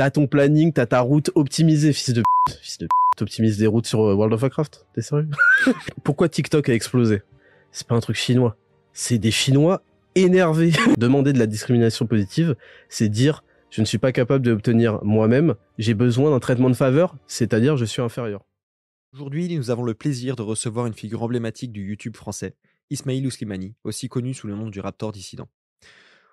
[0.00, 2.54] T'as ton planning, t'as ta route optimisée, fils de p***.
[2.62, 4.86] Fils de p***, t'optimises des routes sur euh, World of Warcraft?
[4.94, 5.28] T'es sérieux?
[6.04, 7.20] Pourquoi TikTok a explosé?
[7.70, 8.56] C'est pas un truc chinois.
[8.94, 9.82] C'est des Chinois
[10.14, 10.72] énervés.
[10.96, 12.56] Demander de la discrimination positive,
[12.88, 17.18] c'est dire je ne suis pas capable d'obtenir moi-même, j'ai besoin d'un traitement de faveur,
[17.26, 18.40] c'est-à-dire je suis inférieur.
[19.12, 22.54] Aujourd'hui, nous avons le plaisir de recevoir une figure emblématique du YouTube français,
[22.88, 25.50] Ismail Ouslimani, aussi connu sous le nom du Raptor dissident.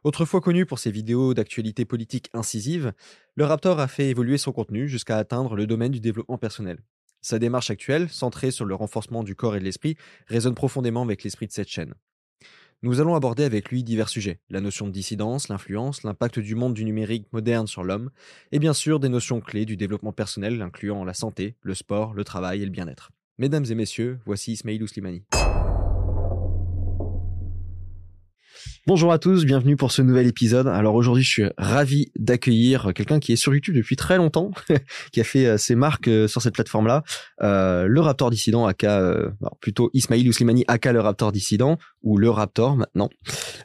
[0.04, 2.94] Autrefois connu pour ses vidéos d'actualité politique incisive,
[3.36, 6.80] le Raptor a fait évoluer son contenu jusqu'à atteindre le domaine du développement personnel.
[7.22, 11.24] Sa démarche actuelle, centrée sur le renforcement du corps et de l'esprit, résonne profondément avec
[11.24, 11.94] l'esprit de cette chaîne.
[12.84, 16.76] Nous allons aborder avec lui divers sujets, la notion de dissidence, l'influence, l'impact du monde
[16.76, 18.12] du numérique moderne sur l'homme,
[18.52, 22.24] et bien sûr des notions clés du développement personnel incluant la santé, le sport, le
[22.24, 23.12] travail et le bien-être.
[23.40, 25.24] Mesdames et messieurs, voici Ismail Ouslimani.
[28.88, 30.66] Bonjour à tous, bienvenue pour ce nouvel épisode.
[30.66, 34.52] Alors aujourd'hui, je suis ravi d'accueillir quelqu'un qui est sur YouTube depuis très longtemps,
[35.12, 37.04] qui a fait euh, ses marques euh, sur cette plateforme-là,
[37.42, 42.18] euh, le Raptor dissident, aka euh, alors plutôt Ismail Ouslimani, aka le Raptor dissident ou
[42.18, 43.10] le Raptor maintenant.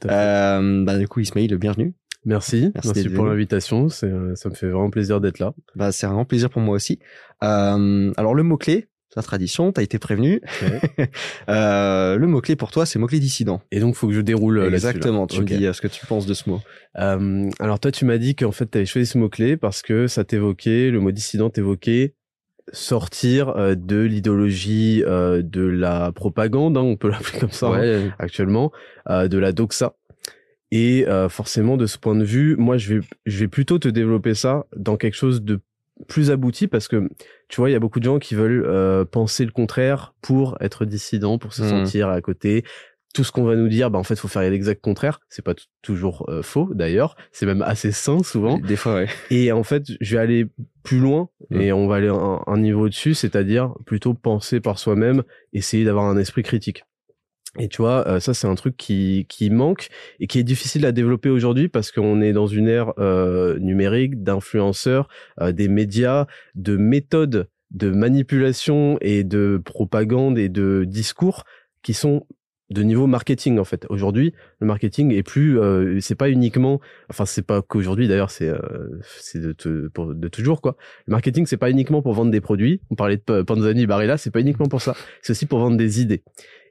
[0.06, 1.94] Euh, bah, du coup, Ismail, bienvenue.
[2.24, 5.54] Merci, Merci merci, pour l'invitation, euh, ça me fait vraiment plaisir d'être là.
[5.76, 6.98] Bah, c'est un grand plaisir pour moi aussi.
[7.44, 10.40] Euh, alors le mot clé, la tradition, t'as été prévenu.
[11.48, 13.62] Euh, le mot clé pour toi, c'est mot clé dissident.
[13.70, 14.76] Et donc faut que je déroule euh, là.
[14.76, 15.26] Exactement.
[15.26, 16.60] Tu me dis euh, ce que tu penses de ce mot.
[16.98, 20.06] Euh, alors toi, tu m'as dit qu'en fait, tu avais choisi ce mot-clé parce que
[20.06, 22.14] ça t'évoquait, le mot dissident t'évoquait
[22.72, 28.70] sortir de l'idéologie de la propagande, hein, on peut l'appeler comme ça hein, actuellement,
[29.08, 29.96] de la doxa.
[30.70, 34.34] Et forcément, de ce point de vue, moi, je vais, je vais plutôt te développer
[34.34, 35.60] ça dans quelque chose de
[36.08, 37.08] plus abouti parce que
[37.48, 40.56] tu vois, il y a beaucoup de gens qui veulent euh, penser le contraire pour
[40.60, 41.68] être dissident, pour se Mhm.
[41.68, 42.64] sentir à côté.
[43.14, 45.20] Tout ce qu'on va nous dire, bah en fait, faut faire l'exact contraire.
[45.28, 47.14] C'est pas toujours euh, faux d'ailleurs.
[47.30, 48.58] C'est même assez sain souvent.
[48.58, 49.06] Des fois, ouais.
[49.30, 50.46] Et en fait, je vais aller
[50.82, 51.60] plus loin Mhm.
[51.60, 55.22] et on va aller un, un niveau au-dessus, c'est-à-dire plutôt penser par soi-même,
[55.52, 56.84] essayer d'avoir un esprit critique.
[57.58, 59.88] Et tu vois, euh, ça c'est un truc qui, qui manque
[60.20, 64.22] et qui est difficile à développer aujourd'hui parce qu'on est dans une ère euh, numérique,
[64.22, 65.08] d'influenceurs,
[65.40, 71.44] euh, des médias, de méthodes de manipulation et de propagande et de discours
[71.82, 72.26] qui sont
[72.70, 73.84] de niveau marketing en fait.
[73.90, 76.80] Aujourd'hui, le marketing est plus, euh, c'est pas uniquement,
[77.10, 78.58] enfin c'est pas qu'aujourd'hui d'ailleurs, c'est euh,
[79.18, 79.54] c'est de,
[79.94, 80.76] de toujours quoi.
[81.06, 82.80] Le marketing c'est pas uniquement pour vendre des produits.
[82.90, 84.94] On parlait de Panzani, Barilla, c'est pas uniquement pour ça.
[85.20, 86.22] C'est aussi pour vendre des idées.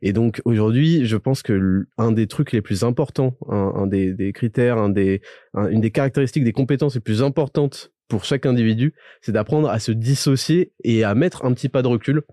[0.02, 4.80] Et donc aujourd'hui, je pense que un des trucs les plus importants, un, des, critères,
[4.80, 5.22] un des,
[5.54, 9.80] un- une des caractéristiques, des compétences les plus importantes pour chaque individu, c'est d'apprendre à
[9.80, 12.24] se dissocier et à mettre un petit pas de recul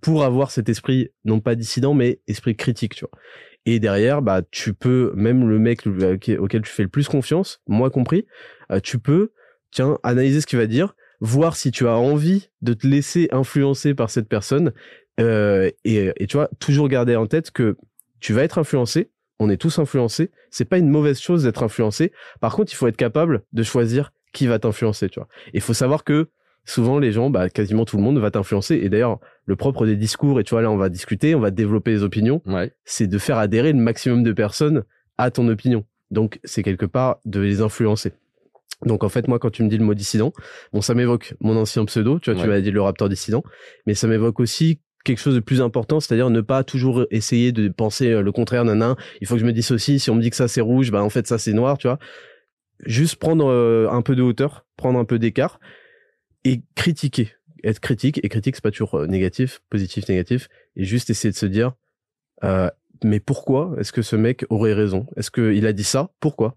[0.00, 3.16] pour avoir cet esprit non pas dissident mais esprit critique, tu vois.
[3.64, 7.62] Et derrière, bah tu peux même le mec euh, auquel tu fais le plus confiance,
[7.68, 8.26] moi compris,
[8.72, 9.30] euh, tu peux
[9.70, 13.94] tiens analyser ce qu'il va dire, voir si tu as envie de te laisser influencer
[13.94, 14.72] par cette personne
[15.20, 17.76] euh, et, et tu vois toujours garder en tête que
[18.18, 19.12] tu vas être influencé.
[19.38, 20.32] On est tous influencés.
[20.50, 22.10] C'est pas une mauvaise chose d'être influencé.
[22.40, 25.28] Par contre, il faut être capable de choisir qui va t'influencer, tu vois.
[25.52, 26.28] Il faut savoir que
[26.64, 28.76] souvent les gens, bah, quasiment tout le monde va t'influencer.
[28.76, 31.50] Et d'ailleurs, le propre des discours, et tu vois, là, on va discuter, on va
[31.50, 32.72] développer les opinions, Ouais.
[32.84, 34.84] c'est de faire adhérer le maximum de personnes
[35.16, 35.84] à ton opinion.
[36.10, 38.12] Donc, c'est quelque part de les influencer.
[38.86, 40.32] Donc, en fait, moi, quand tu me dis le mot dissident,
[40.72, 43.42] bon, ça m'évoque mon ancien pseudo, tu vois, tu m'as dit le raptor dissident,
[43.86, 47.68] mais ça m'évoque aussi quelque chose de plus important, c'est-à-dire ne pas toujours essayer de
[47.70, 50.28] penser euh, le contraire, nanan, il faut que je me dissocie, si on me dit
[50.30, 51.98] que ça c'est rouge, bah en fait ça c'est noir, tu vois.
[52.84, 55.60] Juste prendre euh, un peu de hauteur, prendre un peu d'écart
[56.44, 57.32] et critiquer.
[57.64, 61.36] Être critique, et critique c'est pas toujours euh, négatif, positif, négatif, et juste essayer de
[61.36, 61.72] se dire,
[62.44, 62.70] euh,
[63.02, 65.06] mais pourquoi est-ce que ce mec aurait raison?
[65.16, 66.12] Est-ce qu'il a dit ça?
[66.20, 66.56] Pourquoi?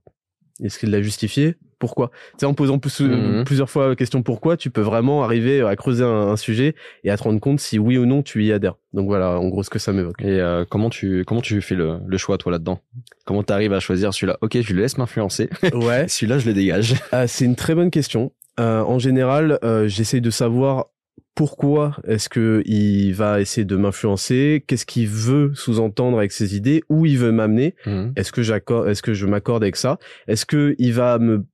[0.64, 1.56] Est-ce qu'il l'a justifié?
[1.82, 2.12] Pourquoi.
[2.14, 3.44] Tu sais, en posant plus, Mhm.
[3.44, 7.10] plusieurs fois la question pourquoi, tu peux vraiment arriver à creuser un, un sujet et
[7.12, 8.76] à te rendre compte si oui ou non tu y adhères.
[8.94, 10.22] Donc voilà, en gros, ce que ça m'évoque.
[10.22, 12.80] Et euh, comment tu comment tu fais le, le choix toi là-dedans?
[13.26, 14.38] Comment tu arrives à choisir celui-là?
[14.42, 15.50] Ok, je le laisse m'influencer.
[15.74, 16.08] Ouais.
[16.08, 16.96] celui-là, je le dégage.
[17.12, 18.32] Ah, c'est une très bonne question.
[18.60, 20.86] Euh, en général, euh, j'essaye de savoir
[21.34, 26.84] pourquoi est-ce que il va essayer de m'influencer, qu'est-ce qu'il veut sous-entendre avec ses idées,
[26.90, 27.74] où il veut m'amener.
[28.18, 29.98] Est-ce que j'accorde, est-ce que je m'accorde avec ça?
[30.28, 31.46] Est-ce que il va me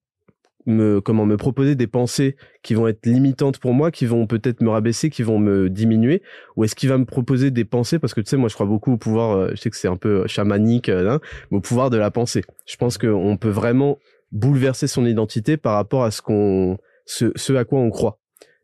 [0.68, 4.62] me comment me proposer des pensées qui vont être limitantes pour moi, qui vont peut-être
[4.62, 6.22] me rabaisser, qui vont me diminuer,
[6.56, 7.98] ou est-ce qu'il va me proposer des pensées?
[7.98, 9.88] Parce que tu sais moi je crois beaucoup au pouvoir, euh, je sais que c'est
[9.88, 11.20] un peu chamanique, euh, hein,
[11.50, 12.44] mais au pouvoir de la pensée.
[12.66, 13.98] Je pense qu'on peut vraiment
[14.32, 18.20] bouleverser son identité par rapport à ce qu'on ce, ce à quoi on croit.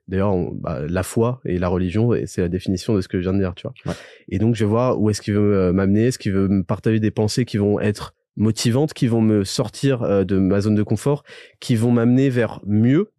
[0.10, 3.34] D'ailleurs, bah, la foi et la religion, c'est la définition de ce que je viens
[3.34, 3.74] de dire, tu vois.
[3.86, 3.98] Ouais.
[4.28, 6.64] Et donc, je vais voir où est-ce qu'il veut euh, m'amener, est-ce qu'il veut me
[6.64, 10.76] partager des pensées qui vont être motivantes, qui vont me sortir euh, de ma zone
[10.76, 11.24] de confort,
[11.60, 13.12] qui vont m'amener vers mieux,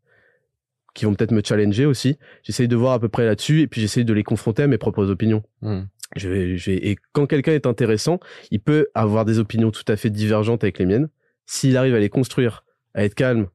[0.94, 2.18] qui vont peut-être me challenger aussi.
[2.42, 4.78] J'essaye de voir à peu près là-dessus, et puis j'essaye de les confronter à mes
[4.78, 5.42] propres opinions.
[5.62, 5.88] Mhm.
[6.16, 8.20] Je vais, je vais- et quand quelqu'un est intéressant,
[8.50, 11.08] il peut avoir des opinions tout à fait divergentes avec les miennes.
[11.46, 12.64] S'il arrive à les construire,
[12.94, 13.48] à être calme,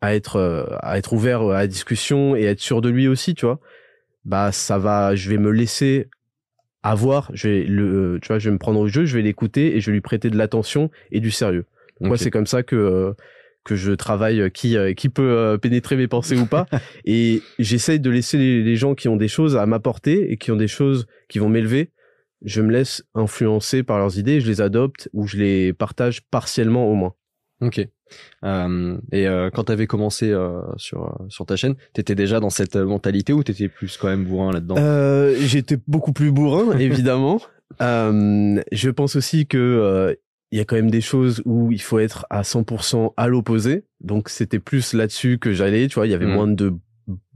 [0.00, 3.08] à être, euh, à être ouvert à la discussion et à être sûr de lui
[3.08, 3.58] aussi, tu vois,
[4.24, 6.08] bah ça va, je vais me laisser
[6.84, 9.76] avoir, je vais le, tu vois, je vais me prendre au jeu, je vais l'écouter
[9.76, 11.64] et je vais lui prêter de l'attention et du sérieux.
[12.00, 13.12] Donc, Moi, c'est comme ça que euh,
[13.64, 16.66] que je travaille, euh, qui euh, qui peut euh, pénétrer mes pensées ou pas,
[17.06, 20.52] et j'essaye de laisser les, les gens qui ont des choses à m'apporter et qui
[20.52, 21.90] ont des choses qui vont m'élever.
[22.44, 26.86] Je me laisse influencer par leurs idées, je les adopte ou je les partage partiellement
[26.90, 27.14] au moins.
[27.66, 27.86] Ok.
[28.44, 32.76] Euh, et euh, quand t'avais commencé euh, sur sur ta chaîne, t'étais déjà dans cette
[32.76, 34.76] mentalité ou t'étais plus quand même bourrin là-dedans?
[35.40, 37.40] J'étais beaucoup plus bourrin, évidemment.
[37.80, 40.16] Je pense aussi que
[40.52, 43.84] il y a quand même des choses où il faut être à 100% à l'opposé.
[44.00, 45.88] Donc c'était plus là-dessus que j'allais.
[45.88, 46.34] Tu vois, il y avait Mhm.
[46.34, 46.72] moins de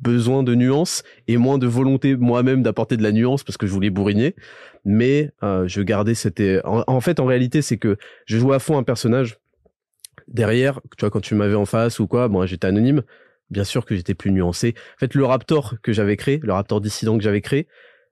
[0.00, 3.72] besoin de nuances et moins de volonté moi-même d'apporter de la nuance parce que je
[3.72, 4.36] voulais bourriner.
[4.84, 6.40] Mais euh, je gardais cette.
[6.64, 7.96] En, en fait, en réalité, c'est que
[8.26, 9.38] je jouais à fond un personnage.
[10.28, 13.02] Derrière, tu vois, quand tu m'avais en face ou quoi, bon, j'étais anonyme.
[13.50, 14.74] Bien sûr que j'étais plus nuancé.
[14.96, 17.66] En fait, le Raptor que j'avais créé, le Raptor dissident que j'avais créé,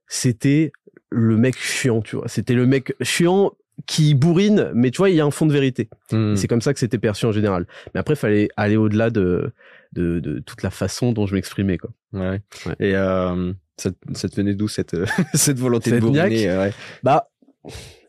[0.08, 0.72] c'était
[1.10, 2.26] le mec chiant, tu vois.
[2.28, 3.52] C'était le mec chiant
[3.86, 5.90] qui bourrine, mais tu vois, il y a un fond de vérité.
[6.32, 7.66] Et C'est comme ça que c'était perçu en général.
[7.92, 9.52] Mais après, il fallait aller au-delà de,
[9.92, 11.90] de, de toute la façon dont je m'exprimais, quoi.
[12.14, 12.40] Ouais.
[12.80, 14.96] Et euh, ça, te- ça te venait d'où cette
[15.34, 16.72] cette volonté Cette de bourriner euh, ouais.
[17.02, 17.28] Bah,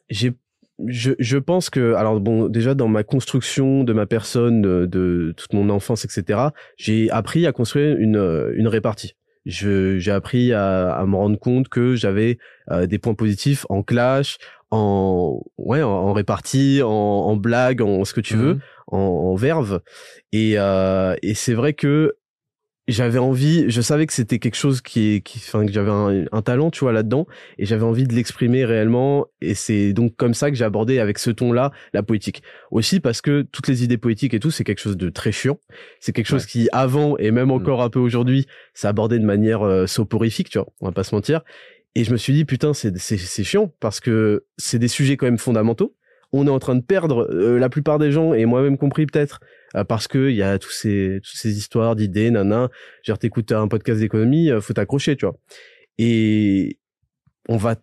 [0.10, 0.31] j'ai,
[0.85, 5.33] je, je pense que, alors bon, déjà dans ma construction de ma personne, de, de
[5.35, 6.39] toute mon enfance, etc.,
[6.77, 9.15] j'ai appris à construire une, euh, une répartie.
[9.45, 12.38] Je, j'ai appris à, à me rendre compte que j'avais
[12.69, 14.38] euh, des points positifs en clash,
[14.71, 18.56] en, ouais, en, en répartie, en, en blague, en ce que tu veux.
[18.56, 18.59] Mhm.
[18.88, 19.81] en, en verve.
[20.31, 22.15] Et, euh, et c'est vrai que
[22.88, 26.42] j'avais envie, je savais que c'était quelque chose qui, qui, enfin, que j'avais un, un
[26.42, 29.28] talent, tu vois, là-dedans, et j'avais envie de l'exprimer réellement.
[29.42, 32.44] Et c'est donc comme ça que j'ai abordé avec ce ton-là la poétique.
[32.72, 35.60] Aussi parce que toutes les idées poétiques et tout, c'est quelque chose de très chiant.
[36.00, 36.50] C'est quelque chose Ouais.
[36.50, 40.57] qui, avant et même encore un peu aujourd'hui, c'est abordé de manière euh, soporifique, tu
[40.57, 40.68] vois.
[40.80, 41.42] On va pas se mentir.
[41.95, 45.18] Et je me suis dit, putain, c'est, c'est, c'est chiant parce que c'est des sujets
[45.18, 45.95] quand même fondamentaux.
[46.31, 49.39] On est en train de perdre euh, la plupart des gens, et moi-même compris peut-être,
[49.87, 52.69] parce que il y a tous ces, toutes ces histoires d'idées, nana.
[53.03, 55.35] Genre, t'écoutes un podcast d'économie, euh, faut t'accrocher, tu vois.
[55.97, 56.77] Et
[57.50, 57.75] on va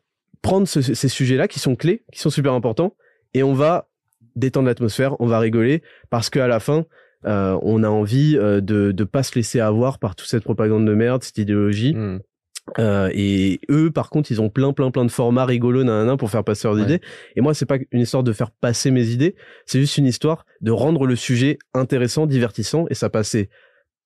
[0.42, 2.96] prendre ce- ces sujets-là qui sont clés, qui sont super importants,
[3.32, 3.88] et on va
[4.36, 6.86] détendre l'atmosphère, on va rigoler, parce qu'à la fin,
[7.24, 10.86] euh, on a envie euh, de de pas se laisser avoir par toute cette propagande
[10.86, 11.94] de merde, cette idéologie.
[11.94, 12.20] Mhm.
[12.78, 16.30] Euh, et eux, par contre, ils ont plein, plein, plein de formats rigolos, nanana, pour
[16.30, 16.82] faire passer leurs Ouais.
[16.84, 17.00] idées.
[17.36, 19.34] Et moi, c'est pas une histoire de faire passer mes idées,
[19.66, 23.50] c'est juste une histoire de rendre le sujet intéressant, divertissant, et ça passait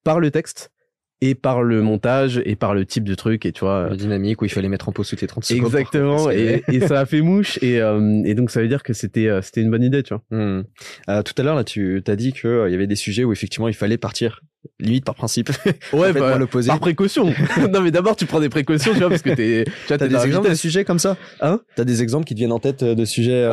[0.05, 0.71] par le texte
[1.20, 3.88] et par le montage et par le type de truc, et tu vois.
[3.90, 5.64] La dynamique où il fallait mettre en pause toutes les 30 secondes.
[5.64, 8.92] Exactement, et, et ça a fait mouche, et, euh, et donc ça veut dire que
[8.92, 10.22] c'était euh, c'était une bonne idée, tu vois.
[10.30, 10.62] Hmm.
[11.08, 13.25] Euh, tout à l'heure, là, tu t'as dit que euh, il y avait des sujets
[13.25, 14.42] où effectivement il fallait partir
[14.80, 15.50] limite par principe.
[15.64, 16.68] Ouais, Complètement à l'opposé.
[16.68, 17.32] par précaution.
[17.72, 20.25] non, mais d'abord, tu prends des précautions, tu vois, parce que t'es, tu t'es des
[20.25, 21.16] exemples de sujets comme ça?
[21.40, 21.60] Hein?
[21.76, 23.48] T'as des exemples qui te viennent en tête de sujets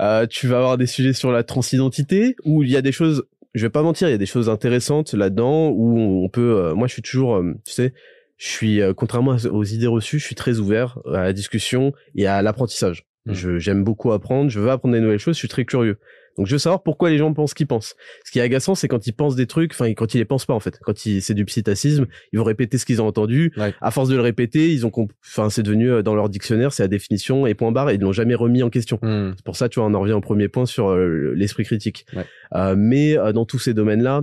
[0.00, 3.24] euh, tu vas avoir des sujets sur la transidentité où il y a des choses,
[3.54, 6.56] je vais pas mentir, il y a des choses intéressantes là-dedans où on peut.
[6.56, 7.92] euh, moi, je suis toujours, euh, tu sais,
[8.38, 12.26] je suis euh, contrairement aux idées reçues, je suis très ouvert à la discussion et
[12.26, 13.06] à l'apprentissage.
[13.26, 13.32] Mm.
[13.34, 15.98] Je j'aime beaucoup apprendre, je veux apprendre des nouvelles choses, je suis très curieux.
[16.36, 17.94] Donc je veux savoir pourquoi les gens pensent ce qu'ils pensent.
[18.24, 20.46] Ce qui est agaçant, c'est quand ils pensent des trucs, enfin quand ils les pensent
[20.46, 20.78] pas en fait.
[20.82, 23.52] Quand ils, c'est du psittacisme, ils vont répéter ce qu'ils ont entendu.
[23.56, 23.74] Ouais.
[23.80, 24.92] À force de le répéter, ils ont,
[25.24, 28.00] enfin c'est devenu euh, dans leur dictionnaire, c'est la définition et point barre, et ils
[28.00, 28.98] l'ont jamais remis en question.
[29.02, 29.32] Hmm.
[29.36, 32.06] C'est pour ça, tu vois, on en revient au premier point sur euh, l'esprit critique.
[32.14, 32.24] Ouais.
[32.54, 34.22] Euh, mais euh, dans tous ces domaines-là,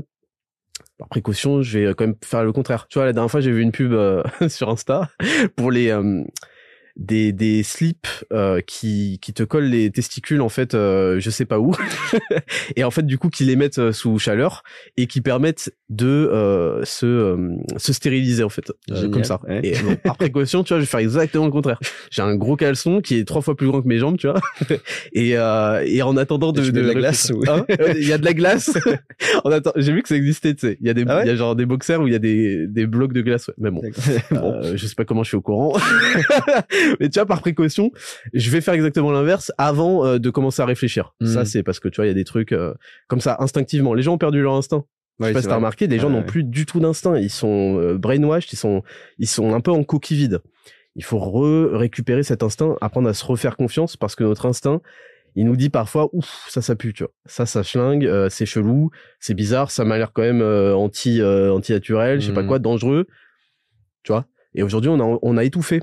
[0.99, 2.87] par précaution, je vais euh, quand même faire le contraire.
[2.89, 5.09] Tu vois, la dernière fois, j'ai vu une pub euh, sur Insta
[5.55, 6.23] pour les euh,
[6.99, 11.45] des des slips euh, qui qui te collent les testicules en fait, euh, je sais
[11.45, 11.73] pas où,
[12.75, 14.63] et en fait du coup qui les mettent euh, sous chaleur
[14.97, 19.39] et qui permettent de euh, se euh, se stériliser en fait, euh, Génial, comme ça.
[19.47, 19.61] ouais.
[19.63, 21.79] Et bon, par précaution, tu vois, je vais faire exactement le contraire.
[22.11, 24.39] J'ai un gros caleçon qui est trois fois plus grand que mes jambes, tu vois,
[25.13, 28.17] et euh, et en attendant de mets de la glace Hein Ouais, il y a
[28.17, 28.71] de la glace.
[29.45, 30.77] En attend- j'ai vu que ça existait, tu sais.
[30.81, 32.15] Il y a des, Ah ouais il y a genre des boxers où il y
[32.15, 33.47] a des, des blocs de glace.
[33.47, 33.53] ouais.
[33.57, 33.81] Mais bon,
[34.31, 34.75] bon.
[34.75, 35.77] je sais pas comment je suis au courant.
[36.99, 37.91] Mais tu vois, par précaution,
[38.33, 41.13] je vais faire exactement l'inverse avant euh, de commencer à réfléchir.
[41.23, 42.73] Ça, c'est parce que tu vois, il y a des trucs euh,
[43.07, 43.93] comme ça instinctivement.
[43.93, 44.85] Les gens ont perdu leur instinct.
[45.19, 46.25] Je sais pas si t'as remarqué, les gens Ouais, n'ont ouais.
[46.25, 47.17] plus du tout d'instinct.
[47.17, 48.83] Ils sont euh, brainwashed, ils sont,
[49.17, 50.39] ils sont un peu en coquille vide.
[50.95, 54.81] Il faut re récupérer cet instinct, apprendre à se refaire confiance parce que notre instinct,
[55.35, 57.11] il nous dit parfois, ouf, ça, ça pue, tu vois.
[57.25, 61.21] Ça, ça schlingue, euh, c'est chelou, c'est bizarre, ça m'a l'air quand même euh, anti,
[61.21, 62.47] anti-naturel, je sais pas Mhm.
[62.47, 63.05] quoi, dangereux,
[64.03, 64.25] tu vois.
[64.55, 65.81] Et aujourd'hui, on a, on a étouffé.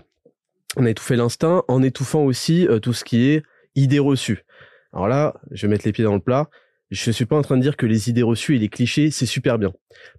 [0.76, 3.42] On a étouffé l'instinct en étouffant aussi euh, tout ce qui est
[3.74, 4.44] idées reçues.
[4.92, 6.48] Alors là, je vais mettre les pieds dans le plat.
[6.90, 9.26] Je suis pas en train de dire que les idées reçues et les clichés, c'est
[9.26, 9.72] super bien.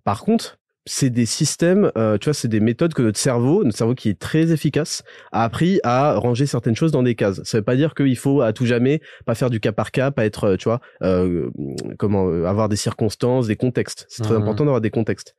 [0.03, 0.59] Par contre,
[0.89, 4.09] c'est des systèmes, euh, tu vois, c'est des méthodes que notre cerveau, notre cerveau qui
[4.09, 7.41] est très efficace, a appris à ranger certaines choses dans des cases.
[7.43, 10.11] Ça veut pas dire qu'il faut à tout jamais pas faire du cas par cas,
[10.11, 11.49] pas être, euh, tu vois, euh,
[11.97, 14.05] comment euh, avoir des circonstances, des contextes.
[14.09, 14.41] C'est très Mhm.
[14.43, 15.35] important d'avoir des contextes.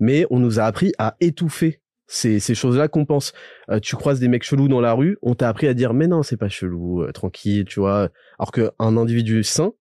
[0.00, 1.80] Mais on nous a appris à étouffer
[2.12, 3.32] ces, ces choses-là qu'on pense.
[3.70, 6.08] Euh, tu croises des mecs chelous dans la rue, on t'a appris à dire mais
[6.08, 8.08] non c'est pas chelou, euh, tranquille, tu vois.
[8.38, 9.72] Alors que un individu sain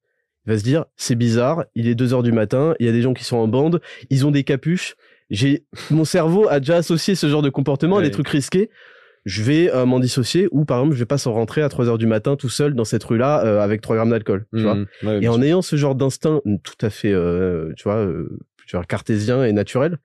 [0.47, 3.02] va se dire c'est bizarre, il est 2 heures du matin, il y a des
[3.02, 3.80] gens qui sont en bande,
[4.11, 4.94] ils ont des capuches.
[5.30, 8.70] J'ai mon cerveau a déjà associé ce genre de comportement à des trucs risqués.
[9.25, 11.88] Je vais euh, m'en dissocier ou par exemple je vais pas s'en rentrer à 3
[11.88, 14.76] heures du matin tout seul dans cette rue-là euh, avec 3 grammes d'alcool, tu vois.
[15.02, 15.42] Ouais, Et en sûr.
[15.44, 19.52] ayant ce genre d'instinct tout à fait, euh, tu vois, euh, tu vois, cartésien et
[19.52, 19.99] naturel,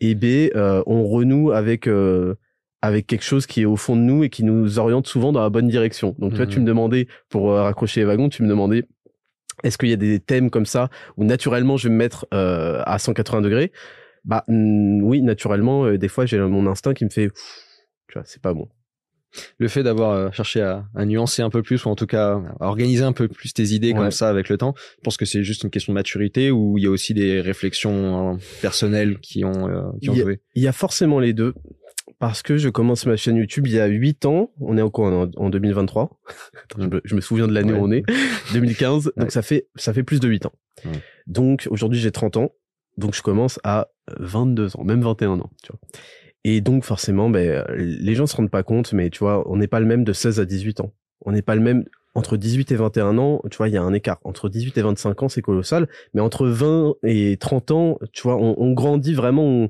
[0.00, 2.34] et B, euh, on renoue avec euh,
[2.82, 5.40] avec quelque chose qui est au fond de nous et qui nous oriente souvent dans
[5.40, 6.14] la bonne direction.
[6.18, 6.50] Donc toi, Mhm.
[6.50, 8.84] tu me demandais pour euh, raccrocher les wagons, tu me demandais
[9.64, 12.82] est-ce qu'il y a des thèmes comme ça où naturellement je vais me mettre euh,
[12.84, 13.72] à 180 degrés?
[14.24, 17.30] Bah oui, naturellement, euh, des fois j'ai mon instinct qui me fait,
[18.08, 18.68] tu vois, c'est pas bon.
[19.58, 22.40] Le fait d'avoir euh, cherché à, à nuancer un peu plus ou en tout cas
[22.60, 23.98] à organiser un peu plus tes idées Ouais.
[23.98, 26.78] comme ça avec le temps, je pense que c'est juste une question de maturité ou
[26.78, 30.20] il y a aussi des réflexions euh, personnelles qui ont euh, qui ont Il y
[30.20, 30.40] a- joué?
[30.54, 31.54] Il y a forcément les deux.
[32.18, 34.50] Parce que je commence ma chaîne YouTube il y a 8 ans.
[34.60, 36.18] On est en quoi En, en 2023.
[36.64, 37.78] Attends, je, me, je me souviens de l'année Ouais.
[37.78, 38.04] où on est.
[38.54, 39.06] 2015.
[39.08, 39.12] Ouais.
[39.18, 40.52] Donc ça fait, ça fait plus de 8 ans.
[41.26, 42.52] Donc aujourd'hui j'ai 30 ans.
[42.96, 43.88] Donc je commence à
[44.18, 45.50] 22 ans, même 21 ans.
[45.62, 45.80] Tu vois.
[46.48, 49.66] Et donc forcément, ben, les gens se rendent pas compte, mais tu vois, on n'est
[49.66, 50.92] pas le même de 16 à 18 ans.
[51.24, 51.84] On n'est pas le même
[52.14, 54.20] entre 18 et 21 ans, tu vois, il y a un écart.
[54.24, 55.88] Entre 18 et 25 ans, c'est colossal.
[56.14, 59.44] Mais entre 20 et 30 ans, tu vois, on, on grandit vraiment.
[59.44, 59.68] on-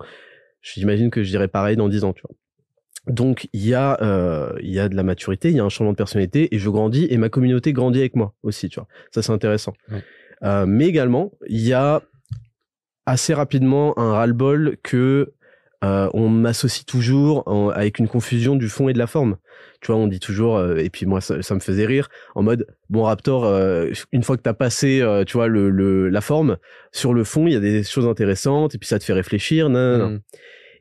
[0.61, 2.37] J'imagine que je dirais pareil dans 10 ans, tu vois.
[3.13, 5.69] Donc il y a euh, il y a de la maturité, il y a un
[5.69, 8.89] changement de personnalité et je grandis et ma communauté grandit avec moi aussi, tu vois.
[9.15, 9.73] Ça c'est intéressant.
[9.93, 10.03] Ouais.
[10.43, 12.03] Euh, mais également il y a
[13.07, 15.33] assez rapidement un ras-le-bol que
[15.85, 19.37] euh, on m'associe toujours en- avec une confusion du fond et de la forme.
[19.83, 22.43] Tu vois, on dit toujours, euh, et puis moi ça, ça me faisait rire, en
[22.43, 26.21] mode bon Raptor, euh, une fois que t'as passé, euh, tu vois le, le la
[26.21, 26.57] forme,
[26.93, 29.69] sur le fond il y a des choses intéressantes et puis ça te fait réfléchir.
[29.69, 30.13] nan, nan.
[30.15, 30.21] Hmm.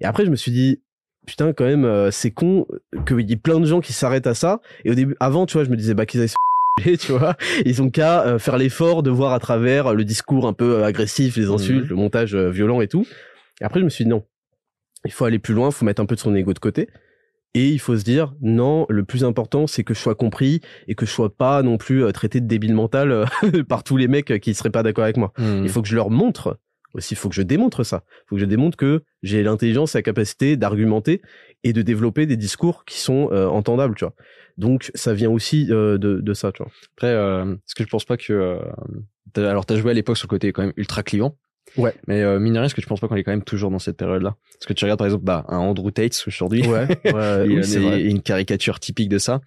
[0.02, 0.80] Et après, je me suis dit,
[1.28, 2.66] putain, quand même, euh, c'est con
[3.06, 4.60] qu'il y ait plein de gens qui s'arrêtent à ça.
[4.86, 6.34] Et au début, avant, tu vois, je me disais, bah, qu'ils aillent
[7.00, 7.36] tu vois.
[7.66, 11.38] Ils ont qu'à euh, faire l'effort de voir à travers le discours un peu agressif,
[11.38, 11.90] les insultes, Mhm.
[11.90, 13.06] le montage violent et tout.
[13.62, 14.24] Et après, je me suis dit, non.
[15.06, 16.90] Il faut aller plus loin, il faut mettre un peu de son ego de côté.
[17.54, 20.60] Et il faut se dire, non, le plus important, c'est que je sois compris
[20.90, 23.26] et que je sois pas non plus euh, traité de débile mental euh,
[23.70, 25.32] par tous les mecs euh, qui seraient pas d'accord avec moi.
[25.38, 25.64] Hmm.
[25.64, 26.60] Il faut que je leur montre
[26.96, 28.04] aussi, il faut que je démontre ça.
[28.08, 31.22] Il faut que je démontre que j'ai l'intelligence et la capacité d'argumenter
[31.64, 34.14] et de développer des discours qui sont euh, entendables, tu vois.
[34.58, 36.72] Donc ça vient aussi euh, de, de ça, tu vois.
[36.96, 38.60] Après, euh, est-ce que je pense pas que
[39.36, 41.38] alors t'as joué à l'époque sur le côté quand même ultra clivant.
[41.78, 41.94] Ouais.
[42.08, 43.72] Mais euh, mine de rien, est-ce que tu penses pas qu'on est quand même toujours
[43.72, 44.36] dans cette période-là?
[44.54, 46.62] Parce que tu regardes par exemple bah, un Andrew Tate aujourd'hui.
[46.68, 46.98] Ouais, ouais,
[47.48, 49.42] oui, euh, c'est une caricature typique de ça.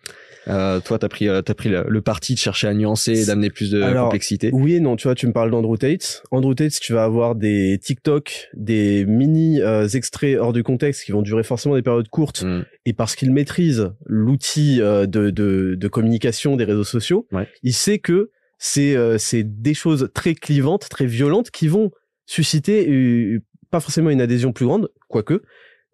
[0.47, 3.27] Euh, toi, t'as pris, euh, t'as pris le, le parti de chercher à nuancer, et
[3.27, 4.51] d'amener plus de Alors, complexité.
[4.55, 6.23] Oui et non, tu vois, tu me parles d'Andrew Tate.
[6.31, 11.13] Andrew Tate, tu vas avoir des TikTok, des mini euh, extraits hors du contexte qui
[11.13, 12.63] vont durer forcément des périodes courtes Hmm.
[12.87, 17.47] et parce qu'il maîtrise l'outil euh, de, de, de communication des réseaux sociaux, Ouais.
[17.63, 21.91] il sait que c'est euh, c'est des choses très clivantes, très violentes qui vont
[22.29, 25.43] susciter euh, pas forcément une adhésion plus grande, quoique,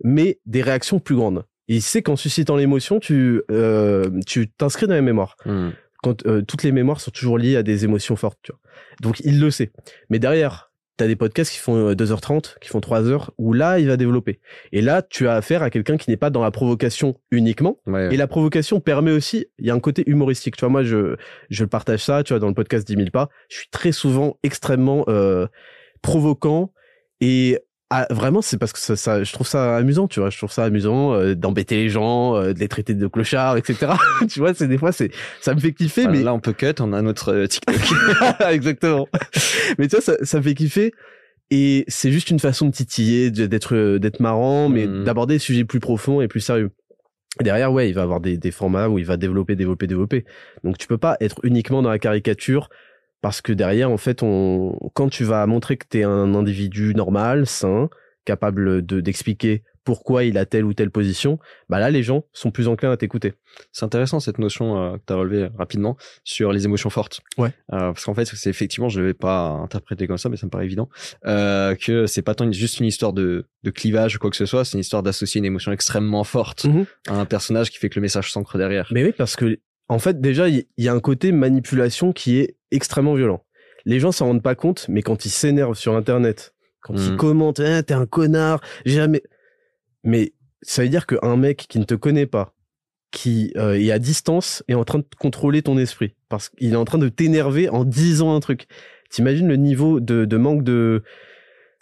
[0.03, 1.45] mais des réactions plus grandes.
[1.69, 5.37] Et il sait qu'en suscitant l'émotion, tu euh, tu t'inscris dans la mémoire.
[5.47, 5.71] Hmm.
[6.03, 8.61] Quand euh, toutes les mémoires sont toujours liées à des émotions fortes, tu vois.
[9.01, 9.71] Donc il le sait.
[10.11, 13.87] Mais derrière, t'as des podcasts qui font euh, 2h30, qui font 3h, où là, il
[13.89, 14.41] va développer.
[14.73, 18.13] Et là, tu as affaire à quelqu'un qui n'est pas dans la provocation uniquement, Ouais.
[18.15, 20.57] et la provocation permet aussi, il y a un côté humoristique.
[20.57, 21.17] Tu vois, moi, je,
[21.49, 23.31] je partage ça, tu vois, dans le podcast 10 000 pas.
[23.49, 25.47] Je suis très souvent extrêmement euh,
[26.05, 26.73] provoquant
[27.21, 27.59] et
[27.91, 30.31] ah, vraiment, c'est parce que ça, ça, je trouve ça amusant, tu vois.
[30.31, 33.93] Je trouve ça amusant euh, d'embêter les gens, euh, de les traiter de clochards, etc.
[34.29, 36.55] tu vois, c'est des fois, c'est, ça me fait kiffer, Voilà, mais Là, on peut
[36.55, 37.77] cut, on a notre euh, TikTok.
[38.51, 39.07] exactement.
[39.79, 40.93] mais tu vois, ça, ça me fait kiffer.
[41.51, 45.05] Et c'est juste une façon de titiller, d'être, euh, d'être marrant, mais Mhm.
[45.05, 46.71] d'aborder des sujets plus profonds et plus sérieux.
[47.41, 50.25] Et derrière, ouais, il va avoir des, des formats où il va développer, développer, développer.
[50.65, 52.71] Donc tu peux pas être uniquement dans la caricature
[53.25, 56.95] parce que derrière, en fait, on, quand tu vas montrer que tu es un individu
[56.95, 57.89] normal, sain,
[58.27, 61.39] capable de, d'expliquer pourquoi il a telle ou telle position,
[61.71, 63.33] bah là, les gens sont plus enclins à t'écouter.
[63.73, 67.23] C'est intéressant cette notion euh, que tu as relevée rapidement sur les émotions fortes.
[67.39, 67.49] Ouais.
[67.73, 70.45] Euh, parce qu'en fait, c'est effectivement, je ne l'avais pas interprété comme ça, mais ça
[70.45, 70.91] me paraît évident,
[71.25, 74.45] euh, que c'est pas tant juste une histoire de, de clivage ou quoi que ce
[74.45, 76.85] soit, c'est une histoire d'associer une émotion extrêmement forte Mhm.
[77.09, 78.89] à un personnage qui fait que le message s'ancre derrière.
[78.91, 82.39] Mais oui, parce que, en fait, déjà, il y, y a un côté manipulation qui
[82.39, 83.45] est extrêmement violent.
[83.85, 87.17] Les gens s'en rendent pas compte, mais quand ils s'énervent sur Internet, quand ils Mhm.
[87.17, 89.23] commentent, Ah, t'es un connard, jamais.
[90.03, 92.55] Mais ça veut dire qu'un mec qui ne te connaît pas,
[93.11, 96.15] qui euh, est à distance, est en train de contrôler ton esprit.
[96.29, 98.67] Parce qu'il est en train de t'énerver en disant un truc.
[99.11, 101.03] T'imagines le niveau de, de manque de,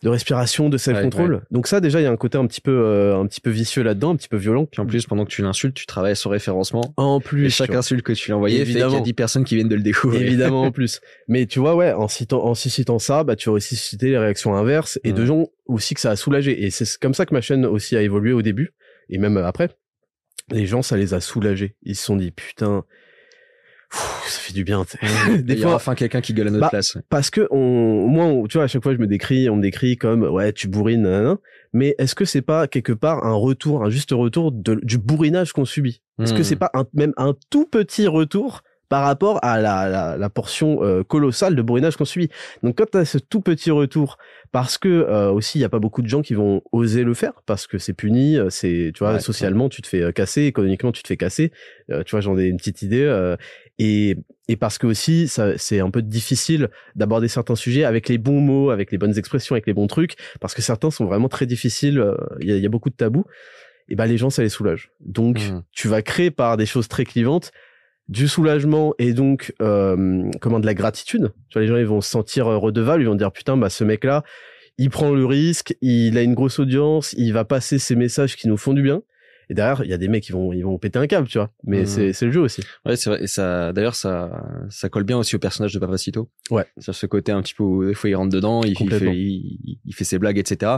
[0.02, 1.42] de respiration, de self-control.
[1.52, 3.50] Donc ça, déjà, il y a un côté un petit peu, euh, un petit peu
[3.50, 4.66] vicieux là-dedans, un petit peu violent.
[4.66, 6.92] Puis en plus, pendant que tu l'insultes, tu travailles son référencement.
[6.96, 7.78] En plus, Et chaque vois.
[7.78, 9.02] insulte que tu lui as envoyé fait qu'il y a Évidemment.
[9.04, 10.20] 10 personnes qui viennent de le découvrir.
[10.22, 11.00] Évidemment en plus.
[11.28, 14.18] Mais tu vois, ouais, en citant, en suscitant ça, bah, tu vas aussi susciter les
[14.18, 15.26] réactions inverses et de Mhm.
[15.26, 16.64] gens aussi que ça a soulagé.
[16.64, 18.74] Et c'est comme ça que ma chaîne aussi a évolué au début
[19.08, 19.68] et même après.
[20.50, 21.76] Les gens, ça les a soulagés.
[21.82, 22.84] Ils se sont dit, putain,
[23.92, 24.84] ça fait du bien.
[25.42, 26.96] Des fois, enfin quelqu'un qui gueule à notre Bah, place.
[27.08, 29.62] parce que on, moi, on- tu vois, à chaque fois, je me décris, on me
[29.62, 31.36] décrit comme, ouais, tu bourrines, nanana.
[31.72, 35.52] Mais est-ce que c'est pas quelque part un retour, un juste retour de, du bourrinage
[35.52, 36.02] qu'on subit?
[36.22, 36.44] Est-ce que Hmm.
[36.44, 40.84] c'est pas un, même un tout petit retour par rapport à la, la, la portion
[40.84, 42.28] euh, colossale de bourrinage qu'on subit?
[42.62, 44.18] Donc quand tu as ce tout petit retour,
[44.52, 47.14] parce que euh, aussi il y a pas beaucoup de gens qui vont oser le
[47.14, 50.12] faire, parce que c'est puni, euh, c'est tu vois Ouais, socialement tu te fais euh,
[50.12, 51.52] casser, économiquement tu te fais casser,
[51.90, 53.36] euh, tu vois j'en ai une petite idée, euh,
[53.78, 54.16] et
[54.48, 58.40] et parce que aussi ça c'est un peu difficile d'aborder certains sujets avec les bons
[58.40, 61.46] mots, avec les bonnes expressions, avec les bons trucs, parce que certains sont vraiment très
[61.46, 63.24] difficiles, euh, il y, a, il y a beaucoup de tabous,
[63.88, 64.90] et ben les gens ça les soulage.
[65.00, 65.62] Donc Mhm.
[65.72, 67.50] tu vas créer par des choses très clivantes
[68.08, 71.32] du soulagement et donc euh, comment de la gratitude.
[71.48, 73.70] Tu vois les gens ils vont se sentir euh, redevables, ils vont dire putain bah
[73.70, 74.22] ce mec là
[74.78, 78.48] il prend le risque, il a une grosse audience, il va passer ces messages qui
[78.48, 79.02] nous font du bien.
[79.52, 81.36] Et derrière, il y a des mecs qui vont, ils vont péter un câble, tu
[81.36, 81.50] vois.
[81.64, 81.86] Mais Mhm.
[81.86, 82.62] c'est, c'est le jeu aussi.
[82.86, 83.22] Ouais, c'est vrai.
[83.22, 86.30] Et ça, d'ailleurs, ça, ça colle bien aussi au personnage de Papacito.
[86.50, 86.64] Ouais.
[86.78, 89.78] Sur ce côté un petit peu où des fois il rentre dedans, il, fait, il,
[89.84, 90.72] il fait ses blagues, etc.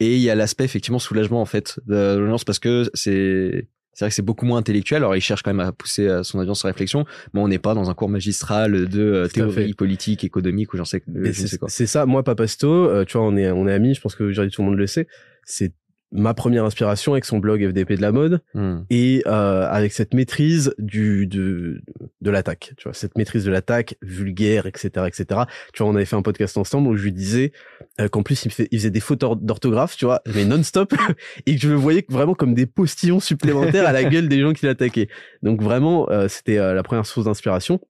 [0.00, 4.04] Et il y a l'aspect effectivement soulagement en fait de l'audience parce que c'est, c'est
[4.04, 4.98] vrai que c'est beaucoup moins intellectuel.
[4.98, 7.60] Alors il cherche quand même à pousser à son audience à réflexion, mais on n'est
[7.60, 11.32] pas dans un cours magistral de euh, théorie politique, économique ou j'en sais, Et je
[11.32, 11.68] sais c'est, quoi.
[11.68, 12.06] c'est ça.
[12.06, 13.94] Moi, Papasto, euh, tu vois, on est, on est amis.
[13.94, 15.06] Je pense que aujourd'hui tout le monde le sait.
[15.44, 15.72] C'est
[16.12, 18.40] ma première inspiration avec son blog FDP de la mode.
[18.54, 18.82] Hmm.
[18.90, 21.80] et euh, avec cette maîtrise du de
[22.20, 25.42] de l'attaque tu vois cette maîtrise de l'attaque vulgaire etc etc
[25.72, 27.52] tu vois on avait fait un podcast ensemble où je lui disais
[28.00, 30.44] euh, qu'en plus il, me fait, il faisait des fautes d'or- d'orthographe tu vois mais
[30.44, 30.94] non-stop
[31.46, 34.52] et que je le voyais vraiment comme des postillons supplémentaires à la gueule des gens
[34.52, 35.08] qui l'attaquaient
[35.42, 37.80] donc vraiment euh, c'était euh, la première source d'inspiration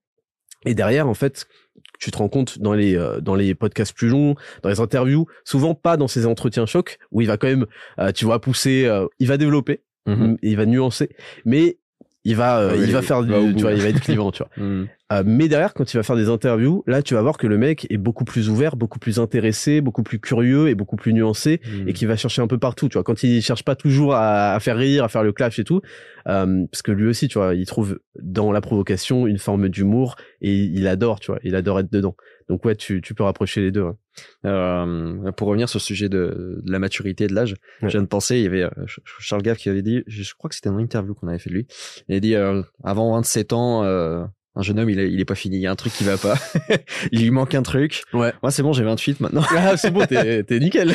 [0.66, 1.46] et derrière en fait
[1.98, 5.26] tu te rends compte dans les euh, dans les podcasts plus longs, dans les interviews,
[5.44, 7.66] souvent pas dans ces entretiens chocs où il va quand même,
[7.98, 10.36] euh, tu vois, pousser, euh, il va développer, Mhm.
[10.42, 11.08] il va nuancer,
[11.44, 11.78] mais
[12.24, 14.00] il va, euh, Ouais, il va il faire, va du, tu vois, il va être
[14.00, 14.64] clivant, tu vois.
[14.64, 14.86] Hmm.
[15.12, 17.56] Euh, mais derrière, quand il va faire des interviews, là, tu vas voir que le
[17.58, 21.60] mec est beaucoup plus ouvert, beaucoup plus intéressé, beaucoup plus curieux et beaucoup plus nuancé
[21.64, 21.88] Hmm.
[21.88, 23.04] et qui va chercher un peu partout, tu vois.
[23.04, 25.80] Quand il cherche pas toujours à, à faire rire, à faire le clash et tout,
[26.26, 30.16] euh, parce que lui aussi, tu vois, il trouve dans la provocation une forme d'humour
[30.40, 32.16] et il adore, tu vois, il adore être dedans.
[32.48, 33.82] Donc ouais, tu, tu peux rapprocher les deux.
[33.82, 33.92] ouais.
[34.44, 37.88] Euh, pour revenir sur le sujet de, de la maturité et de l'âge, Ouais.
[37.88, 40.22] je viens de penser, il y avait euh, Ch- Charles Gave qui avait dit, je,
[40.22, 41.66] je crois que c'était dans l'interview qu'on avait fait de lui,
[42.08, 44.24] il a dit euh, avant 27 ans, euh,
[44.56, 46.04] un jeune homme, il est, il est pas fini, il y a un truc qui
[46.04, 46.34] va pas,
[47.12, 48.02] il lui manque un truc.
[48.14, 48.32] Ouais.
[48.42, 49.42] Moi, c'est bon, j'ai 28 maintenant.
[49.50, 50.94] Ah, c'est bon, t'es, t'es nickel.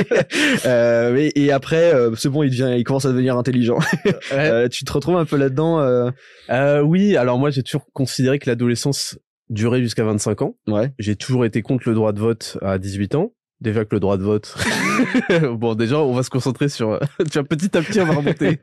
[0.64, 3.78] euh, mais, et après, euh, c'est bon, il devient, il commence à devenir intelligent.
[4.32, 5.80] Euh, tu te retrouves un peu là-dedans.
[5.80, 6.10] Euh...
[6.50, 9.18] Euh, oui, alors moi j'ai toujours considéré que l'adolescence
[9.50, 10.56] duré jusqu'à 25 ans.
[10.66, 10.92] Ouais.
[10.98, 13.32] J'ai toujours été contre le droit de vote à 18 ans.
[13.60, 14.54] Déjà que le droit de vote.
[15.52, 16.98] bon, déjà, on va se concentrer sur.
[17.30, 18.60] tu vois, petit à petit, on va remonter.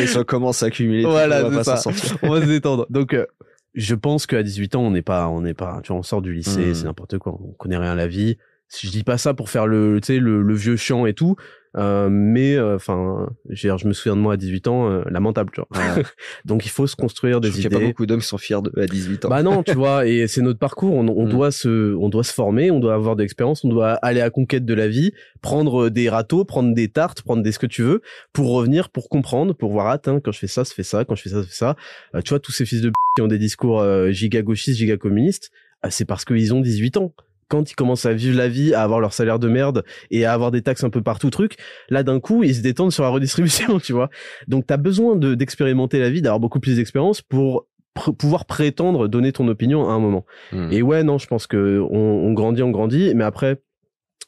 [0.00, 1.04] Et ça commence à accumuler.
[1.04, 1.90] Voilà, on va pas ça.
[2.22, 2.86] on va se détendre.
[2.88, 3.26] Donc, euh,
[3.74, 6.22] je pense qu'à 18 ans, on n'est pas, on n'est pas, tu vois, on sort
[6.22, 6.74] du lycée, Hmm.
[6.74, 7.36] c'est n'importe quoi.
[7.40, 8.38] On connaît rien à la vie.
[8.68, 11.12] Si je dis pas ça pour faire le, tu sais, le, le vieux chiant et
[11.12, 11.36] tout,
[11.76, 15.02] euh, mais enfin, je veux dire, je me souviens de moi à 18 ans, euh,
[15.10, 15.68] lamentable, tu vois.
[15.96, 16.02] Ouais.
[16.44, 17.86] Donc, il faut se construire Je des trouve qu'il y a pas idées.
[17.92, 19.28] beaucoup d'hommes qui sont fiers de, à 18 ans.
[19.28, 20.94] Bah non, tu vois, et c'est notre parcours.
[20.94, 21.30] On, on Mm.
[21.30, 24.30] doit se, on doit se former, on doit avoir de l'expérience, on doit aller à
[24.30, 27.82] conquête de la vie, prendre des râteaux, prendre des tartes, prendre des ce que tu
[27.82, 28.02] veux,
[28.32, 31.14] pour revenir, pour comprendre, pour voir, attends, quand je fais ça, ça fait ça, quand
[31.14, 31.76] je fais ça, ça fait ça.
[32.14, 34.96] Euh, tu vois, tous ces fils de qui ont des discours euh, giga gauchistes, giga
[34.96, 35.50] communistes,
[35.84, 37.12] euh, c'est parce qu'ils ont 18 ans.
[37.50, 40.32] Quand ils commencent à vivre la vie, à avoir leur salaire de merde et à
[40.32, 41.56] avoir des taxes un peu partout, truc,
[41.90, 44.08] là d'un coup ils se détendent sur la redistribution, tu vois.
[44.48, 49.08] Donc t'as besoin de d'expérimenter la vie, d'avoir beaucoup plus d'expérience pour pr- pouvoir prétendre
[49.08, 50.24] donner ton opinion à un moment.
[50.52, 50.68] Hmm.
[50.70, 53.60] Et ouais, non, je pense que on, on grandit, on grandit, mais après,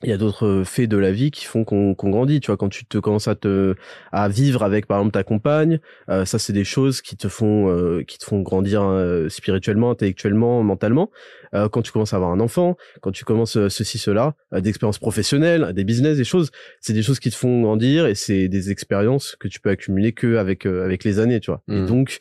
[0.03, 2.41] il y a d'autres faits de la vie qui font qu'on qu'on grandit.
[2.41, 3.75] Tu vois, quand tu te commences à te
[4.11, 7.69] à vivre avec, par exemple, ta compagne, euh, ça, c'est des choses qui te font
[7.71, 11.11] euh, qui te font grandir euh, spirituellement, intellectuellement, mentalement.
[11.55, 14.61] Euh, quand tu commences à avoir un enfant, quand tu commences euh, ceci, cela, euh,
[14.61, 18.49] d'expériences professionnelles, des business, des choses, c'est des choses qui te font grandir et c'est
[18.49, 21.63] des expériences que tu peux accumuler que avec euh, avec les années, tu vois.
[21.69, 21.87] Et Mhm.
[21.87, 22.19] donc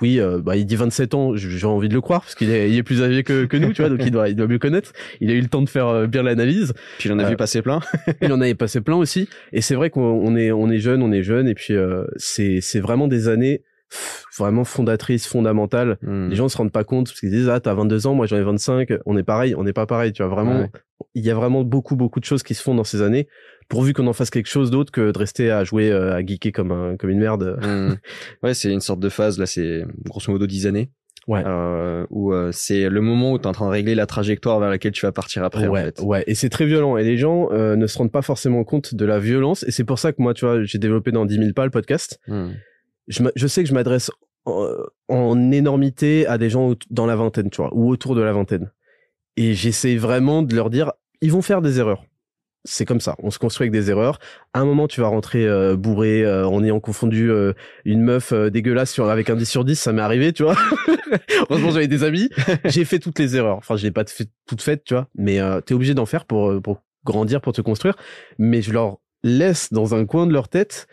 [0.00, 2.70] oui, euh, bah, il dit 27 ans, j'ai envie de le croire parce qu'il est,
[2.70, 4.58] il est plus âgé que, que nous, tu vois, donc il doit, il doit mieux
[4.58, 4.92] connaître.
[5.20, 6.72] Il a eu le temps de faire euh, bien l'analyse.
[6.98, 7.80] Puis il en a euh, vu passer plein.
[8.22, 9.28] Il en avait passé plein aussi.
[9.52, 12.04] Et c'est vrai qu'on on est, on est jeune, on est jeune, et puis euh,
[12.16, 13.62] c'est, c'est vraiment des années
[14.36, 15.98] vraiment fondatrices, fondamentales.
[16.02, 16.28] Hmm.
[16.28, 18.36] Les gens se rendent pas compte parce qu'ils disent ah t'as 22 ans, moi j'en
[18.36, 20.60] ai 25, on est pareil, on n'est pas pareil, tu vois vraiment.
[20.60, 20.70] Ouais.
[21.14, 23.28] Il y a vraiment beaucoup beaucoup de choses qui se font dans ces années,
[23.68, 26.52] pourvu qu'on en fasse quelque chose d'autre que de rester à jouer euh, à geeker
[26.52, 27.58] comme un, comme une merde.
[27.62, 27.94] Hmm.
[28.42, 30.90] Ouais, c'est une sorte de phase, là, c'est grosso modo 10 années.
[31.28, 31.42] Ouais.
[31.44, 34.58] Euh, où euh, c'est le moment où tu es en train de régler la trajectoire
[34.60, 36.00] vers laquelle tu vas partir après, ouais, en fait.
[36.00, 36.96] ouais, et c'est très violent.
[36.96, 39.62] Et les gens euh, ne se rendent pas forcément compte de la violence.
[39.64, 41.70] Et c'est pour ça que moi, tu vois, j'ai développé dans 10 000 pas le
[41.70, 42.18] podcast.
[42.28, 42.52] Hmm.
[43.08, 44.10] Je, je sais que je m'adresse
[44.44, 44.68] en,
[45.08, 48.70] en énormité à des gens dans la vingtaine, tu vois, ou autour de la vingtaine.
[49.36, 52.04] Et j'essaie vraiment de leur dire, ils vont faire des erreurs.
[52.64, 54.18] C'est comme ça, on se construit avec des erreurs.
[54.52, 57.52] À un moment, tu vas rentrer euh, bourré euh, en ayant confondu euh,
[57.84, 60.56] une meuf euh, dégueulasse sur, avec un 10 sur 10, ça m'est arrivé, tu vois.
[61.50, 62.28] Heureusement, j'avais des amis.
[62.64, 63.56] J'ai fait toutes les erreurs.
[63.58, 65.08] Enfin, je l'ai pas fait, toutes faites, tu vois.
[65.16, 67.96] Mais euh, t'es obligé d'en faire pour, euh, pour grandir, pour te construire.
[68.38, 70.86] Mais je leur laisse dans un coin de leur tête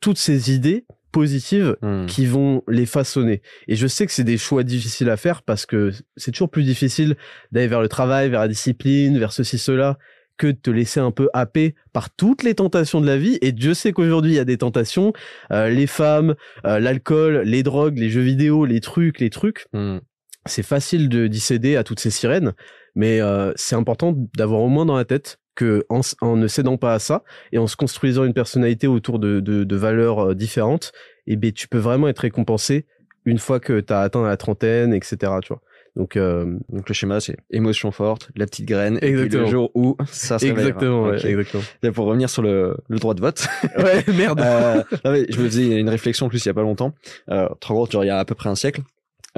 [0.00, 2.06] toutes ces idées positives Hmm.
[2.06, 3.42] qui vont les façonner.
[3.68, 6.62] Et je sais que c'est des choix difficiles à faire parce que c'est toujours plus
[6.62, 7.16] difficile
[7.50, 9.98] d'aller vers le travail, vers la discipline, vers ceci, cela,
[10.38, 13.38] que de te laisser un peu happer par toutes les tentations de la vie.
[13.42, 15.12] Et Dieu sait qu'aujourd'hui, il y a des tentations.
[15.52, 19.66] Euh, les femmes, euh, l'alcool, les drogues, les jeux vidéo, les trucs, les trucs.
[19.72, 19.98] Hmm.
[20.46, 22.52] C'est facile de d'y céder à toutes ces sirènes.
[22.94, 26.76] Mais euh, c'est important d'avoir au moins dans la tête que en, en ne cédant
[26.76, 30.34] pas à ça et en se construisant une personnalité autour de, de, de valeurs euh,
[30.34, 30.92] différentes,
[31.26, 32.86] eh ben, tu peux vraiment être récompensé
[33.24, 35.16] une fois que tu as atteint la trentaine, etc.
[35.42, 35.60] Tu vois.
[35.94, 39.42] Donc, euh, Donc le schéma, c'est émotion forte, la petite graine, et puis Exactement.
[39.42, 41.62] le jour où ça se exactement, ouais, exactement.
[41.82, 44.40] Et pour revenir sur le, le droit de vote, Ouais, merde.
[44.44, 46.94] euh, non, mais je me faisais une réflexion en plus il y a pas longtemps.
[47.30, 48.80] Euh, trop gros, genre il y a à peu près un siècle.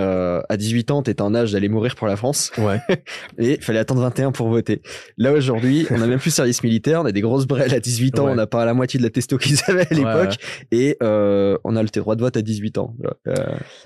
[0.00, 2.80] Euh, à 18 ans, t'étais en âge d'aller mourir pour la France Ouais.
[3.38, 4.82] et fallait attendre 21 pour voter.
[5.18, 7.78] Là aujourd'hui, on a même plus de service militaire, on a des grosses brelles à
[7.78, 8.32] 18 ans, Ouais.
[8.32, 10.36] on n'a pas la moitié de la testo qu'ils avaient à Ouais, l'époque
[10.72, 12.96] et euh, on a le droit de vote à 18 ans.
[13.28, 13.34] Euh,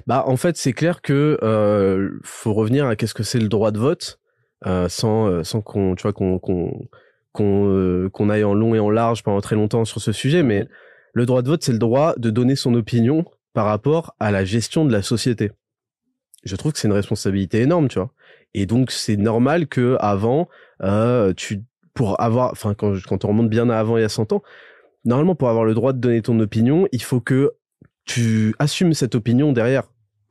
[0.06, 3.70] Bah, en fait, c'est clair que euh, faut revenir à qu'est-ce que c'est le droit
[3.70, 4.18] de vote,
[4.66, 6.88] euh, sans sans qu'on tu vois qu'on qu'on
[7.32, 10.66] qu'on qu'on aille en long et en large pendant très longtemps sur ce sujet, mais
[11.12, 14.44] le droit de vote, c'est le droit de donner son opinion par rapport à la
[14.44, 15.50] gestion de la société.
[16.44, 18.12] Je trouve que c'est une responsabilité énorme, tu vois.
[18.54, 20.48] Et donc, c'est normal que avant,
[20.82, 21.62] euh, tu
[21.94, 24.42] pour avoir, enfin, quand quand on remonte bien à avant il y a 100 ans,
[25.04, 27.54] normalement pour avoir le droit de donner ton opinion, il faut que
[28.04, 29.84] tu assumes cette opinion derrière.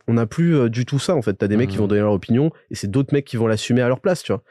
[0.08, 1.34] On n'a plus euh, du tout ça en fait.
[1.34, 3.82] T'as des mecs qui vont donner leur opinion et c'est d'autres mecs qui vont l'assumer
[3.82, 4.44] à leur place, tu vois.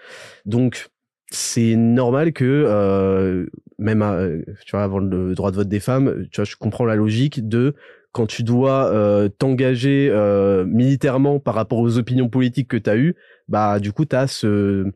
[0.44, 0.90] Donc
[1.30, 3.46] c'est normal que euh,
[3.78, 6.84] même euh, tu vois avant le droit de vote des femmes, tu vois, je comprends
[6.84, 7.74] la logique de
[8.16, 12.96] quand tu dois euh, t'engager euh, militairement par rapport aux opinions politiques que tu as
[12.96, 13.14] eues,
[13.46, 14.86] bah du coup tu as ce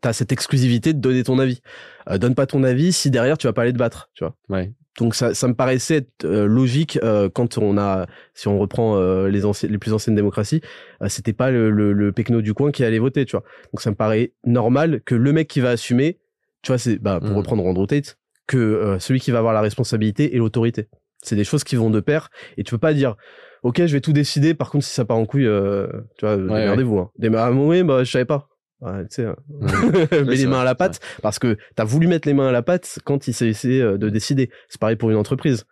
[0.00, 1.60] t'as cette exclusivité de donner ton avis.
[2.08, 4.34] Euh, donne pas ton avis si derrière tu vas pas aller te battre, tu vois.
[4.48, 4.72] ouais.
[4.98, 6.98] Donc ça, ça me paraissait être logique
[7.34, 10.60] quand on a, si on reprend les plus anciennes démocraties,
[11.08, 13.42] c'était pas le, le, le pecno du coin qui allait voter, tu vois.
[13.72, 16.18] Donc ça me paraît normal que le mec qui va assumer,
[16.62, 17.36] tu vois, c'est bah, pour Mm.
[17.36, 20.88] reprendre Andrew Tate, que celui qui va avoir la responsabilité et l'autorité.
[21.22, 23.16] C'est des choses qui vont de pair et tu peux pas dire
[23.62, 24.54] ok, je vais tout décider.
[24.54, 25.86] Par contre, si ça part en couille, euh,
[26.18, 26.98] tu vois, démerdez-vous.
[26.98, 27.10] Hein.
[27.18, 28.48] Des, ah, oui, bah, je savais pas.
[28.80, 29.36] Ouais, tu sais, hein.
[30.26, 32.62] mets les mains à la pâte parce que t'as voulu mettre les mains à la
[32.62, 34.50] pâte quand il s'agissait euh, de décider.
[34.68, 35.66] C'est pareil pour une entreprise.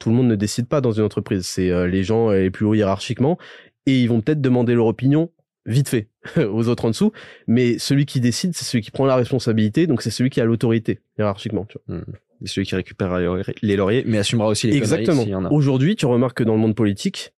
[0.00, 1.46] Tout le monde ne décide pas dans une entreprise.
[1.46, 3.38] C'est euh, les gens les plus hauts hiérarchiquement
[3.86, 5.30] et ils vont peut-être demander leur opinion
[5.64, 7.12] vite fait aux autres en dessous.
[7.46, 9.86] Mais celui qui décide, c'est celui qui prend la responsabilité.
[9.86, 11.66] Donc c'est celui qui a l'autorité hiérarchiquement.
[11.66, 11.98] Tu vois.
[11.98, 12.04] Hmm.
[12.42, 13.18] C'est celui qui récupère
[13.62, 15.24] les lauriers, mais assumera aussi les Exactement.
[15.50, 17.32] Aujourd'hui, tu remarques que dans le monde politique,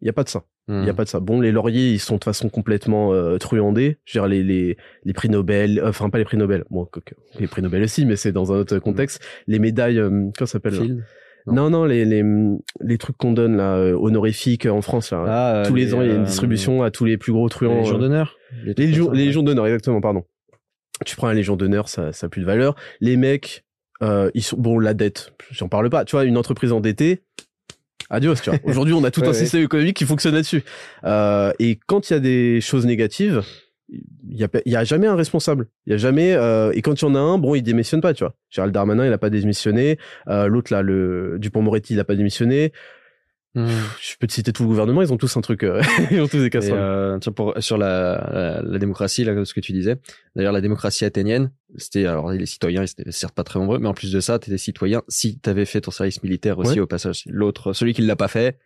[0.00, 0.44] il n'y a pas de ça.
[0.68, 0.96] Il n'y a hmm.
[0.96, 1.18] pas de ça.
[1.18, 3.98] Bon, les lauriers, ils sont de façon complètement euh, truandés.
[4.04, 6.88] Je veux dire, les, les, les prix Nobel, enfin pas les prix Nobel, bon,
[7.40, 9.20] les prix Nobel aussi, mais c'est dans un autre contexte.
[9.48, 11.02] Les médailles, euh, comment ça s'appelle
[11.46, 11.70] non.
[11.70, 12.22] non, les, les,
[12.80, 15.10] les trucs qu'on donne là, euh, honorifiques en France.
[15.10, 15.24] Là.
[15.26, 17.74] Ah, tous les, ans, il y a une distribution à tous les plus gros truands.
[17.74, 18.36] Les légions d'honneur.
[18.64, 20.24] Les, légions, les légions d'honneur, exactement, pardon.
[21.04, 22.76] Tu prends la légion d'honneur, ça, ça a plus de valeur.
[23.00, 23.64] Les mecs,
[24.02, 26.04] euh, ils sont bon la dette, j'en parle pas.
[26.04, 27.22] Tu vois, une entreprise endettée,
[28.08, 28.34] adios.
[28.36, 28.58] Tu vois.
[28.64, 30.62] Aujourd'hui, on a tout un système économique qui fonctionne là-dessus.
[31.04, 33.42] Euh, et quand il y a des choses négatives,
[33.88, 35.66] il y a, y a jamais un responsable.
[35.86, 36.32] Il y a jamais.
[36.34, 38.14] Euh, et quand il y en a un, bon, il démissionne pas.
[38.14, 38.34] Tu vois.
[38.50, 39.98] Gérald Darmanin, il a pas démissionné.
[40.28, 42.72] Euh, L'autre là, le Dupont-Moretti, il a pas démissionné.
[43.54, 43.66] Mmh.
[44.00, 45.82] Je peux te citer tout le gouvernement, ils ont tous un truc, euh,
[46.12, 46.78] ils ont tous des casseroles.
[46.78, 49.96] Euh, pour, sur la, la, démocratie, là, ce que tu disais.
[50.36, 53.88] D'ailleurs, la démocratie athénienne, c'était alors les citoyens, ils étaient certes pas très nombreux, mais
[53.88, 57.24] en plus de ça, t'étais citoyen si t'avais fait ton service militaire aussi au passage.
[57.26, 58.58] L'autre, celui qui l'a pas fait,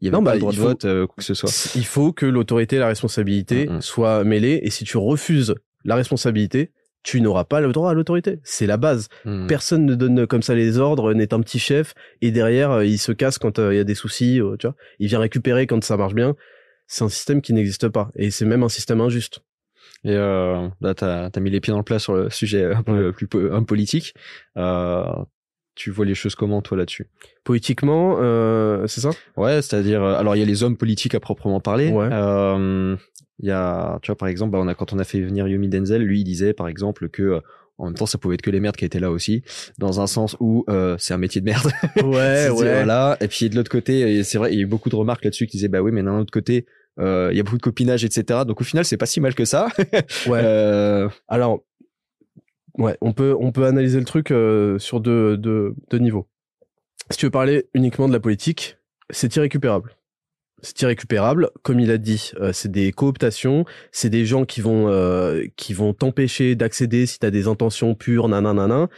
[0.00, 1.50] il y avait pas bah, le droit de vote, euh, quoi que ce soit.
[1.74, 3.80] Il faut que l'autorité et la responsabilité mmh, mmh.
[3.80, 5.54] soient mêlées, et si tu refuses
[5.84, 6.72] la responsabilité,
[7.06, 8.40] tu n'auras pas le droit à l'autorité.
[8.42, 9.08] C'est la base.
[9.24, 9.46] Hmm.
[9.46, 12.98] Personne ne donne comme ça les ordres, n'est un petit chef et derrière euh, il
[12.98, 14.74] se casse quand euh, il y a des soucis, euh, tu vois.
[14.98, 16.34] Il vient récupérer quand ça marche bien.
[16.88, 19.40] C'est un système qui n'existe pas et c'est même un système injuste.
[20.04, 22.82] Et euh, là, t'as as mis les pieds dans le plat sur le sujet un
[22.82, 24.14] peu plus un politique.
[24.56, 25.04] Euh,
[25.74, 27.06] tu vois les choses comment toi là-dessus?
[27.44, 29.10] Politiquement, euh, c'est ça?
[29.36, 31.90] Ouais, c'est-à-dire, alors il y a les hommes politiques à proprement parler.
[31.90, 32.08] Ouais.
[32.10, 32.96] Euh,
[33.38, 35.46] il y a, tu vois, par exemple, bah, on a, quand on a fait venir
[35.46, 37.40] Yumi Denzel, lui, il disait, par exemple, que euh,
[37.78, 39.42] en même temps, ça pouvait être que les merdes qui étaient là aussi,
[39.76, 41.70] dans un sens où euh, c'est un métier de merde.
[41.96, 42.48] Ouais, ouais.
[42.48, 43.18] Voilà.
[43.20, 45.46] Et puis de l'autre côté, c'est vrai, il y a eu beaucoup de remarques là-dessus
[45.46, 48.04] qui disaient, bah oui, mais d'un autre côté, euh, il y a beaucoup de copinage,
[48.04, 48.40] etc.
[48.46, 49.68] Donc au final, c'est pas si mal que ça.
[50.26, 50.40] ouais.
[50.42, 51.08] Euh...
[51.28, 51.64] Alors,
[52.78, 56.26] ouais, on peut on peut analyser le truc euh, sur deux, deux, deux niveaux.
[57.10, 58.78] Si tu veux parler uniquement de la politique,
[59.10, 59.96] c'est irrécupérable
[60.62, 61.50] c'est irrécupérable.
[61.62, 65.74] Comme il a dit, euh, c'est des cooptations, c'est des gens qui vont euh, qui
[65.74, 68.88] vont t'empêcher d'accéder si tu as des intentions pures, nanana.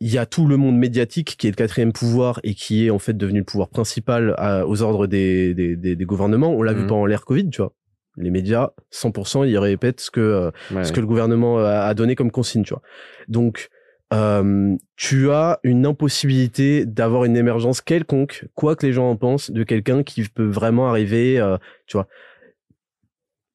[0.00, 2.90] Il y a tout le monde médiatique qui est le quatrième pouvoir et qui est
[2.90, 6.50] en fait devenu le pouvoir principal aux ordres des, des, des, gouvernements.
[6.50, 6.88] On l'a vu mhm.
[6.88, 7.72] pendant l'ère Covid, tu vois.
[8.18, 10.50] Les médias, 100%, ils répètent ce que euh,
[10.84, 12.82] ce que le gouvernement a, a donné comme consigne, tu vois.
[13.28, 13.70] Donc
[14.12, 19.50] euh, tu as une impossibilité d'avoir une émergence quelconque, quoi que les gens en pensent,
[19.50, 21.56] de quelqu'un qui peut vraiment arriver, euh,
[21.86, 22.06] tu vois,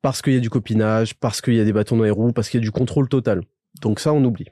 [0.01, 2.33] parce qu'il y a du copinage, parce qu'il y a des bâtons dans les roues,
[2.33, 3.43] parce qu'il y a du contrôle total.
[3.81, 4.47] Donc ça, on oublie.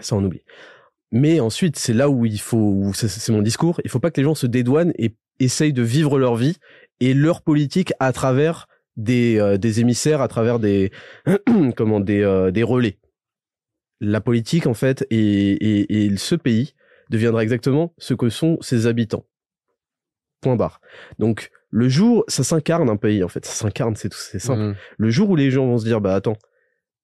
[0.00, 0.42] Ça, on oublie.
[1.12, 4.24] Mais ensuite, c'est là où il faut, c'est mon discours, il faut pas que les
[4.24, 6.56] gens se dédouanent et essayent de vivre leur vie
[7.00, 10.92] et leur politique à travers des, euh, des émissaires, à travers des,
[11.76, 12.98] comment, des, des relais
[14.00, 16.74] la politique, en fait, et, ce pays
[17.10, 19.26] deviendra exactement ce que sont ses habitants.
[20.40, 20.80] Point barre.
[21.18, 23.44] Donc, le jour, ça s'incarne un pays, en fait.
[23.44, 24.62] Ça s'incarne, c'est tout, c'est simple.
[24.62, 24.76] Mmh.
[24.98, 26.36] Le jour où les gens vont se dire, bah attends,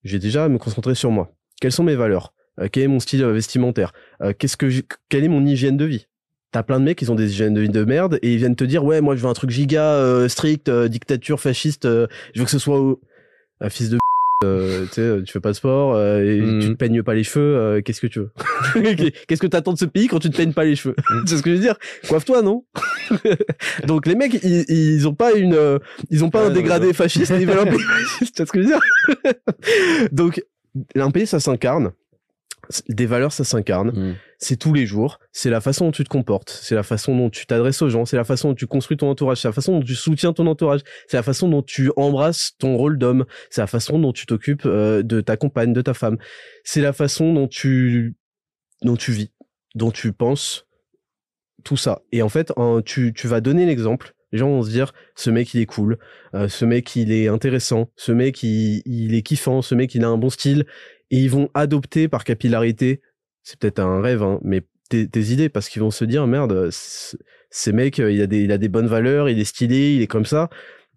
[0.03, 1.31] j'ai déjà à me concentrer sur moi.
[1.61, 2.33] Quelles sont mes valeurs?
[2.33, 2.36] euh,
[2.71, 3.93] Quel est mon style vestimentaire?
[4.21, 4.67] Euh, Qu'est-ce que,
[5.09, 6.07] quelle est mon hygiène de vie?
[6.51, 8.55] T'as plein de mecs qui ont des hygiènes de vie de merde et ils viennent
[8.55, 11.83] te dire, ouais, moi je veux un truc giga euh, strict, dictature fasciste.
[11.85, 12.97] je veux que ce soit
[13.59, 13.97] un fils de
[14.43, 17.23] euh, tu sais, tu fais pas de sport euh, et tu te peignes pas les
[17.23, 18.31] cheveux, euh, qu'est-ce que tu veux
[19.27, 20.95] Qu'est-ce que t'attends de ce pays quand tu te peignes pas les cheveux.
[21.25, 21.75] C'est ce que je veux dire?
[22.07, 22.63] Coiffe-toi, non
[23.85, 25.79] Donc les mecs, ils, ils ont pas une,
[26.11, 28.35] ils ont pas un dégradé fasciste, ils veulent un pays fasciste.
[28.35, 30.11] Tu vois ce que je veux dire?
[30.11, 30.43] Donc
[30.95, 31.91] un pays, ça s'incarne
[32.89, 33.91] des valeurs, ça s'incarne.
[33.91, 34.15] Mm.
[34.39, 35.19] C'est tous les jours.
[35.31, 36.49] C'est la façon dont tu te comportes.
[36.49, 38.05] C'est la façon dont tu t'adresses aux gens.
[38.05, 39.41] C'est la façon dont tu construis ton entourage.
[39.41, 40.81] C'est la façon dont tu soutiens ton entourage.
[41.07, 43.25] C'est la façon dont tu embrasses ton rôle d'homme.
[43.49, 46.17] C'est la façon dont tu t'occupes euh, de ta compagne, de ta femme.
[46.63, 48.15] C'est la façon dont tu
[48.83, 49.31] dont tu vis,
[49.75, 50.65] dont tu penses.
[51.63, 52.01] Tout ça.
[52.11, 52.53] Et en fait,
[52.85, 55.97] tu, tu vas donner l'exemple les gens vont se dire, ce mec, il est cool,
[56.33, 60.03] euh, ce mec, il est intéressant, ce mec, il, il, est kiffant, ce mec, il
[60.03, 60.65] a un bon style,
[61.11, 63.01] et ils vont adopter par capillarité,
[63.43, 66.69] c'est peut-être un rêve, hein, mais tes, idées, parce qu'ils vont se dire, merde,
[67.49, 70.07] ces mecs, il a, des, il a des bonnes valeurs, il est stylé, il est
[70.07, 70.49] comme ça,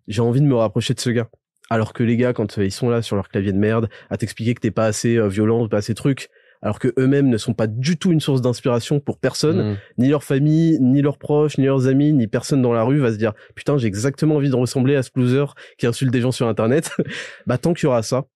[0.09, 1.29] j'ai envie de me rapprocher de ce gars.
[1.70, 4.55] Alors que les gars, quand ils sont là sur leur clavier de merde, à t'expliquer
[4.55, 6.29] que t'es pas assez euh, violent, pas assez truc,
[6.62, 9.77] alors que eux-mêmes ne sont pas du tout une source d'inspiration pour personne, Mm.
[9.99, 13.12] ni leur famille, ni leurs proches, ni leurs amis, ni personne dans la rue va
[13.12, 15.44] se dire putain j'ai exactement envie de ressembler à ce loser
[15.79, 16.90] qui insulte des gens sur internet.
[17.46, 18.27] bah tant qu'il y aura ça,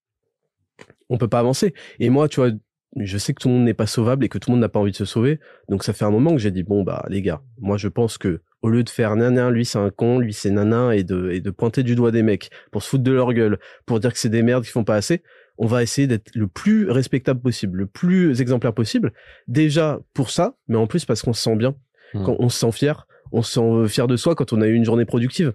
[1.10, 1.74] on peut pas avancer.
[2.00, 2.50] Et moi tu vois,
[2.96, 4.68] je sais que tout le monde n'est pas sauvable et que tout le monde n'a
[4.68, 7.04] pas envie de se sauver, donc ça fait un moment que j'ai dit bon bah
[7.08, 10.18] les gars, moi je pense que au lieu de faire nanan, lui c'est un con,
[10.18, 13.04] lui c'est nanan et de et de pointer du doigt des mecs pour se foutre
[13.04, 15.22] de leur gueule, pour dire que c'est des merdes qui font pas assez,
[15.58, 19.12] on va essayer d'être le plus respectable possible, le plus exemplaire possible.
[19.48, 21.74] Déjà pour ça, mais en plus parce qu'on se sent bien,
[22.14, 22.24] Mm.
[22.24, 24.74] quand on se sent fier, on se sent fier de soi quand on a eu
[24.74, 25.52] une journée productive.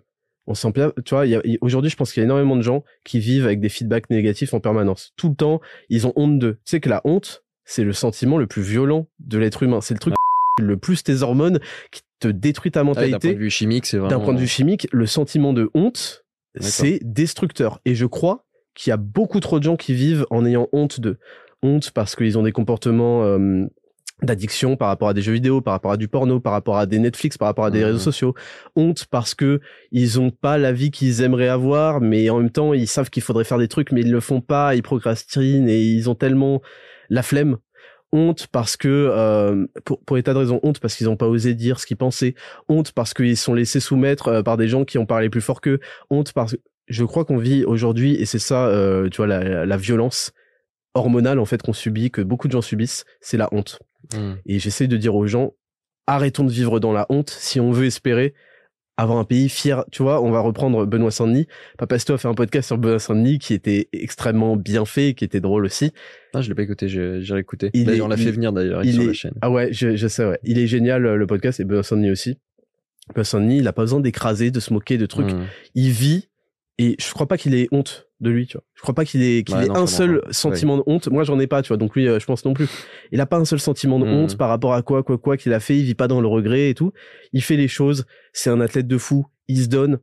[0.49, 1.25] On se sent bien, tu vois,
[1.61, 4.53] aujourd'hui je pense qu'il y a énormément de gens qui vivent avec des feedbacks négatifs
[4.55, 5.13] en permanence.
[5.15, 6.55] Tout le temps, ils ont honte d'eux.
[6.65, 9.79] Tu sais que la honte, c'est le sentiment le plus violent de l'être humain.
[9.79, 10.15] C'est le truc
[10.59, 11.59] le plus tes hormones
[11.91, 14.17] qui te détruit ta Ah oui, d'un point mentalité de vue chimique, c'est vraiment.
[14.17, 16.25] d'un point de vue chimique, le sentiment de honte,
[16.59, 17.79] c'est destructeur.
[17.85, 20.99] Et je crois qu'il y a beaucoup trop de gens qui vivent en ayant honte
[20.99, 21.19] de
[21.61, 23.67] honte parce qu'ils ont des comportements euh,
[24.21, 26.85] d'addiction par rapport à des jeux vidéo, par rapport à du porno, par rapport à
[26.85, 27.85] des Netflix, par rapport à des Mhm.
[27.85, 28.33] réseaux sociaux.
[28.75, 32.73] Honte parce que ils ont pas la vie qu'ils aimeraient avoir, mais en même temps
[32.73, 35.81] ils savent qu'il faudrait faire des trucs, mais ils le font pas, ils procrastinent et
[35.81, 36.61] ils ont tellement
[37.09, 37.57] la flemme.
[38.11, 41.53] Honte parce que euh, pour, pour état de raison, honte parce qu'ils n'ont pas osé
[41.53, 42.33] dire ce qu'ils pensaient,
[42.67, 45.61] honte parce qu'ils sont laissés soumettre euh, par des gens qui ont parlé plus fort
[45.61, 45.79] qu'eux,
[46.09, 49.63] honte parce que je crois qu'on vit aujourd'hui et c'est ça, euh, tu vois, la,
[49.65, 50.31] la violence
[50.95, 53.79] hormonale en fait qu'on subit, que beaucoup de gens subissent, c'est la honte.
[54.13, 54.33] Mm.
[54.45, 55.53] Et j'essaie de dire aux gens,
[56.07, 58.33] arrêtons de vivre dans la honte si on veut espérer
[58.97, 59.85] avoir un pays fier.
[59.91, 61.47] Tu vois, on va reprendre Benoît Saint-Denis.
[61.77, 65.39] Papasto a fait un podcast sur Benoît Saint-Denis qui était extrêmement bien fait, qui était
[65.39, 65.93] drôle aussi.
[66.33, 67.69] Ah, je l'ai pas écouté, j'ai réécouté.
[67.73, 69.33] Il D'ailleurs, est- on l'a fait venir d'ailleurs il sur est- la chaîne.
[69.41, 70.39] Ah ouais, je, je sais, ouais.
[70.43, 72.37] Il est génial, le podcast, et Benoît Saint-Denis aussi.
[73.13, 75.31] Benoît Saint-Denis, il a pas besoin d'écraser, de se moquer de trucs.
[75.31, 75.45] Mm.
[75.75, 76.28] Il vit,
[76.79, 78.63] et je crois pas qu'il ait honte de lui, tu vois.
[78.73, 80.33] Je crois pas qu'il ait, qu'il Ouais, ait non, un seul pas.
[80.33, 81.07] sentiment de honte.
[81.09, 81.77] Moi, j'en ai pas, tu vois.
[81.77, 82.67] Donc lui, euh, je pense non plus.
[83.11, 84.13] Il a pas un seul sentiment de Mhm.
[84.13, 85.77] honte par rapport à quoi, quoi, quoi qu'il a fait.
[85.77, 86.91] Il vit pas dans le regret et tout.
[87.33, 88.05] Il fait les choses.
[88.33, 89.27] C'est un athlète de fou.
[89.47, 89.99] Il se donne.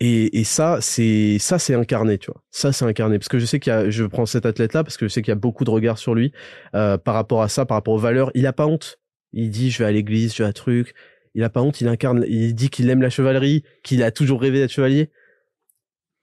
[0.00, 2.42] Et, et ça, c'est ça, c'est incarné, tu vois.
[2.50, 4.96] Ça, c'est incarné parce que je sais qu'il y a, je prends cet athlète-là parce
[4.96, 6.32] que je sais qu'il y a beaucoup de regards sur lui
[6.74, 8.30] euh, par rapport à ça, par rapport aux valeurs.
[8.34, 8.98] Il a pas honte.
[9.32, 10.94] Il dit, je vais à l'église, je vais à truc.
[11.34, 11.80] Il a pas honte.
[11.80, 12.24] Il incarne.
[12.28, 15.10] Il dit qu'il aime la chevalerie, qu'il a toujours rêvé d'être chevalier.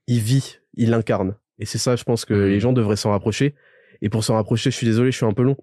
[0.08, 1.36] Il vit, il l'incarne.
[1.60, 2.48] Et c'est ça, je pense que Mhm.
[2.48, 3.54] les gens devraient s'en rapprocher.
[4.02, 5.58] Et pour s'en rapprocher, je suis désolé, je suis un peu long.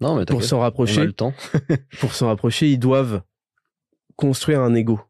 [0.00, 1.32] Non, mais Pour s'en on a rapprocher, le temps.
[2.00, 3.22] pour s'en rapprocher, ils doivent
[4.16, 5.00] construire un ego.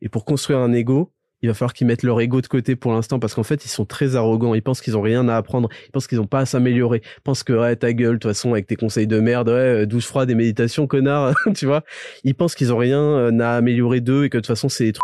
[0.00, 2.92] Et pour construire un ego, il va falloir qu'ils mettent leur ego de côté pour
[2.92, 4.54] l'instant parce qu'en fait, ils sont très arrogants.
[4.54, 5.68] Ils pensent qu'ils ont rien à apprendre.
[5.86, 7.02] Ils pensent qu'ils ont pas à s'améliorer.
[7.04, 9.86] Ils pensent que, ouais, ta gueule, de toute façon, avec tes conseils de merde, ouais,
[9.86, 11.84] douche froide et méditation, connard, tu vois.
[12.24, 14.84] Ils pensent qu'ils ont rien euh, à améliorer d'eux et que de toute façon, c'est
[14.84, 15.02] des trucs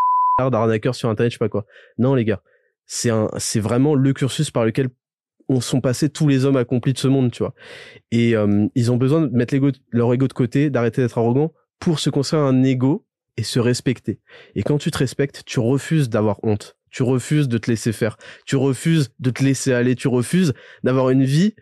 [0.53, 1.65] d'arnaqueurs sur Internet, je sais pas quoi.
[1.99, 2.43] Non, les gars.
[2.91, 4.89] C'est un, c'est vraiment le cursus par lequel
[5.49, 7.55] on sont passés tous les hommes accomplis de ce monde, tu vois.
[8.11, 11.53] Et euh, ils ont besoin de mettre l'ego- leur ego de côté, d'arrêter d'être arrogants
[11.79, 14.21] pour se construire un ego et se respecter.
[14.55, 16.77] Et quand tu te respectes, tu refuses d'avoir honte.
[16.91, 18.17] Tu refuses de te laisser faire.
[18.47, 19.95] Tu refuses de te laisser aller.
[19.95, 21.55] Tu refuses d'avoir une vie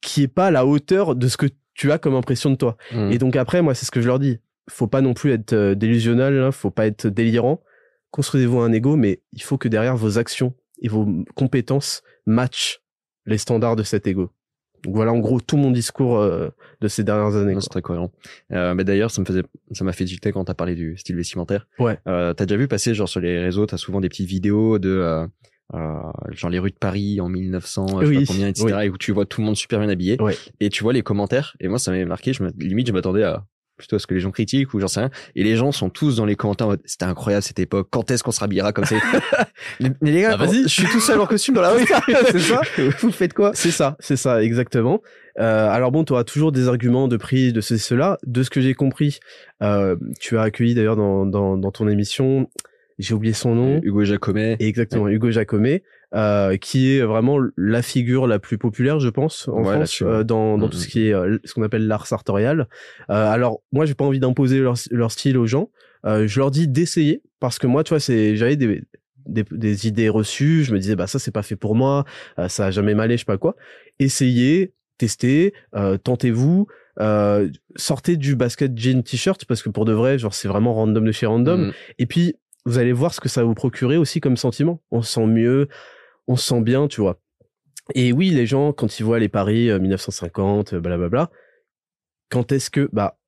[0.00, 2.76] qui est pas à la hauteur de ce que tu as comme impression de toi.
[2.92, 3.10] Mm.
[3.10, 4.38] Et donc après, moi, c'est ce que je leur dis.
[4.70, 7.62] Faut pas non plus être euh, délusionnel, hein, faut pas être délirant.
[8.12, 12.80] Construisez-vous un ego, mais il faut que derrière vos actions et vos compétences matchent
[13.26, 14.30] les standards de cet ego.
[14.84, 16.48] Donc voilà en gros tout mon discours euh,
[16.80, 17.54] de ces dernières années.
[17.60, 18.10] C'est très cohérent.
[18.52, 21.16] Euh, mais d'ailleurs, ça me faisait, ça m'a fait tilter quand t'as parlé du style
[21.16, 21.66] vestimentaire.
[21.78, 21.98] Ouais.
[22.08, 24.88] Euh, t'as déjà vu passer genre sur les réseaux, t'as souvent des petites vidéos de
[24.88, 25.26] euh,
[25.74, 28.78] euh, genre les rues de Paris en 1900, je sais pas combien, etc.
[28.84, 30.20] Et où tu vois tout le monde super bien habillé.
[30.20, 30.36] Ouais.
[30.58, 31.54] Et tu vois les commentaires.
[31.60, 32.32] Et moi, ça m'avait marqué.
[32.32, 33.44] Je me, limite, je m'attendais à
[33.80, 35.10] plutôt à ce que les gens critiquent ou j'en sais rien.
[35.34, 37.88] Et les gens sont tous dans les commentaires en mode, c'était incroyable cette époque.
[37.90, 38.96] Quand est-ce qu'on se rhabillera comme ça
[39.80, 40.62] mais, mais les gars, Bah, vas-y.
[40.62, 41.84] je suis tout seul en costume dans la rue.
[42.30, 42.60] c'est ça.
[43.00, 43.50] Vous faites quoi?
[43.54, 45.00] C'est ça, c'est ça, exactement.
[45.38, 48.18] Euh, alors bon, tu auras toujours des arguments de prix de ceci, cela.
[48.26, 49.20] De ce que j'ai compris,
[49.62, 52.48] euh, tu as accueilli d'ailleurs dans, dans, dans ton émission,
[52.98, 53.80] j'ai oublié son nom.
[53.82, 54.56] Hugo Jacomet.
[54.60, 55.82] Exactement, Hugo Jacomet,
[56.14, 60.24] euh, qui est vraiment la figure la plus populaire, je pense, en Ouais, France, euh,
[60.24, 60.70] dans, dans Mhm.
[60.72, 62.68] tout ce qui est euh, ce qu'on appelle l'art sartorial.
[63.10, 65.70] Euh, alors, moi, j'ai pas envie d'imposer leur, leur style aux gens.
[66.06, 68.82] Euh, je leur dis d'essayer, parce que moi, tu vois, c'est j'avais des,
[69.26, 70.64] des, des idées reçues.
[70.64, 72.04] Je me disais, bah ça, c'est pas fait pour moi,
[72.38, 73.54] euh, ça a jamais m'allé, je sais pas quoi.
[73.98, 76.66] Essayez, testez, euh, tentez-vous.
[77.00, 81.04] Euh, sortez du basket jean t-shirt parce que pour de vrai genre c'est vraiment random
[81.04, 81.72] de chez random Mm.
[81.98, 82.34] et puis,
[82.66, 84.82] vous allez voir ce que ça va vous procurer aussi comme sentiment.
[84.90, 85.68] On se sent mieux,
[86.30, 87.20] on se sent bien, tu vois.
[87.96, 91.28] Et oui, les gens, quand ils voient les paris euh, 1950, euh, blablabla,
[92.28, 93.18] quand est-ce que, bah,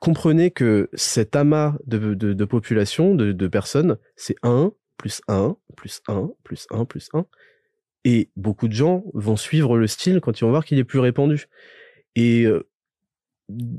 [0.00, 6.00] comprenez que cet amas de, de, population, de, de personnes, c'est 1, plus 1, plus
[6.06, 7.26] 1, plus 1, plus 1.
[8.04, 11.00] Et beaucoup de gens vont suivre le style quand ils vont voir qu'il est plus
[11.00, 11.48] répandu.
[12.14, 12.68] Et euh,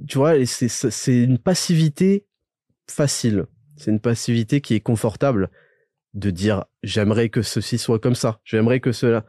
[0.06, 2.26] tu vois, c'est une passivité
[2.90, 3.46] facile.
[3.78, 5.50] C'est une passivité qui est confortable
[6.16, 9.26] de dire j'aimerais que ceci soit comme ça, j'aimerais que cela.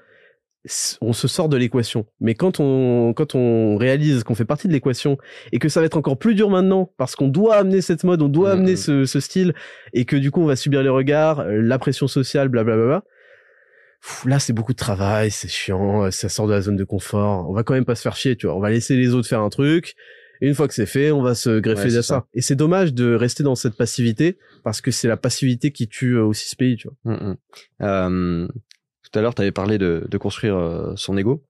[1.00, 2.06] On se sort de l'équation.
[2.18, 5.16] Mais quand on quand on réalise qu'on fait partie de l'équation
[5.52, 8.20] et que ça va être encore plus dur maintenant parce qu'on doit amener cette mode,
[8.20, 8.58] on doit Mhm.
[8.58, 9.54] amener ce, ce style
[9.92, 13.04] et que du coup on va subir les regards, euh, la pression sociale, blablabla.
[14.24, 17.48] Là, c'est beaucoup de travail, c'est chiant, euh, ça sort de la zone de confort.
[17.48, 18.56] On va quand même pas se faire chier, tu vois.
[18.56, 19.94] On va laisser les autres faire un truc.
[20.40, 22.14] Et une fois que c'est fait, on va se greffer Ouais, à ça.
[22.14, 22.26] ça.
[22.34, 26.16] Et c'est dommage de rester dans cette passivité parce que c'est la passivité qui tue
[26.16, 27.14] euh, aussi ce pays, tu vois.
[27.14, 27.36] Mm, mm.
[27.82, 28.48] Euh,
[29.02, 31.44] tout à l'heure, tu avais parlé de, de construire euh, son ego.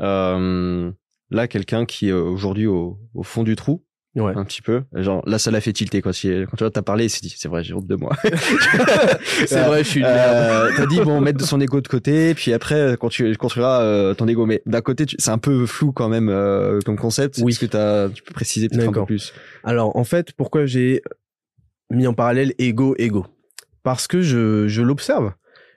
[0.00, 0.90] Euh,
[1.30, 3.84] là, quelqu'un qui est aujourd'hui au, au fond du trou,
[4.14, 4.32] Ouais.
[4.36, 4.82] un petit peu.
[4.94, 6.12] Genre, là, ça l'a fait tilter, quoi.
[6.12, 8.14] Si, quand tu vois, t'as parlé, il s'est dit, c'est vrai, j'ai honte de moi.
[9.46, 10.06] C'est vrai, je suis une.
[10.06, 14.14] Euh, T'as dit, bon, mettre son ego de côté, puis après, quand tu construiras euh,
[14.14, 14.46] ton ego.
[14.46, 17.38] Mais d'un côté, tu- c'est un peu flou quand même euh, comme concept.
[17.42, 17.52] Oui.
[17.52, 19.32] Est-ce que t'as, tu peux préciser peut-être un peu plus?
[19.64, 21.02] Alors, en fait, pourquoi j'ai
[21.90, 23.26] mis en parallèle ego, ego?
[23.82, 25.32] Parce que je, je l'observe.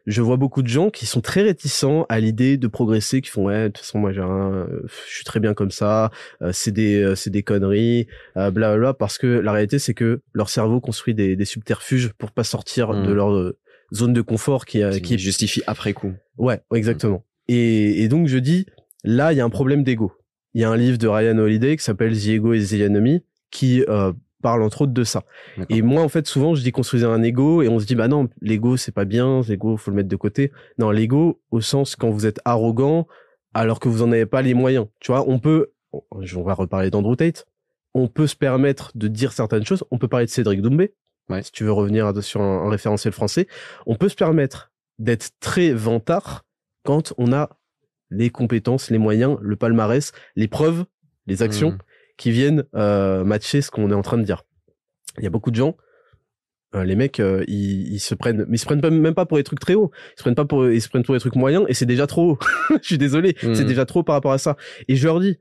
[0.06, 3.46] Je vois beaucoup de gens qui sont très réticents à l'idée de progresser, qui font
[3.46, 6.52] ouais, de toute façon moi j'ai un, euh, je suis très bien comme ça, euh,
[6.54, 8.94] c'est des, euh, c'est des conneries, euh, blablabla.
[8.94, 12.94] Parce que la réalité c'est que leur cerveau construit des, des subterfuges pour pas sortir
[12.94, 13.08] Mm.
[13.08, 13.58] de leur euh,
[13.94, 16.14] zone de confort qui, euh, qui Qui justifie après coup.
[16.38, 17.24] Ouais, exactement.
[17.48, 18.66] Et, et donc je dis,
[19.04, 20.12] là, il y a un problème d'ego.
[20.54, 23.24] Il y a un livre de Ryan Holiday qui s'appelle The Ego is the Enemy,
[23.52, 24.14] qui euh,
[24.46, 25.24] parle entre autres de ça.
[25.70, 28.08] Et moi, en fait, souvent, je dis construisez un ego, et on se dit, bah
[28.08, 30.52] non, l'ego, c'est pas bien, l'ego, faut le mettre de côté.
[30.78, 33.08] Non, l'ego, au sens quand vous êtes arrogant,
[33.56, 34.86] alors que vous en avez pas les moyens.
[35.00, 35.72] Tu vois, on peut,
[36.12, 37.46] on va reparler d'Andrew Tate,
[37.96, 40.94] on peut se permettre de dire certaines choses, on peut parler de Cédric Doumbé,
[41.28, 41.42] Ouais.
[41.42, 43.48] si tu veux revenir sur un, un référentiel français,
[43.88, 46.46] on peut se permettre d'être très vantard
[46.84, 47.50] quand on a
[48.12, 50.86] les compétences, les moyens, le palmarès, les preuves,
[51.26, 51.78] les actions Mhm.
[52.18, 54.44] Qui viennent euh, matcher ce qu'on est en train de dire.
[55.18, 55.76] Il y a beaucoup de gens,
[56.76, 59.26] euh, les mecs, euh, ils, ils se prennent, mais ils se prennent pas, même pas
[59.26, 59.92] pour des trucs très hauts.
[60.16, 62.08] Ils se prennent pas pour, ils se prennent pour des trucs moyens et c'est déjà
[62.08, 62.40] trop haut.
[62.82, 63.56] Je suis désolé, Mhm.
[63.56, 64.58] c'est déjà trop par rapport à ça.
[64.88, 65.38] Et je leur dis,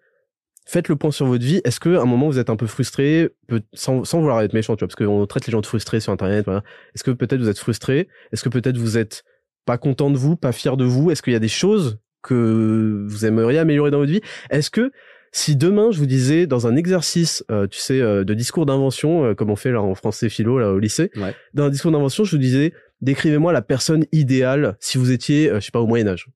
[0.66, 1.60] faites le point sur votre vie.
[1.64, 4.52] Est-ce que à un moment vous êtes un peu frustré, peut- sans, sans vouloir être
[4.54, 6.44] méchant, tu vois, parce qu'on traite les gens de frustrés sur Internet.
[6.44, 6.62] Voilà.
[6.94, 8.08] Est-ce que peut-être vous êtes frustré?
[8.32, 9.24] Est-ce que peut-être vous êtes
[9.64, 11.10] pas content de vous, pas fier de vous?
[11.10, 14.20] Est-ce qu'il y a des choses que vous aimeriez améliorer dans votre vie?
[14.50, 14.92] Est-ce que
[15.36, 19.24] si demain je vous disais dans un exercice, euh, tu sais, euh, de discours d'invention,
[19.24, 21.34] euh, comme on fait là en français philo là au lycée, Ouais.
[21.54, 25.58] dans un discours d'invention, je vous disais, décrivez-moi la personne idéale si vous étiez, euh,
[25.58, 26.28] je sais pas, au Moyen Âge.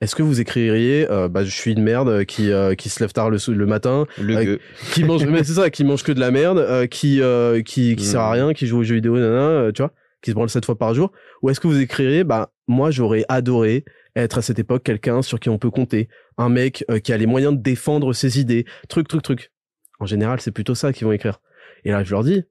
[0.00, 2.98] Est-ce que vous écririez, euh, bah je suis une merde euh, qui euh, qui se
[3.00, 4.58] lève tard le, le matin, Le gueux.
[4.92, 7.94] qui mange, mais c'est ça, qui mange que de la merde, euh, qui euh, qui
[7.96, 8.32] qui sert à Mm.
[8.34, 9.92] rien, qui joue aux jeux vidéo, nanana, euh, tu vois,
[10.22, 11.12] qui se branle sept fois par jour,
[11.42, 13.84] ou est-ce que vous écririez, bah moi j'aurais adoré
[14.22, 17.16] être à cette époque quelqu'un sur qui on peut compter, un mec euh, qui a
[17.16, 19.52] les moyens de défendre ses idées, truc truc truc.
[20.00, 21.40] En général, c'est plutôt ça qu'ils vont écrire.
[21.84, 22.44] Et là, je leur dis,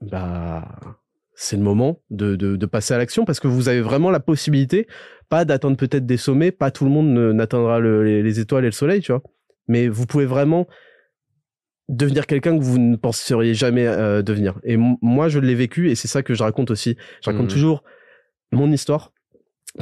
[0.00, 0.68] bah
[1.34, 4.20] c'est le moment de, de, de passer à l'action parce que vous avez vraiment la
[4.20, 4.86] possibilité,
[5.28, 8.68] pas d'atteindre peut-être des sommets, pas tout le monde n'atteindra le- les, les étoiles et
[8.68, 9.22] le soleil, tu vois,
[9.66, 10.66] mais vous pouvez vraiment
[11.88, 14.58] devenir quelqu'un que vous ne penseriez jamais euh, devenir.
[14.64, 16.96] Et moi, je l'ai vécu et c'est ça que je raconte aussi.
[17.24, 17.52] Je raconte Mhm.
[17.52, 17.82] toujours
[18.52, 19.12] mon histoire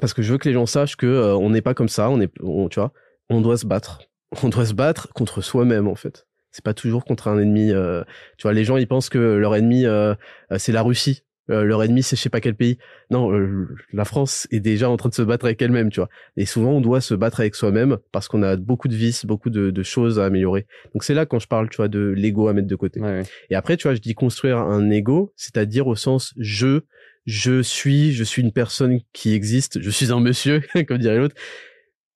[0.01, 2.11] parce que je veux que les gens sachent que euh, on n'est pas comme ça,
[2.11, 2.93] on est, on- tu vois,
[3.29, 4.01] on doit se battre.
[4.45, 6.27] On doit se battre contre soi-même en fait.
[6.53, 7.73] C'est pas toujours contre un ennemi.
[7.73, 8.03] euh,
[8.39, 10.15] tu vois, les gens ils pensent que leur ennemi euh,
[10.53, 11.25] euh, c'est la Russie.
[11.51, 12.79] Euh, leur ennemi c'est je sais pas quel pays.
[13.11, 16.09] Non, euh, la France est déjà en train de se battre avec elle-même, tu vois.
[16.37, 19.51] Et souvent on doit se battre avec soi-même parce qu'on a beaucoup de vices, beaucoup
[19.51, 20.67] de, de choses à améliorer.
[20.95, 23.01] Donc c'est là quand je parle, tu vois, de l'ego à mettre de côté.
[23.01, 23.23] Ouais, ouais.
[23.51, 26.83] Et après, tu vois, je dis construire un ego, c'est-à-dire au sens je,
[27.31, 31.37] je suis, je suis une personne qui existe, je suis un monsieur, comme dirait l'autre.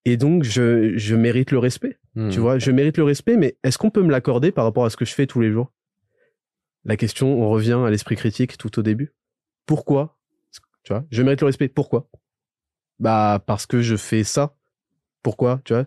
[0.04, 1.98] Et donc, je, je mérite le respect.
[2.16, 2.30] Mhm.
[2.30, 4.90] Tu vois, je mérite le respect, mais est-ce qu'on peut me l'accorder par rapport à
[4.90, 5.72] ce que je fais tous les jours?
[6.84, 9.14] La question, on revient à l'esprit critique tout au début.
[9.66, 10.18] Pourquoi?
[10.82, 11.68] Tu vois, je mérite le respect.
[11.68, 12.10] Pourquoi?
[12.98, 14.56] Bah, parce que je fais ça.
[15.22, 15.60] Pourquoi?
[15.64, 15.86] Tu vois?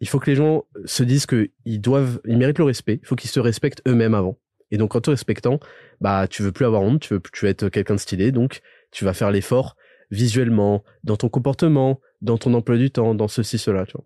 [0.00, 2.98] Il faut que les gens se disent que ils doivent, ils méritent le respect.
[3.02, 4.36] Il faut qu'ils se respectent eux-mêmes avant.
[4.70, 5.60] Et donc, en te respectant,
[6.00, 8.60] bah, tu veux plus avoir honte, tu veux, tu veux être quelqu'un de stylé, donc
[8.90, 9.76] tu vas faire l'effort
[10.10, 14.04] visuellement, dans ton comportement, dans ton emploi du temps, dans ceci, cela, tu vois.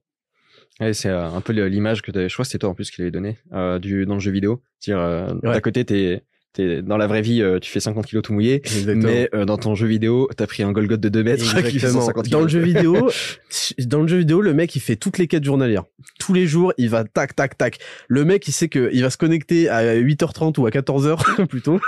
[0.80, 3.00] Ouais, c'est euh, un peu l'image que je crois que c'était toi en plus qui
[3.00, 4.62] l'avait donné euh, du dans le jeu vidéo.
[4.80, 5.60] Dire euh, Ouais.
[5.60, 6.22] côté t'es
[6.52, 9.04] t'es dans la vraie vie euh, tu fais 50 kilos tout mouillé, Exactement.
[9.04, 11.68] mais euh, dans ton jeu vidéo t'as pris un Golgot de 2 mètres qui fait
[11.68, 12.00] Exactement.
[12.00, 12.52] 150 Dans le kilos.
[12.52, 13.10] jeu vidéo,
[13.86, 15.84] dans le jeu vidéo, le mec il fait toutes les quêtes journalières.
[16.18, 17.78] Tous les jours, il va tac tac tac.
[18.08, 21.80] Le mec, il sait que il va se connecter à 8h30 ou à 14h plutôt.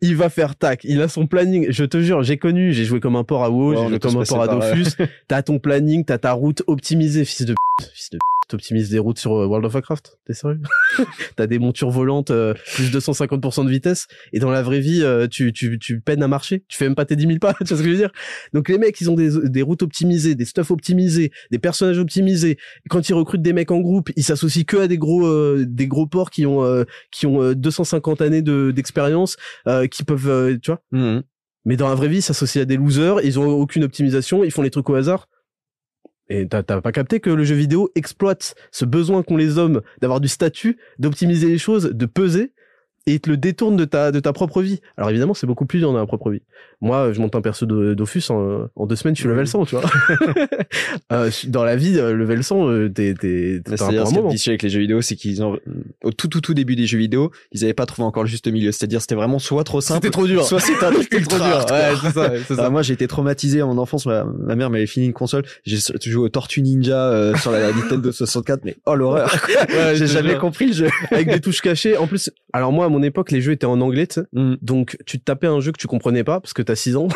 [0.00, 0.80] il va faire tac.
[0.84, 1.66] Il a son planning.
[1.70, 4.16] Je te jure, j'ai connu, j'ai joué comme un porc à WoW, j'ai joué comme
[4.16, 4.48] un porc à.
[4.48, 4.96] Dofus.
[5.28, 8.20] T'as ton planning, t'as ta route optimisée, fils de p***, fils de p***,
[8.54, 10.18] t'optimises des routes sur euh, World of Warcraft?
[10.24, 10.60] T'es sérieux?
[11.36, 15.26] T'as des montures volantes euh, plus 250% de vitesse et dans la vraie vie, euh,
[15.26, 16.64] tu, tu, tu peines à marcher.
[16.68, 17.54] Tu fais même pas tes 10 000 pas.
[17.58, 18.12] tu vois ce que je veux dire?
[18.52, 22.58] Donc les mecs, ils ont des, des routes optimisées, des stuff optimisés, des personnages optimisés.
[22.88, 25.88] Quand ils recrutent des mecs en groupe, ils s'associent que à des gros euh, des
[25.88, 29.36] gros ports qui ont qui ont euh, 250 années de d'expérience,
[29.90, 30.80] qui peuvent, tu vois?
[30.92, 31.22] Mhm.
[31.64, 33.20] Mais dans la vraie vie, ils s'associent à des losers.
[33.24, 34.44] Ils ont aucune optimisation.
[34.44, 35.28] Ils font les trucs au hasard.
[36.28, 40.20] Et t'as pas capté que le jeu vidéo exploite ce besoin qu'ont les hommes d'avoir
[40.20, 42.52] du statut, d'optimiser les choses, de peser,
[43.06, 44.80] et il te le détourne de ta de ta propre vie.
[44.96, 46.42] Alors évidemment, c'est beaucoup plus dur dans la propre vie.
[46.80, 49.76] Moi, je monte un perso Dofus en, en deux semaines, je suis level 100, tu
[49.76, 49.84] vois.
[51.12, 54.16] Euh, dans la vie, euh, level 100, euh, t'es t'es Mais t'as un ce qui
[54.16, 54.28] moment.
[54.30, 55.58] difficile avec les jeux vidéo, c'est qu'ils ont,
[56.02, 58.46] au tout, tout, tout début des jeux vidéo, ils avaient pas trouvé encore le juste
[58.50, 58.72] milieu.
[58.72, 60.00] C'est-à-dire, c'était vraiment soit trop simple.
[60.02, 60.44] C'était trop dur.
[60.44, 61.66] Soit c'était un truc C'était trop dur.
[61.70, 62.70] Ouais, c'est ça, c'est Ah, ça.
[62.70, 64.06] moi, j'ai été traumatisé en enfance.
[64.06, 65.44] Ma, ma mère m'avait fini une console.
[65.64, 69.32] J'ai joué au Tortue Ninja euh, sur la Nintendo 64, mais oh l'horreur.
[69.68, 70.38] Ouais, j'ai jamais jure.
[70.40, 70.88] compris le jeu.
[71.10, 71.96] Avec des touches cachées.
[71.96, 74.26] En plus, alors moi, mon époque, les jeux étaient en anglais, tu sais.
[74.32, 74.56] Mm.
[74.62, 77.08] Donc, tu te tapais un jeu que tu comprenais pas parce que t'as 6 ans.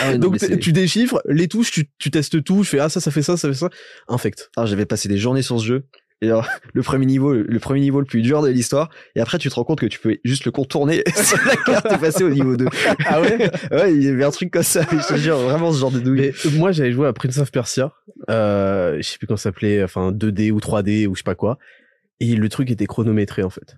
[0.00, 2.62] Ah non, Donc, tu déchiffres les touches, tu, tu testes tout.
[2.62, 3.70] Je fais, ah, ça, ça fait ça, ça fait ça.
[4.08, 4.50] Infect.
[4.56, 5.84] Ah, j'avais passé des journées sur ce jeu.
[6.22, 8.90] Et alors, le premier niveau, le premier niveau le plus dur de l'histoire.
[9.14, 11.86] Et après, tu te rends compte que tu peux juste le contourner sur la carte
[11.92, 12.66] et passer au niveau 2.
[13.06, 13.50] Ah ouais?
[13.70, 14.82] Ouais, il y avait un truc comme ça.
[14.90, 16.20] Je te jure, vraiment ce genre de douille.
[16.20, 17.92] Mais euh, moi, j'avais joué à Prince of Persia.
[18.28, 21.34] Euh, je sais plus comment ça s'appelait, enfin 2D ou 3D ou je sais pas
[21.34, 21.58] quoi.
[22.20, 23.76] Et le truc était chronométré en fait.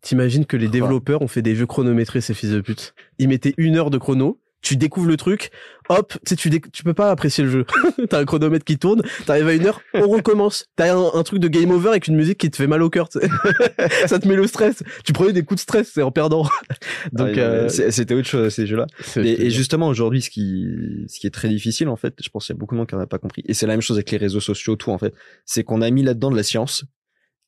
[0.00, 2.94] T'imagines que les développeurs ont fait des jeux chronométrés, ces fils de pute.
[3.18, 4.40] Ils mettaient une heure de chrono.
[4.60, 5.50] Tu découvres le truc,
[5.88, 7.64] hop, tu sais, tu, tu peux pas apprécier le jeu.
[8.10, 10.66] T'as un chronomètre qui tourne, t'arrives à une heure, on recommence.
[10.74, 12.90] T'as un, un truc de game over avec une musique qui te fait mal au
[12.90, 13.08] cœur.
[14.06, 14.82] ça te met le stress.
[15.04, 16.42] Tu prenais des coups de stress, c'est en perdant.
[17.12, 18.86] Donc, Ah, euh, c'était autre chose, ces jeux-là.
[19.16, 20.66] Et, et justement, aujourd'hui, ce qui,
[21.06, 22.88] ce qui est très difficile, en fait, je pense qu'il y a beaucoup de monde
[22.88, 23.44] qui en a pas compris.
[23.46, 25.14] Et c'est la même chose avec les réseaux sociaux, tout, en fait.
[25.44, 26.84] C'est qu'on a mis là-dedans de la science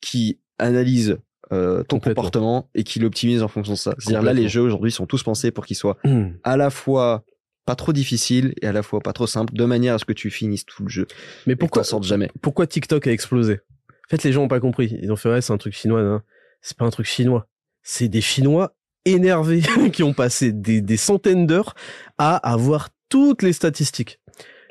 [0.01, 1.19] qui analyse
[1.53, 3.95] euh, ton comportement et qui l'optimise en fonction de ça.
[3.99, 6.35] C'est-à-dire là, les jeux aujourd'hui sont tous pensés pour qu'ils soient Hum.
[6.45, 7.25] à la fois
[7.67, 10.13] pas trop difficiles et à la fois pas trop simples, de manière à ce que
[10.13, 11.07] tu finisses tout le jeu.
[11.47, 13.61] Mais Pourquoi pourquoi, sortes jamais pourquoi TikTok a explosé?
[13.91, 14.99] En fait, les gens ont pas compris.
[15.03, 16.03] Ils ont fait ouais, c'est un truc chinois.
[16.03, 16.21] Non,
[16.63, 17.47] c'est pas un truc chinois.
[17.83, 18.75] C'est des Chinois
[19.05, 21.75] énervés qui ont passé des, des centaines d'heures
[22.19, 24.21] à avoir toutes les statistiques.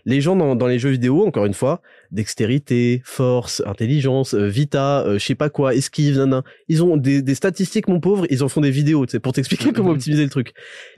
[0.06, 5.04] Les gens dans, dans les jeux vidéo, encore une fois, dextérité, force, intelligence, euh, vita,
[5.06, 8.44] euh, je sais pas quoi, esquive, nana, ils ont des, des statistiques, mon pauvre, ils
[8.44, 10.54] en font des vidéos, tu sais, pour t'expliquer comment optimiser le truc.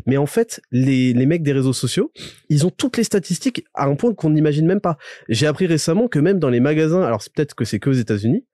[0.06, 2.12] Mais en fait, les, les mecs des réseaux sociaux,
[2.50, 4.98] ils ont toutes les statistiques à un point qu'on n'imagine même pas.
[5.30, 7.94] J'ai appris récemment que même dans les magasins, alors c'est peut-être que c'est que aux
[7.94, 8.46] États-Unis,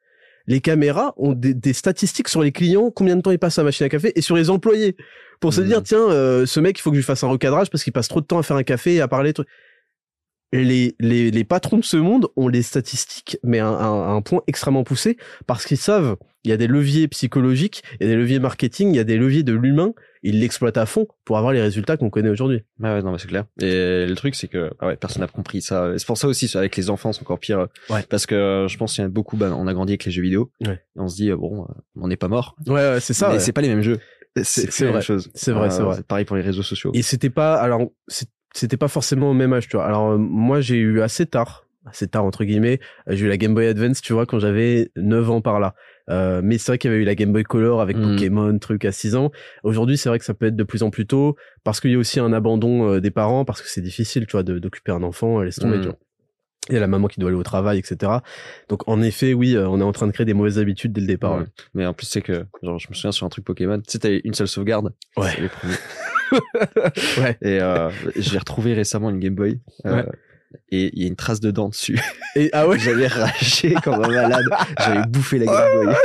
[0.49, 3.64] les caméras ont des, des statistiques sur les clients, combien de temps ils passent à
[3.64, 4.95] la machine à café, et sur les employés,
[5.41, 5.68] pour se Mhm.
[5.68, 7.91] dire tiens, euh, ce mec, il faut que je lui fasse un recadrage parce qu'il
[7.93, 9.34] passe trop de temps à faire un café et à parler.
[9.34, 9.47] Truc.
[10.54, 14.22] Les, les, les patrons de ce monde ont les statistiques, mais à, un- à un
[14.22, 18.14] point extrêmement poussé, parce qu'ils savent, il y a des leviers psychologiques, il y a
[18.14, 19.93] des leviers marketing, il y a des leviers de l'humain,
[20.24, 22.62] ils l'exploitent à fond pour avoir les résultats qu'on connaît aujourd'hui.
[22.82, 23.43] Ah ouais, non, mais c'est clair.
[23.62, 25.93] Et le truc, c'est que ah ouais, personne n'a compris ça.
[25.93, 27.68] Et C'est pour ça aussi, avec les enfants, c'est encore pire.
[27.89, 28.04] Ouais.
[28.10, 30.12] Parce que euh, je pense qu'il y a beaucoup, bah, on a grandi avec les
[30.12, 30.50] jeux vidéo.
[30.66, 30.74] Ouais.
[30.95, 32.56] Et on se dit, euh, bon, euh, on n'est pas mort.
[32.68, 33.30] Ouais, ouais c'est ça.
[33.34, 34.00] mais c'est pas les mêmes jeux.
[34.43, 35.02] C'est- vrai.
[35.02, 35.30] chose.
[35.34, 36.04] C'est vrai, c'est vrai.
[36.08, 36.91] Pareil pour les réseaux sociaux.
[36.93, 39.86] Et c'était pas, alors, c'est- c'était pas forcément au même âge, tu vois.
[39.86, 42.80] Alors, euh, moi, j'ai eu assez tard, assez tard, entre guillemets,
[43.10, 45.74] euh, j'ai eu la Game Boy Advance, tu vois, quand j'avais 9 ans par là.
[46.10, 48.12] Euh, mais c'est vrai qu'il y avait eu la Game Boy Color avec Mhm.
[48.16, 49.32] Pokémon, truc à 6 ans.
[49.64, 51.36] Aujourd'hui, c'est vrai que ça peut être de plus en plus tôt,
[51.66, 54.32] parce qu'il y a aussi un abandon euh, des parents, parce que c'est difficile, tu
[54.32, 55.82] vois, d'occuper un enfant, euh, laisse tomber, Mhm.
[55.82, 55.98] tu vois.
[56.70, 58.12] Il y a la maman qui doit aller au travail, etc.
[58.68, 61.00] Donc, en effet, oui, euh, on est en train de créer des mauvaises habitudes dès
[61.00, 61.38] le départ.
[61.38, 61.45] Ouais.
[61.74, 64.00] Mais en plus, c'est que, genre, je me souviens sur un truc Pokémon, tu sais,
[64.00, 64.93] t'avais une seule sauvegarde.
[65.16, 65.32] Ouais.
[65.39, 65.48] Les.
[67.20, 67.38] Ouais.
[67.42, 69.60] Et euh, j'ai retrouvé récemment une Game Boy.
[69.86, 70.06] euh, Ouais.
[70.70, 72.00] Et il y a une trace de dent dessus.
[72.36, 72.80] Et, ah ouais?
[72.80, 74.46] J'avais ragé comme un malade.
[74.80, 75.96] J'avais bouffé la Game Boy.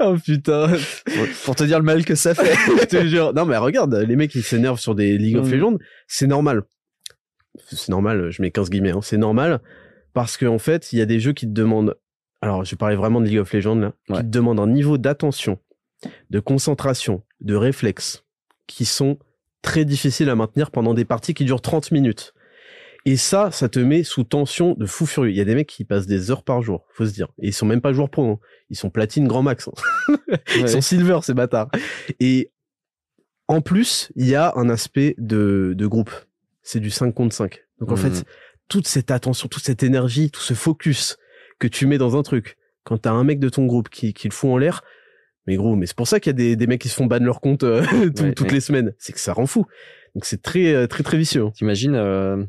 [0.00, 0.66] oh putain.
[0.68, 2.54] Pour, pour te dire le mal que ça fait.
[2.80, 3.32] je te jure.
[3.34, 5.52] Non, mais regarde, les mecs, ils s'énervent sur des League of Mm.
[5.52, 5.78] Legends.
[6.08, 6.64] C'est normal.
[7.70, 9.00] C'est normal, je mets 15 guillemets, hein.
[9.02, 9.60] C'est normal.
[10.12, 11.94] Parce qu'en en fait, il y a des jeux qui te demandent,
[12.42, 14.16] alors, je parler vraiment de League of Legends, là, Ouais.
[14.18, 15.58] qui te demandent un niveau d'attention,
[16.30, 18.24] de concentration, de réflexe,
[18.66, 19.18] qui sont
[19.64, 22.32] très difficiles à maintenir pendant des parties qui durent 30 minutes.
[23.06, 25.30] Et ça, ça te met sous tension de fou furieux.
[25.30, 27.28] Il y a des mecs qui passent des heures par jour, faut se dire.
[27.38, 28.38] Et ils sont même pas joueurs pro, hein.
[28.70, 29.68] Ils sont platine grand max.
[29.68, 29.72] hein.
[30.56, 30.68] Ils Ouais.
[30.68, 31.68] sont silver, ces bâtards.
[32.20, 32.50] Et
[33.48, 36.10] en plus, il y a un aspect de, de groupe.
[36.62, 37.62] C'est du 5 contre 5.
[37.78, 38.00] Donc en Mhm.
[38.00, 38.24] fait,
[38.68, 41.18] toute cette attention, toute cette énergie, tout ce focus
[41.58, 44.28] que tu mets dans un truc, quand t'as un mec de ton groupe qui, qui
[44.28, 44.82] le fout en l'air,
[45.46, 47.06] mais gros, mais c'est pour ça qu'il y a des, des mecs qui se font
[47.06, 47.82] ban leur compte euh,
[48.16, 48.52] tout- Ouais, toutes ouais.
[48.54, 48.94] les semaines.
[48.98, 49.66] C'est que ça rend fou.
[50.14, 51.42] Donc c'est très, euh, très, très vicieux.
[51.44, 51.52] hein.
[51.54, 52.44] T'imagines euh,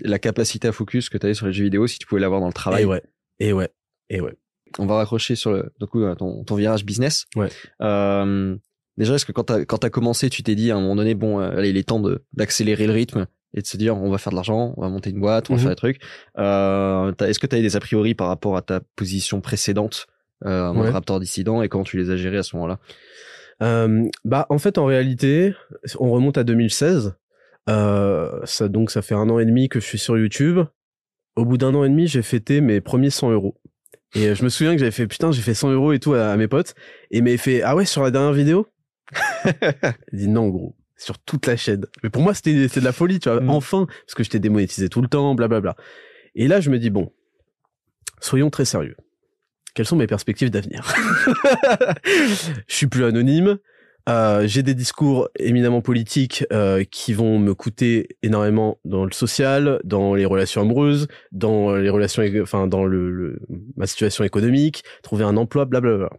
[0.00, 2.46] la capacité à focus que t'avais sur les jeux vidéo si tu pouvais l'avoir dans
[2.48, 2.82] le travail.
[2.82, 3.02] Et ouais,
[3.38, 3.68] et ouais,
[4.10, 4.34] et ouais.
[4.78, 7.26] on va raccrocher sur le, du coup, ton, ton virage business.
[7.36, 7.48] Ouais.
[7.80, 8.56] Euh,
[8.98, 11.14] déjà, est-ce que quand t'as, quand t'as commencé, tu t'es dit à un moment donné,
[11.14, 14.10] bon, euh, allez, il est temps de, d'accélérer le rythme et de se dire, on
[14.10, 15.62] va faire de l'argent, on va monter une boîte, on va Mhm.
[15.62, 16.00] faire des trucs.
[16.38, 20.06] Euh, t'as- est-ce que tu as des a priori par rapport à ta position précédente
[20.46, 20.90] euh, Ouais.
[20.90, 22.78] Raptor dissident et comment tu les as gérés à ce moment-là?
[23.62, 25.54] Euh, bah en fait en réalité
[25.98, 27.14] on remonte à 2016
[27.68, 30.60] euh, ça donc ça fait un an et demi que je suis sur YouTube.
[31.36, 33.60] Au bout d'un an et demi j'ai fêté mes premiers 100 euros.
[34.14, 36.14] Et euh, je me souviens que j'avais fait putain j'ai fait 100 euros et tout
[36.14, 36.74] à, à mes potes.
[37.10, 38.66] Et il m'avait fait ah ouais sur la dernière vidéo?
[40.12, 42.92] Il dit non gros sur toute la chaîne mais pour moi c'était c'était de la
[42.92, 43.50] folie tu vois Mm.
[43.50, 45.76] enfin parce que j'étais démonétisé tout le temps blablabla.
[46.34, 47.12] Et là je me dis bon
[48.20, 48.96] soyons très sérieux
[49.74, 50.82] quelles sont mes perspectives d'avenir
[52.04, 53.58] Je suis plus anonyme.
[54.08, 59.80] Euh, j'ai des discours éminemment politiques euh, qui vont me coûter énormément dans le social,
[59.84, 63.40] dans les relations amoureuses, dans les relations, enfin dans le,
[63.76, 66.10] ma situation économique, trouver un emploi, blablabla.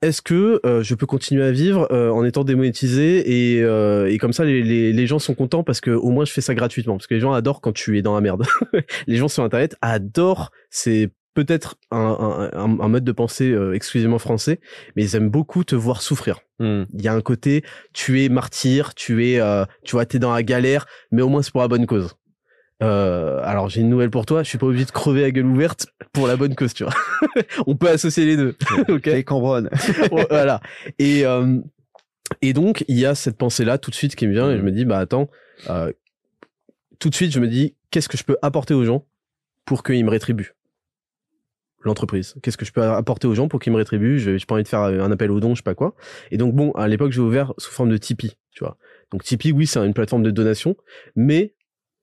[0.00, 4.44] Est-ce que euh, je peux continuer à vivre en étant démonétisé et, et comme ça
[4.44, 7.14] les, les, gens sont contents parce que au moins je fais ça gratuitement parce que
[7.14, 8.44] les gens adorent quand tu es dans la merde.
[9.06, 10.50] les gens sur internet adorent.
[10.70, 14.58] C'est peut-être un, un, un, un mode de pensée euh, exclusivement français,
[14.96, 16.40] mais ils aiment beaucoup te voir souffrir.
[16.58, 16.82] Hmm.
[16.94, 17.62] Il y a un côté,
[17.92, 21.42] tu es martyr, tu es, euh, tu vois, t'es dans la galère, mais au moins
[21.42, 22.16] c'est pour la bonne cause.
[22.82, 25.46] Euh, alors j'ai une nouvelle pour toi, je suis pas obligé de crever à gueule
[25.46, 26.94] ouverte pour la bonne cause, tu vois.
[27.68, 28.56] On peut associer les deux,
[28.88, 29.70] ok Les.
[30.30, 30.60] Voilà.
[30.98, 31.60] Et euh,
[32.42, 34.56] et donc il y a cette pensée là tout de suite qui me vient et
[34.56, 35.30] je me dis bah attends,
[35.70, 35.92] euh,
[36.98, 39.06] tout de suite je me dis qu'est-ce que je peux apporter aux gens
[39.64, 40.57] pour qu'ils me rétribuent?
[41.88, 42.34] L'entreprise.
[42.42, 44.18] Qu'est-ce que je peux apporter aux gens pour qu'ils me rétribuent?
[44.18, 45.94] Je j'ai pas envie de faire un appel aux dons, je sais pas quoi.
[46.30, 48.76] Et donc bon, à l'époque, j'ai ouvert sous forme de Tipeee, tu vois.
[49.10, 50.76] Donc Tipeee, oui, c'est une plateforme de donation,
[51.16, 51.54] mais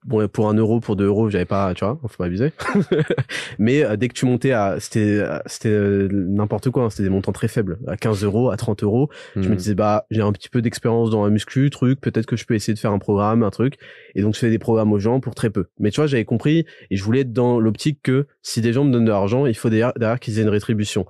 [0.06, 2.52] bon, pour un euro, pour deux euros, j'avais pas, tu vois, faut pas abuser.
[3.58, 7.02] mais euh, dès que tu montais à, c'était, euh, c'était euh, n'importe quoi, hein, c'était
[7.04, 9.10] des montants très faibles, à 15 euros, à 30 euros.
[9.34, 9.56] Je me Hmm.
[9.56, 12.54] disais bah j'ai un petit peu d'expérience dans la muscu, truc, peut-être que je peux
[12.54, 13.76] essayer de faire un programme, un truc.
[14.14, 15.66] Et donc je fais des programmes aux gens pour très peu.
[15.78, 18.84] Mais tu vois, j'avais compris et je voulais être dans l'optique que si des gens
[18.84, 21.06] me donnent de l'argent, il faut derrière, derrière qu'ils aient une rétribution.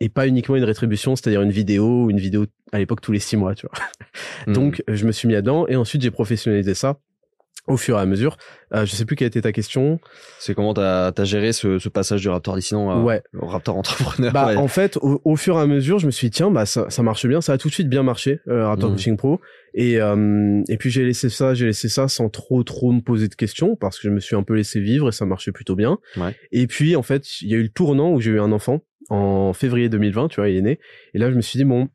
[0.00, 3.36] Et pas uniquement une rétribution, c'est-à-dire une vidéo une vidéo à l'époque tous les six
[3.36, 3.78] mois, tu vois.
[4.46, 4.52] Hmm.
[4.52, 6.98] Donc je me suis mis là-dedans et ensuite j'ai professionnalisé ça
[7.66, 8.36] au fur et à mesure.
[8.74, 9.98] Euh, je sais plus quelle était ta question.
[10.38, 13.22] c'est comment t'as as géré ce, ce passage du Raptor dissident à- Ouais.
[13.40, 14.56] au Raptor entrepreneur Bah, ouais.
[14.56, 16.90] en fait, au, au fur et à mesure, je me suis dit, tiens, bah, ça,
[16.90, 18.90] ça marche bien, ça a tout de suite bien marché, euh, Raptor.
[18.90, 19.40] Coaching Pro.
[19.74, 23.28] Et, euh, et puis, j'ai laissé ça, j'ai laissé ça sans trop, trop me poser
[23.28, 25.74] de questions parce que je me suis un peu laissé vivre et ça marchait plutôt
[25.74, 25.98] bien.
[26.16, 26.34] Ouais.
[26.52, 28.82] Et puis, en fait, il y a eu le tournant où j'ai eu un enfant
[29.10, 30.78] en février 2020, tu vois, il est né.
[31.14, 31.88] Et là, je me suis dit, bon,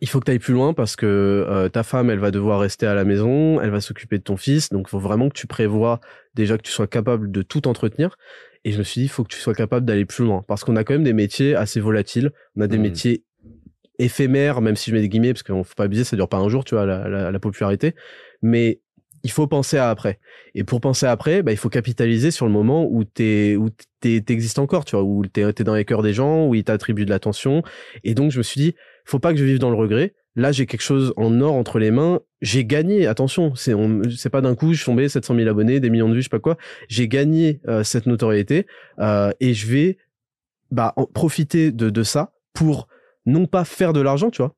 [0.00, 2.60] il faut que tu ailles plus loin parce que euh, ta femme, elle va devoir
[2.60, 5.34] rester à la maison, elle va s'occuper de ton fils, donc il faut vraiment que
[5.34, 6.00] tu prévois
[6.34, 8.16] déjà que tu sois capable de tout entretenir.
[8.64, 10.64] Et je me suis dit, il faut que tu sois capable d'aller plus loin parce
[10.64, 12.82] qu'on a quand même des métiers assez volatiles, on a des Mhm.
[12.82, 13.24] métiers
[13.98, 16.38] éphémères, même si je mets des guillemets parce qu'on faut pas abuser, ça dure pas
[16.38, 17.94] un jour, tu vois, la, la, la popularité,
[18.40, 18.80] mais
[19.24, 20.18] il faut penser à après.
[20.54, 23.68] Et pour penser à après, bah, il faut capitaliser sur le moment où t'es, où
[24.00, 27.04] t'existes encore, tu vois, où t'es, t'es dans les cœurs des gens, où ils t'attribuent
[27.04, 27.62] de l'attention.
[28.02, 28.74] Et donc, je me suis dit,
[29.04, 30.14] faut pas que je vive dans le regret.
[30.34, 32.20] Là, j'ai quelque chose en or entre les mains.
[32.40, 33.06] J'ai gagné.
[33.06, 33.74] Attention, c'est,
[34.16, 36.26] c'est pas d'un coup, je suis tombé 700 000 abonnés, des millions de vues, je
[36.26, 36.56] sais pas quoi.
[36.88, 38.66] J'ai gagné euh, cette notoriété
[38.98, 39.98] euh, et je vais
[40.70, 42.88] bah, profiter de ça pour
[43.26, 44.54] non pas faire de l'argent, tu vois,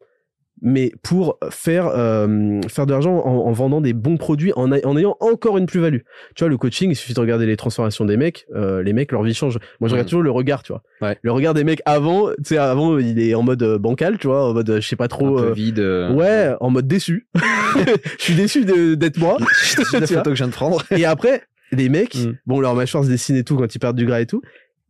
[0.67, 4.85] mais pour faire euh, faire de l'argent en, en vendant des bons produits, en, a-
[4.87, 6.01] en ayant encore une plus-value.
[6.35, 8.47] Tu vois, le coaching, il suffit de regarder les transformations des mecs.
[8.55, 9.59] euh, les mecs, leur vie change.
[9.79, 10.11] Moi, je regarde Mhm.
[10.11, 10.83] toujours le regard, tu vois.
[11.03, 11.19] Ouais.
[11.23, 14.27] Le regard des mecs avant, tu sais, avant, il est en mode euh, bancal, tu
[14.27, 15.37] vois, en mode, euh, je sais pas un trop.
[15.37, 15.79] peu euh, vide
[16.15, 17.29] Ouais, en mode déçu.
[18.19, 19.37] je suis déçu de- d'être moi.
[19.63, 21.43] j'ai la photo que je viens de prendre Et après,
[21.73, 22.33] les mecs, Mm.
[22.47, 24.41] bon, leur mâchoire se dessine et tout quand ils perdent du gras et tout,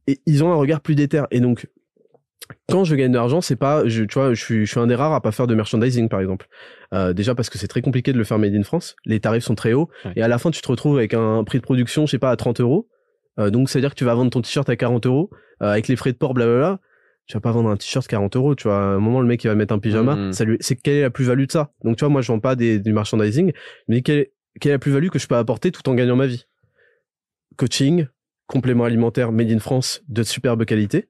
[0.06, 1.22] et ils ont un regard plus déter.
[1.30, 1.66] Et donc,
[2.68, 4.86] quand je gagne de l'argent, c'est pas, je, tu vois, je suis, je suis un
[4.86, 6.46] des rares à pas faire de merchandising, par exemple.
[6.92, 8.96] Euh, déjà parce que c'est très compliqué de le faire made in France.
[9.06, 9.88] Les tarifs sont très hauts.
[10.04, 10.12] Ouais.
[10.16, 12.30] Et à la fin, tu te retrouves avec un prix de production, je sais pas,
[12.30, 12.88] à 30 euros.
[13.38, 15.30] Euh, donc, c'est-à-dire que tu vas vendre ton t-shirt à 40 euros,
[15.62, 16.80] euh, avec les frais de port, blablabla.
[17.26, 18.76] Tu vas pas vendre un t-shirt 40 euros, tu vois.
[18.76, 20.32] À un moment, le mec, il va mettre un pyjama.
[20.32, 21.72] Ça lui, c'est quelle est la plus-value de ça?
[21.82, 23.52] Donc, tu vois, moi, je vends pas des, du merchandising.
[23.88, 24.26] Mais quelle,
[24.60, 26.44] quelle est la plus-value que je peux apporter tout en gagnant ma vie?
[27.56, 28.06] Coaching,
[28.46, 31.08] complément alimentaire made in France de superbe qualité.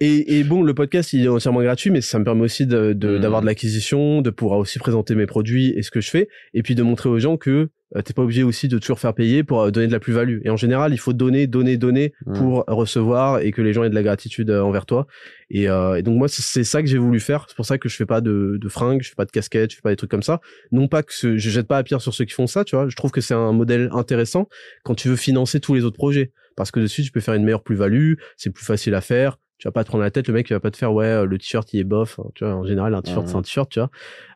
[0.00, 2.92] Et, et bon, le podcast, il est entièrement gratuit, mais ça me permet aussi de,
[2.92, 3.20] de- Mhm.
[3.20, 6.62] d'avoir de l'acquisition, de pouvoir aussi présenter mes produits et ce que je fais, et
[6.62, 9.42] puis de montrer aux gens que euh, t'es pas obligé aussi de toujours faire payer
[9.42, 10.40] pour euh, donner de la plus-value.
[10.44, 12.34] Et en général, il faut donner, donner, donner Mhm.
[12.36, 15.06] pour recevoir et que les gens aient de la gratitude euh, envers toi.
[15.50, 17.46] Et, euh, et donc moi, c'est- c'est ça que j'ai voulu faire.
[17.48, 19.70] C'est pour ça que je fais pas de, de fringues, je fais pas de casquettes,
[19.70, 20.40] je fais pas des trucs comme ça.
[20.70, 22.76] Non pas que ce- je jette pas à pierre sur ceux qui font ça, tu
[22.76, 22.88] vois.
[22.90, 24.48] Je trouve que c'est un modèle intéressant
[24.84, 26.30] quand tu veux financer tous les autres projets.
[26.56, 29.66] Parce que dessus, tu peux faire une meilleure plus-value, c'est plus facile à faire, Tu
[29.66, 31.38] vas pas te prendre la tête, le mec il va pas te faire ouais le
[31.38, 33.90] t-shirt il est bof, tu vois en général un t-shirt c'est un t-shirt, tu vois.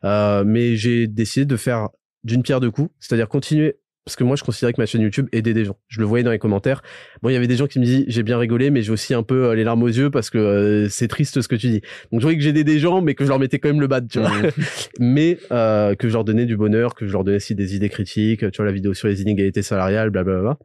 [0.04, 1.88] Euh, mais j'ai décidé de faire
[2.24, 5.28] d'une pierre deux coups, c'est-à-dire continuer parce que moi je considérais que ma chaîne YouTube
[5.32, 5.76] aidait des gens.
[5.88, 6.82] Je le voyais dans les commentaires.
[7.22, 9.14] Bon, il y avait des gens qui me disaient j'ai bien rigolé, mais j'ai aussi
[9.14, 11.68] un peu euh, les larmes aux yeux parce que euh, c'est triste ce que tu
[11.68, 11.80] dis.
[12.10, 13.86] Donc je voyais que j'aidais des gens, mais que je leur mettais quand même le
[13.86, 14.30] bad, tu vois.
[14.98, 17.88] mais euh, que je leur donnais du bonheur, que je leur donnais aussi des idées
[17.88, 18.50] critiques.
[18.50, 20.58] Tu vois la vidéo sur les inégalités salariales, blablabla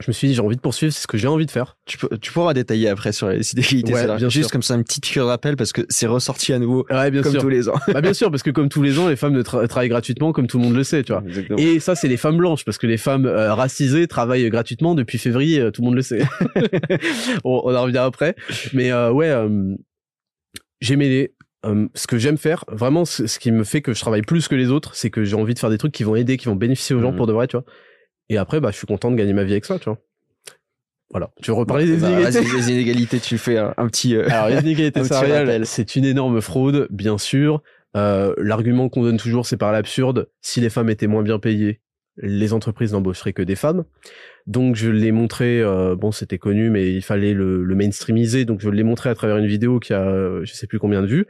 [0.00, 1.76] je me suis dit j'ai envie de poursuivre, c'est ce que j'ai envie de faire.
[1.86, 4.50] Tu, peux, tu pourras détailler après sur les inégalités ouais, bien juste sûr.
[4.50, 7.32] comme ça un petit de rappel parce que c'est ressorti à nouveau ouais, bien comme
[7.32, 7.40] sûr.
[7.40, 7.74] tous les ans.
[7.88, 10.32] bah bien sûr parce que comme tous les ans les femmes ne tra travaillent gratuitement
[10.32, 11.22] comme tout le monde le sait, tu vois.
[11.26, 11.58] Exactement.
[11.58, 15.18] Et ça c'est les femmes blanches parce que les femmes euh, racisées travaillent gratuitement depuis
[15.18, 16.22] février, euh, tout le monde le sait.
[17.44, 18.34] on, on en revient après,
[18.72, 19.74] mais euh, ouais euh,
[20.80, 21.34] j'ai mêlé
[21.66, 24.46] euh, ce que j'aime faire, vraiment ce, ce, qui me fait que je travaille plus
[24.46, 26.46] que les autres, c'est que j'ai envie de faire des trucs qui vont aider, qui
[26.46, 27.16] vont bénéficier aux gens Mhm.
[27.16, 27.64] pour de vrai, tu vois.
[28.28, 29.98] Et après bah je suis content de gagner ma vie avec ça, tu vois.
[31.10, 31.30] Voilà.
[31.42, 34.14] Tu veux reparler des Bah, inégalités les inégalités, tu fais un, un petit.
[34.14, 37.62] euh, Alors, les inégalités salariales, c'est une énorme fraude, bien sûr.
[37.96, 40.28] Euh, L'argument qu'on donne toujours, c'est par l'absurde.
[40.42, 41.80] Si les femmes étaient moins bien payées,
[42.18, 43.84] les entreprises n'embaucheraient que des femmes.
[44.46, 45.62] Donc, je l'ai montré.
[45.62, 48.44] euh, bon, c'était connu, mais il fallait le, le mainstreamiser.
[48.44, 51.00] Donc, je l'ai montré à travers une vidéo qui a, euh, je sais plus combien
[51.00, 51.24] de vues.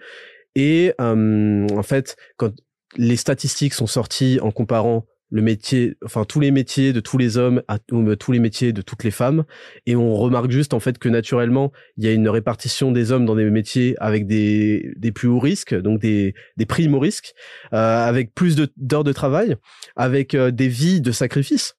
[0.56, 2.52] Et euh, en fait, quand
[2.96, 7.36] les statistiques sont sorties en comparant le métier, enfin tous les métiers de tous les
[7.36, 9.44] hommes à ou, tous les métiers de toutes les femmes,
[9.86, 13.26] et on remarque juste en fait que naturellement il y a une répartition des hommes
[13.26, 17.34] dans des métiers avec des, des plus hauts risques, donc des, des primes au risque,
[17.72, 19.56] euh, avec plus d'heures de, travail,
[19.96, 21.76] avec euh, des vies de sacrifice.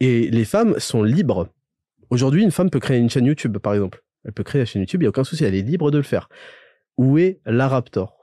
[0.00, 1.48] Et les femmes sont libres.
[2.10, 4.02] Aujourd'hui, une femme peut créer une chaîne YouTube, par exemple.
[4.24, 5.98] Elle peut créer la chaîne YouTube, il n'y a aucun souci, elle est libre de
[5.98, 6.28] le faire.
[6.96, 8.17] Où est la Raptor?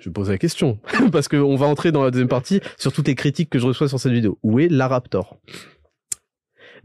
[0.00, 0.78] Je pose la question,
[1.12, 3.88] parce qu'on va entrer dans la deuxième partie sur toutes les critiques que je reçois
[3.88, 4.38] sur cette vidéo.
[4.42, 5.38] Où est la Raptor?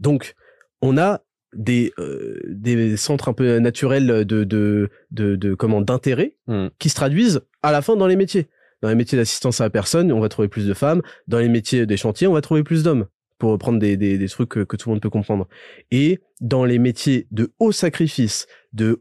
[0.00, 0.34] Donc,
[0.82, 1.22] on a
[1.54, 6.68] des, euh, des centres un peu naturels de, de, de, de comment d'intérêt Hmm.
[6.78, 8.46] qui se traduisent à la fin dans les métiers.
[8.82, 11.00] Dans les métiers d'assistance à la personne, on va trouver plus de femmes.
[11.26, 13.06] Dans les métiers des chantiers, on va trouver plus d'hommes
[13.38, 15.48] pour reprendre des, des, des trucs que, que tout le monde peut comprendre.
[15.90, 19.00] Et dans les métiers de haut sacrifice, de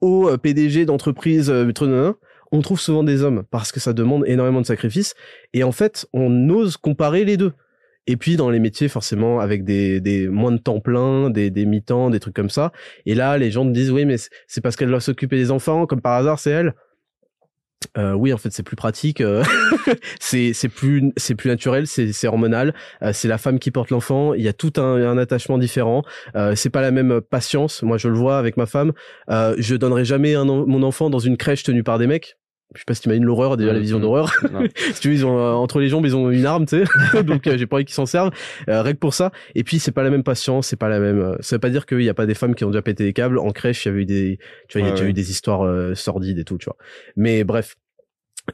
[0.00, 1.64] haut euh, PDG d'entreprise, euh,
[2.54, 5.14] on trouve souvent des hommes parce que ça demande énormément de sacrifices.
[5.54, 7.52] Et en fait, on ose comparer les deux.
[8.06, 12.10] Et puis dans les métiers forcément avec des, moins de temps plein, des, des mi-temps,
[12.10, 12.70] des trucs comme ça.
[13.06, 15.86] Et là, les gens te disent oui, mais c'est- parce qu'elle doit s'occuper des enfants,
[15.86, 16.74] comme par hasard, c'est elle.
[17.98, 19.20] Euh, oui, en fait, c'est plus pratique.
[19.20, 19.42] euh,
[20.20, 22.72] c'est plus c'est plus naturel, c'est hormonal.
[23.02, 24.32] euh, c'est la femme qui porte l'enfant.
[24.34, 26.04] Il y a tout un, attachement différent.
[26.54, 27.82] C'est pas la même patience.
[27.82, 28.92] Moi, je le vois avec ma femme.
[29.28, 32.36] Je donnerai jamais mon enfant dans une crèche tenue par des mecs.
[32.74, 34.32] Je sais pas si t'imagines l'horreur, déjà la vision d'horreur.
[34.52, 34.66] Non.
[34.76, 37.22] si tu veux, ils ont euh, entre les jambes, ils ont une arme, tu sais.
[37.22, 38.30] Donc euh, j'ai pas envie qu'ils s'en servent.
[38.68, 39.30] Euh, règle pour ça.
[39.54, 41.20] Et puis c'est pas la même patience, c'est pas la même.
[41.20, 43.04] euh, ça veut pas dire qu'il y a pas des femmes qui ont déjà pété
[43.04, 43.84] des câbles en crèche.
[43.84, 45.94] Il y avait eu des, tu vois, il y a déjà eu des histoires euh,
[45.94, 46.76] sordides et tout, tu vois.
[47.16, 47.76] Mais bref.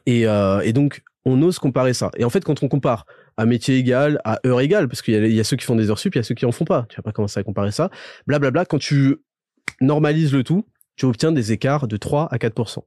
[0.05, 2.11] Et euh, et donc on ose comparer ça.
[2.17, 3.05] Et en fait, quand on compare
[3.37, 5.89] à métier égal, à heure égale, parce qu'il y y a ceux qui font des
[5.89, 6.85] heures sup, il y a ceux qui en font pas.
[6.89, 7.89] Tu vas pas commencer à comparer ça.
[8.27, 8.65] Blablabla.
[8.65, 9.17] Quand tu
[9.79, 10.65] normalises le tout,
[10.95, 12.85] tu obtiens des écarts de 3 à 4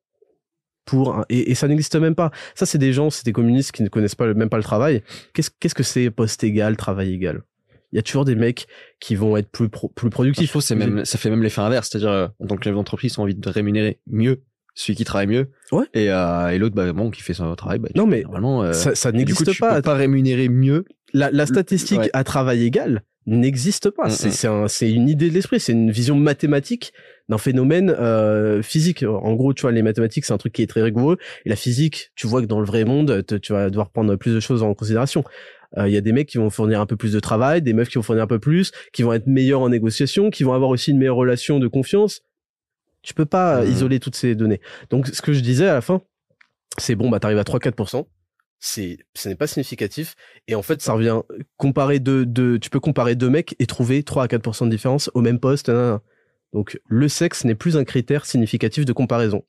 [0.84, 2.30] pour un- et, et ça n'existe même pas.
[2.54, 4.62] Ça, c'est des gens, c'est des communistes qui ne connaissent pas le, même pas le
[4.62, 5.02] travail.
[5.32, 7.42] Qu'est-ce qu'est-ce que c'est poste égal, travail égal?
[7.92, 8.66] Il y a toujours des mecs
[8.98, 10.56] qui vont être plus pro- plus productifs.
[10.58, 13.20] c'est même, ça fait même l'effet inverse, c'est-à-dire euh, en tant que chef d'entreprise, ils
[13.20, 14.42] ont envie de rémunérer mieux
[14.74, 15.50] celui qui travaille mieux.
[15.70, 15.84] Ouais.
[15.94, 17.78] Et, euh, et l'autre, bah bon, qui fait son travail.
[17.78, 19.76] Bah, tu- Non, mais normalement, euh, ça, ça n'existe tu pas.
[19.76, 20.84] peux pas rémunérer mieux.
[21.12, 22.10] La, la statistique Ouais.
[22.12, 24.08] à travail égal n'existe pas.
[24.08, 24.32] Mm, C'est mm.
[24.32, 26.92] c'est un- c'est une idée de l'esprit, c'est une vision mathématique
[27.28, 29.02] d'un phénomène euh, physique.
[29.02, 31.16] En gros, tu vois, les mathématiques, c'est un truc qui est très rigoureux.
[31.44, 34.14] Et la physique, tu vois que dans le vrai monde, te- tu vas devoir prendre
[34.16, 35.24] plus de choses en considération.
[35.78, 37.72] Euh, Il y a des mecs qui vont fournir un peu plus de travail, des
[37.72, 40.52] meufs qui vont fournir un peu plus, qui vont être meilleurs en négociation, qui vont
[40.52, 42.20] avoir aussi une meilleure relation de confiance.
[43.02, 43.72] Tu peux pas euh, Mhm.
[43.72, 44.60] isoler toutes ces données.
[44.90, 46.02] Donc, ce que je disais à la fin,
[46.78, 48.06] c'est bon, bah, t'arrives à 3-4%.
[48.60, 50.14] C'est, ce n'est pas significatif.
[50.48, 51.20] Et en fait, ça revient
[51.58, 55.10] comparer deux, deux, tu peux comparer deux mecs et trouver 3 à 4% de différence
[55.14, 55.68] au même poste.
[55.68, 56.00] nan, nan, nan.
[56.54, 59.44] Donc, le sexe n'est plus un critère significatif de comparaison.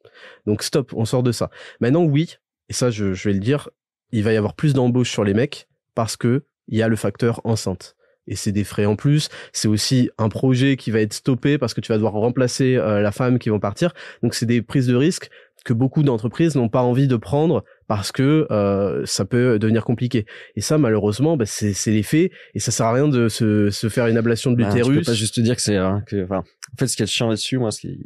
[0.46, 1.50] Donc, stop, on sort de ça.
[1.80, 2.36] Maintenant, oui,
[2.68, 3.70] et ça, je, je vais le dire,
[4.12, 6.96] il va y avoir plus d'embauches sur les mecs parce que il y a le
[6.96, 7.96] facteur enceinte.
[8.28, 9.30] Et c'est des frais en plus.
[9.54, 13.00] C'est aussi un projet qui va être stoppé parce que tu vas devoir remplacer euh,
[13.02, 13.94] la femme qui vont partir.
[14.24, 15.30] Donc, c'est des prises de risques
[15.64, 20.26] que beaucoup d'entreprises n'ont pas envie de prendre parce que euh, ça peut devenir compliqué.
[20.56, 23.70] Et ça, malheureusement, bah, c'est c'est les faits et ça sert à rien de se,
[23.72, 25.06] se faire une ablation de Bah, tu peux l'utérus.
[25.06, 26.44] pas juste dire que c'est, hein, que, enfin,
[26.76, 28.00] en fait, ce qui est chiant là-dessus, moi, ce qui,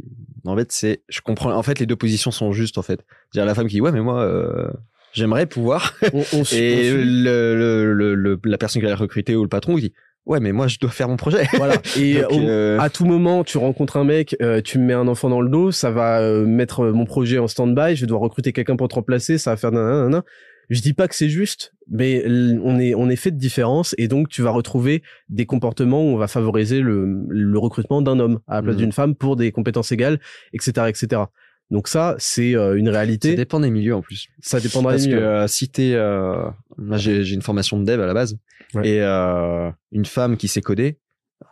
[0.45, 3.01] en fait, c'est, je comprends, en fait, les deux positions sont justes, en fait.
[3.33, 4.69] Dire la femme qui dit, ouais, mais moi, euh,
[5.13, 5.95] j'aimerais pouvoir.
[6.13, 9.77] on, on, Et le, le, le, le- la personne qui l'a recruté ou le patron,
[9.77, 9.93] il dit,
[10.27, 11.47] ouais, mais moi, je dois faire mon projet.
[11.57, 11.75] Voilà.
[11.97, 15.07] Et Donc, euh, à tout moment, tu rencontres un mec, euh, tu me mets un
[15.07, 18.21] enfant dans le dos, ça va euh, mettre mon projet en stand-by, je vais devoir
[18.21, 20.23] recruter quelqu'un pour te remplacer, ça va faire nanana.
[20.69, 22.23] Je dis pas que c'est juste, mais
[22.63, 26.13] on est on est fait de différence et donc tu vas retrouver des comportements où
[26.13, 28.81] on va favoriser le, le recrutement d'un homme à la place Mhm.
[28.81, 30.19] d'une femme pour des compétences égales,
[30.53, 31.23] etc., etc.
[31.71, 33.35] Donc ça, c'est euh, une ça réalité.
[33.35, 34.27] dépend des milieux en plus.
[34.41, 35.27] Ça dépendra Parce des que milieux.
[35.27, 36.45] euh, si t'es, euh,
[36.77, 38.37] moi j'ai j'ai une formation de dev à la base
[38.75, 38.87] Ouais.
[38.87, 40.99] et euh, une femme qui sait coder,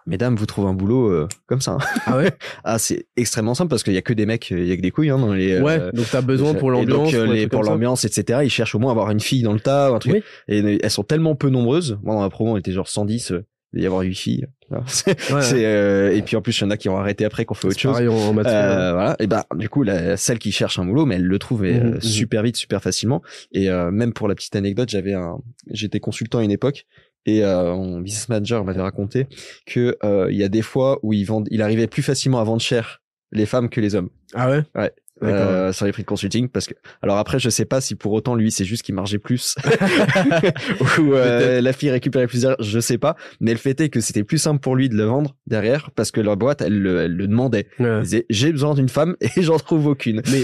[0.08, 1.74] mesdames, vous trouvez un boulot euh, comme ça.
[1.74, 2.00] hein.
[2.08, 2.32] Ah ouais.
[2.64, 4.82] ah, c'est extrêmement simple parce qu'il y a que des mecs, il y a que
[4.82, 5.54] des couilles hein, dans les.
[5.54, 5.80] euh, ouais.
[5.94, 8.40] Donc t'as besoin pour et l'ambiance, donc, euh, pour, les- l'ambiance, etc.
[8.44, 10.14] Ils cherchent au moins à avoir une fille dans le tas, un truc.
[10.14, 10.24] Oui.
[10.48, 12.00] Et elles sont tellement peu nombreuses.
[12.04, 13.32] Moi, dans la promo, on était genre 110.
[13.32, 14.48] euh, Il devait y avoir 8 filles.
[14.88, 17.46] C'est- Ouais, euh, et puis en plus, il y en a qui ont arrêté après,
[17.46, 17.94] qu'on fait autre chose.
[17.94, 18.08] pareil.
[18.08, 19.16] Euh, voilà.
[19.20, 21.68] Et ben, du coup, la, celle qui cherche un boulot, mais elle le trouve Mhm,
[21.70, 22.02] euh, mhm.
[22.02, 23.22] super vite, super facilement.
[23.52, 25.38] Et euh, même pour la petite anecdote, j'avais un,
[25.72, 26.86] j'étais consultant à une époque
[27.28, 29.28] et euh, mon business manager m'avait raconté
[29.68, 32.44] que euh, il y a des fois où ils vendent, il arrivait plus facilement à
[32.44, 33.02] vendre cher
[33.32, 34.10] les femmes que les hommes.
[34.34, 34.64] Ah ouais?
[34.76, 34.92] Ouais.
[35.24, 38.14] Euh, sur les prix de consulting parce que alors après je sais pas si pour
[38.14, 39.56] autant lui c'est juste qu'il margeait plus.
[41.00, 43.16] Ou euh, la fille récupérait plus d'argent, je sais pas.
[43.40, 46.12] Mais le fait est que c'était plus simple pour lui de le vendre derrière parce
[46.12, 47.68] que leur boîte elle, le- elle le demandait.
[47.80, 48.02] Ouais.
[48.30, 50.22] j'ai besoin d'une femme et j'en trouve aucune.
[50.32, 50.44] Mais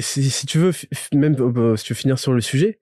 [0.00, 0.72] si, si tu veux,
[1.12, 2.78] même euh, si tu veux finir sur le sujet,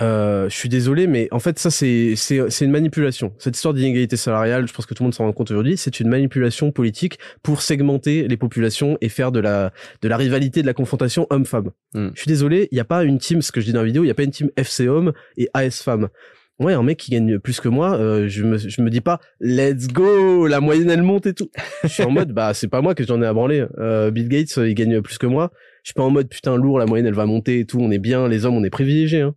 [0.00, 3.32] euh, je suis désolé, mais en fait, ça, c'est c'est c'est une manipulation.
[3.38, 6.00] Cette histoire d'inégalité salariale, je pense que tout le monde s'en rend compte aujourd'hui, c'est
[6.00, 9.72] une manipulation politique pour segmenter les populations et faire de la
[10.02, 11.70] de la rivalité, de la confrontation homme-femme.
[11.94, 12.08] Hmm.
[12.14, 13.86] Je suis désolé, il n'y a pas une team, ce que je dis dans la
[13.86, 16.08] vidéo, il n'y a pas une team FC homme et AS femme.
[16.60, 19.20] Ouais, un mec qui gagne plus que moi, euh, je me je me dis pas
[19.40, 21.50] let's go, la moyenne elle monte et tout.
[21.82, 23.64] Je suis en mode bah c'est pas moi que j'en ai à branler.
[23.78, 25.52] Euh, Bill Gates, euh, il gagne plus que moi.
[25.82, 27.90] Je suis pas en mode putain lourd, la moyenne elle va monter et tout, on
[27.90, 29.22] est bien, les hommes on est privilégiés.
[29.22, 29.34] Hein.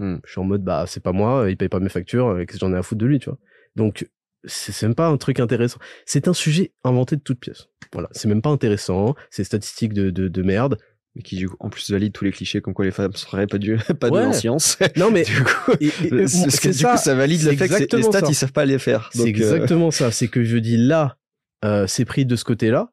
[0.00, 0.16] Hmm.
[0.24, 2.58] Je suis en mode bah c'est pas moi, il paye pas mes factures, euh, qu'est-ce
[2.58, 3.38] que j'en ai à foutre de lui, tu vois.
[3.76, 4.08] Donc
[4.46, 5.78] c'est même pas un truc intéressant.
[6.06, 7.68] C'est un sujet inventé de toutes pièces.
[7.92, 10.78] Voilà, c'est même pas intéressant, c'est statistique de, de, de merde.
[11.14, 13.46] mais qui du coup, en plus valide tous les clichés comme quoi les femmes seraient
[13.46, 14.22] pas du pas Ouais.
[14.22, 17.42] de en science Non mais du coup et- et- c'est- c'est du coup, ça valide
[17.42, 18.26] le fait que les exactement stats ça.
[18.30, 20.10] ils savent pas les faire C'est euh, exactement ça.
[20.10, 21.18] C'est que je dis là,
[21.64, 22.92] euh, c'est pris de ce côté-là.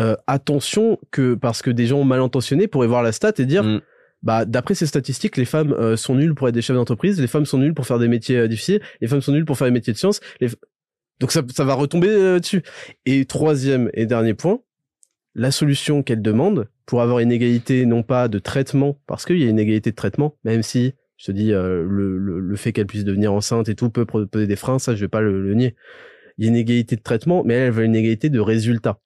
[0.00, 3.62] Euh, attention que parce que des gens mal intentionnés pourraient voir la stat et dire,
[3.64, 3.80] Mm.
[4.24, 7.28] Bah d'après ces statistiques, les femmes euh, sont nulles pour être des chefs d'entreprise, les
[7.28, 9.68] femmes sont nulles pour faire des métiers euh, difficiles, les femmes sont nulles pour faire
[9.68, 10.20] des métiers de sciences.
[10.40, 10.48] Les
[11.20, 12.62] Donc ça, ça va retomber euh, dessus.
[13.04, 14.60] Et troisième et dernier point,
[15.34, 19.44] la solution qu'elle demande pour avoir une égalité non pas de traitement, parce qu'il y
[19.44, 22.72] a une égalité de traitement, même si je te dis euh, le, le, le fait
[22.72, 25.42] qu'elle puisse devenir enceinte et tout peut poser des freins, ça je vais pas le,
[25.42, 25.76] le nier.
[26.38, 29.00] Il y a une égalité de traitement, mais elles, elles veulent une égalité de résultat.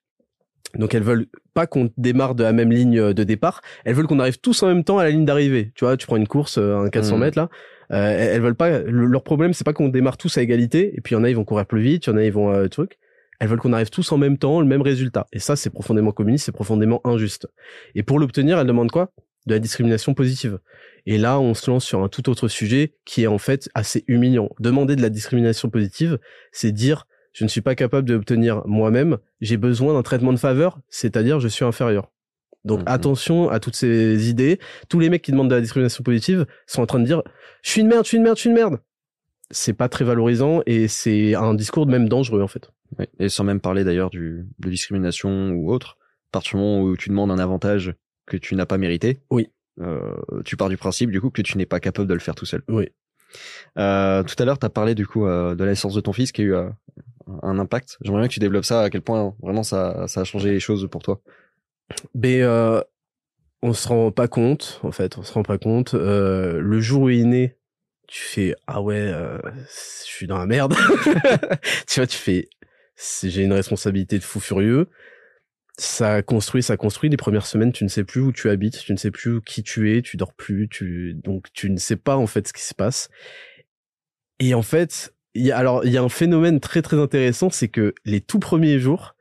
[0.77, 4.19] Donc elles veulent pas qu'on démarre de la même ligne de départ, elles veulent qu'on
[4.19, 5.71] arrive tous en même temps à la ligne d'arrivée.
[5.75, 7.21] Tu vois, tu prends une course, euh, un 400 Mhm.
[7.23, 7.49] mètres là,
[7.91, 8.79] euh, elles elles veulent pas.
[8.79, 11.23] le- leur problème c'est pas qu'on démarre tous à égalité, et puis il y en
[11.23, 12.99] a ils vont courir plus vite, il y en a ils vont euh, truc.
[13.39, 15.25] Elles veulent qu'on arrive tous en même temps, le même résultat.
[15.33, 17.47] Et ça c'est profondément communiste, c'est profondément injuste.
[17.95, 19.11] Et pour l'obtenir, elles demandent quoi?
[19.47, 20.59] De la discrimination positive.
[21.05, 24.03] Et là, on se lance sur un tout autre sujet qui est en fait assez
[24.07, 24.49] humiliant.
[24.59, 26.19] Demander de la discrimination positive,
[26.51, 27.07] c'est dire
[27.39, 31.39] je ne suis pas capable de l'obtenir moi-même, j'ai besoin d'un traitement de faveur, c'est-à-dire
[31.39, 32.11] je suis inférieur.
[32.65, 32.85] Donc Mhm.
[32.87, 34.59] attention à toutes ces idées.
[34.89, 37.23] Tous les mecs qui demandent de la discrimination positive sont en train de dire
[37.63, 38.79] je suis une merde, je suis une merde, je suis une merde.
[39.51, 42.69] C'est pas très valorisant et c'est un discours même dangereux en fait.
[43.19, 47.07] Et sans même parler d'ailleurs de discrimination ou autre, à partir du moment où tu
[47.07, 47.93] demandes un avantage
[48.27, 49.47] que tu n'as pas mérité, Oui.
[49.79, 50.11] euh,
[50.43, 52.45] tu pars du principe du coup que tu n'es pas capable de le faire tout
[52.45, 52.61] seul.
[52.67, 52.89] Oui.
[53.77, 56.13] Euh, tout à l'heure, tu as parlé du coup euh, de la naissance de ton
[56.13, 56.69] fils qui a eu euh,
[57.43, 57.97] un impact.
[58.01, 60.59] J'aimerais bien que tu développes ça, à quel point vraiment ça, ça a changé les
[60.59, 61.21] choses pour toi.
[62.13, 62.81] Mais euh,
[63.61, 65.93] on se rend pas compte, en fait, on se rend pas compte.
[65.93, 67.57] Le jour où il est né,
[68.07, 69.11] tu fais ah ouais,
[69.43, 70.73] je suis dans la merde.
[71.87, 72.49] tu vois, tu fais
[73.23, 74.89] j'ai une responsabilité de fou furieux.
[75.79, 77.09] Ça construit, ça construit.
[77.09, 79.63] Les premières semaines, tu ne sais plus où tu habites, tu ne sais plus qui
[79.63, 82.63] tu es, tu dors plus, tu donc tu ne sais pas en fait ce qui
[82.63, 83.09] se passe.
[84.39, 87.49] Et en fait, il y a alors il y a un phénomène très très intéressant,
[87.49, 89.15] c'est que les tout premiers jours,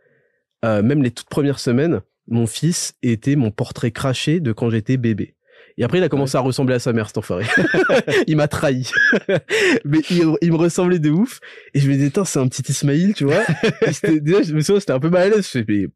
[0.64, 4.96] euh, même les toutes premières semaines, mon fils était mon portrait craché de quand j'étais
[4.96, 5.36] bébé.
[5.76, 7.44] Et après, il a commencé à ressembler à sa mère, cet enfoiré.
[8.26, 8.90] il m'a trahi.
[9.84, 11.38] Mais il, il me ressemblait de ouf.
[11.72, 13.44] Et je me disais, c'est un petit Ismaïl, tu vois.
[13.92, 15.48] C'était- déjà, je me souviens, j'étais un peu mal à l'aise.
[15.54, 15.86] Je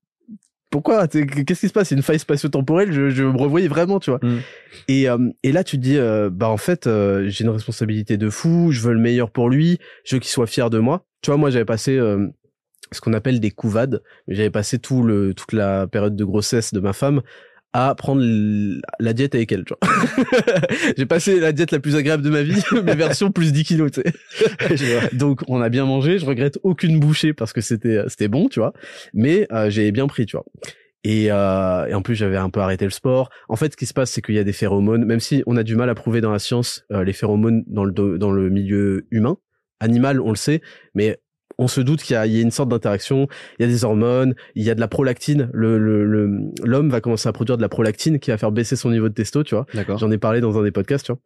[0.73, 1.91] pourquoi Qu'est-ce qui se passe?
[1.91, 2.93] C'est une faille spatio-temporelle.
[2.93, 4.21] Je, je me revoyais vraiment, tu vois.
[4.23, 4.39] Mm.
[4.89, 8.17] Et, euh, et là, tu te dis, euh, bah en fait, euh, j'ai une responsabilité
[8.17, 8.73] de fou.
[8.73, 9.79] Je veux le meilleur pour lui.
[10.05, 11.05] Je veux qu'il soit fier de moi.
[11.21, 12.27] Tu vois, moi, j'avais passé euh,
[12.91, 14.03] ce qu'on appelle des couvades.
[14.29, 17.21] J'avais passé tout le toute la période de grossesse de ma femme
[17.73, 18.23] à prendre
[19.01, 19.65] la diète avec elle.
[20.97, 23.91] J'ai passé la diète la plus agréable de ma vie, mais version plus 10 kilos.
[23.93, 24.03] Tu
[24.77, 25.09] sais.
[25.13, 26.19] Donc on a bien mangé.
[26.19, 28.73] Je regrette aucune bouchée parce que c'était c'était bon, tu vois.
[29.15, 30.45] Mais euh, j'ai bien pris, tu vois.
[31.05, 33.31] Et, euh, et, en plus, j'avais un peu arrêté le sport.
[33.49, 35.57] En fait, ce qui se passe, c'est qu'il y a des phéromones, même si on
[35.57, 38.51] a du mal à prouver dans la science euh, les phéromones dans le, dans le
[38.51, 39.37] milieu humain.
[39.81, 40.63] Animal, on le sait,
[40.95, 41.19] mais
[41.59, 43.29] on se doute qu'il y, a une sorte d'interaction.
[43.59, 45.51] Il y a des hormones, il y a de la prolactine.
[45.53, 45.79] Le,
[46.65, 49.15] l'homme va commencer à produire de la prolactine qui va faire baisser son niveau de
[49.15, 49.67] testo, tu vois.
[49.97, 51.21] J'en ai parlé dans un des podcasts, tu vois.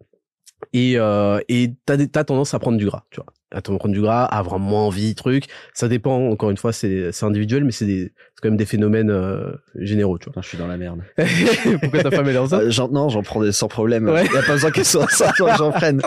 [0.72, 3.26] Et euh, et t'as t'as tendance à prendre du gras, tu vois.
[3.52, 5.44] À prendre du gras, à avoir moins envie, truc.
[5.72, 6.30] Ça dépend.
[6.30, 8.12] Encore une fois, c'est c'est individuel, mais c'est
[8.42, 10.42] quand même des phénomènes euh, généraux, tu vois.
[10.42, 11.02] je suis dans la merde.
[11.80, 14.10] Pourquoi ta femme est dans ça euh, Non, j'en prends des sans problème.
[14.12, 16.00] Il y a pas besoin qu'elle soit ça, j'en prenne.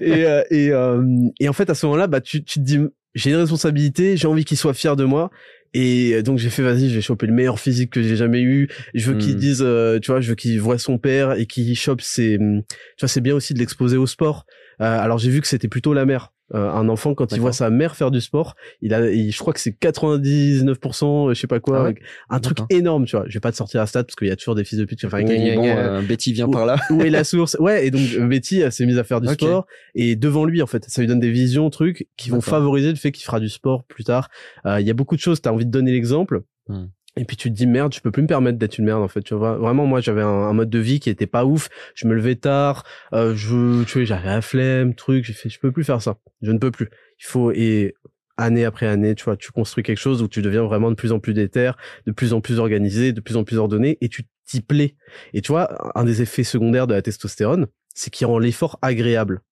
[0.00, 1.02] et euh, et euh,
[1.38, 2.80] et en fait, à ce moment-là, bah tu tu te dis
[3.14, 5.30] j'ai une responsabilité, j'ai envie qu'il soit fier de moi.
[5.74, 8.68] Et donc j'ai fait vas-y, je vais choper le meilleur physique que j'ai jamais eu.
[8.94, 9.38] Je veux qu'il hmm.
[9.38, 12.38] dise, euh, tu vois, je veux qu'il voit son père et qu'il chope ses.
[12.38, 14.46] Tu vois, c'est bien aussi de l'exposer au sport.
[14.80, 16.32] Euh, alors j'ai vu que c'était plutôt la mère.
[16.54, 19.52] Euh, un enfant quand il voit sa mère faire du sport, il a, je crois
[19.52, 23.26] que c'est 99%, je sais pas quoi, ah un truc énorme, tu vois.
[23.28, 24.84] Je vais pas te sortir à stade parce qu'il y a toujours des fils de
[24.84, 26.76] pute qui enfin, bon, Betty vient par là.
[26.90, 27.56] où est la source?
[27.60, 30.84] Ouais, et donc Betty s'est mise à faire du sport et devant lui en fait,
[30.88, 33.84] ça lui donne des visions, trucs qui vont favoriser le fait qu'il fera du sport
[33.84, 34.28] plus tard.
[34.64, 35.40] Il y a beaucoup de choses.
[35.40, 36.42] T'as envie de donner l'exemple.
[36.68, 36.86] Hmm.
[37.18, 39.08] Et puis tu te dis merde, je peux plus me permettre d'être une merde en
[39.08, 39.22] fait.
[39.22, 41.68] Tu vois vraiment moi j'avais un, mode de vie qui était pas ouf.
[41.94, 45.24] Je me levais tard, euh, je tu vois j'avais la flemme, truc.
[45.24, 46.16] J'ai fait je peux plus faire ça.
[46.42, 46.88] Je ne peux plus.
[47.20, 47.94] Il faut et
[48.36, 51.10] année après année, tu vois, tu construis quelque chose où tu deviens vraiment de plus
[51.10, 51.72] en plus déter,
[52.06, 54.94] de plus en plus organisé, de plus en plus ordonné et tu t'y plais.
[55.34, 59.42] Et tu vois, un des effets secondaires de la testostérone, c'est qu'il rend l'effort agréable.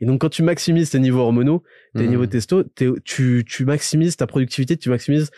[0.00, 1.62] Et donc quand tu maximises tes niveaux hormonaux,
[1.94, 2.08] tes mmh.
[2.08, 2.64] niveaux testo,
[3.04, 5.30] tu, tu maximises ta productivité, tu maximises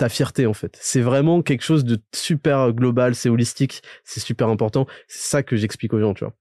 [0.00, 0.78] ta fierté en fait.
[0.80, 4.86] C'est vraiment quelque chose de super global, c'est holistique, c'est super important.
[5.08, 6.34] C'est ça que j'explique aux gens, tu vois.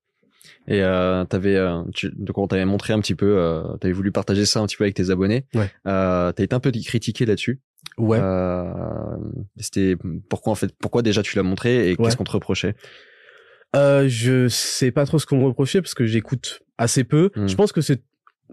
[0.70, 4.14] Et euh, t'avais, euh, tu, donc on t'avait montré un petit peu, euh, t'avais voulu
[4.14, 5.46] partager ça un petit peu avec tes abonnés.
[5.54, 5.70] Ouais.
[5.88, 7.60] Euh, t'as été un peu critiqué là-dessus.
[7.98, 8.20] Ouais.
[8.22, 8.72] Euh,
[9.58, 9.98] c'était
[10.30, 12.76] pourquoi en fait, pourquoi déjà tu l'as montré et qu'est-ce qu'on te reprochait?
[13.76, 17.30] Euh, Je sais pas trop ce qu'on me reprochait parce que j'écoute assez peu.
[17.36, 17.48] Hmm.
[17.48, 18.02] Je pense que c'est,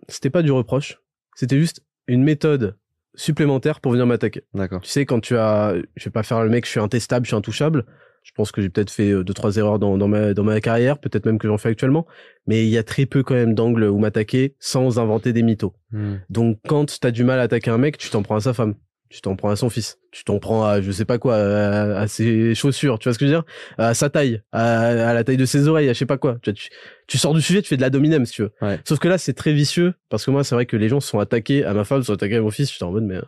[0.08, 1.00] c'était pas du reproche.
[1.36, 2.76] C'était juste une méthode
[3.16, 4.44] supplémentaire pour venir m'attaquer.
[4.54, 4.80] D'accord.
[4.82, 7.30] Tu sais, quand tu as, je vais pas faire le mec, je suis intestable, je
[7.30, 7.84] suis intouchable.
[8.22, 10.60] Je pense que j'ai peut-être fait euh, deux trois erreurs dans, dans ma dans ma
[10.60, 12.06] carrière, peut-être même que j'en fais actuellement.
[12.48, 15.74] Mais il y a très peu quand même d'angles où m'attaquer sans inventer des mythos.
[15.92, 16.16] Hmm.
[16.28, 18.74] Donc quand t'as du mal à attaquer un mec, tu t'en prends à sa femme
[19.08, 22.08] tu t'en prends à son fils, tu t'en prends à je sais pas quoi, à,
[22.08, 23.44] ses chaussures, tu vois ce que je veux dire,
[23.78, 26.38] à sa taille, à, la taille de ses oreilles, à je sais pas quoi.
[26.42, 26.68] Tu, tu,
[27.06, 28.52] tu sors du sujet, tu fais de la dominem si tu veux.
[28.84, 31.18] Sauf que là c'est très vicieux parce que moi c'est vrai que les gens sont
[31.18, 33.20] attaqués à ma femme, sont attaqués à mon fils, je suis en mode mais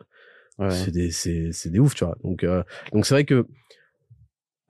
[0.70, 2.16] c'est des c'est c'est des ouf, tu vois.
[2.24, 2.62] Donc euh,
[2.92, 3.46] donc c'est vrai que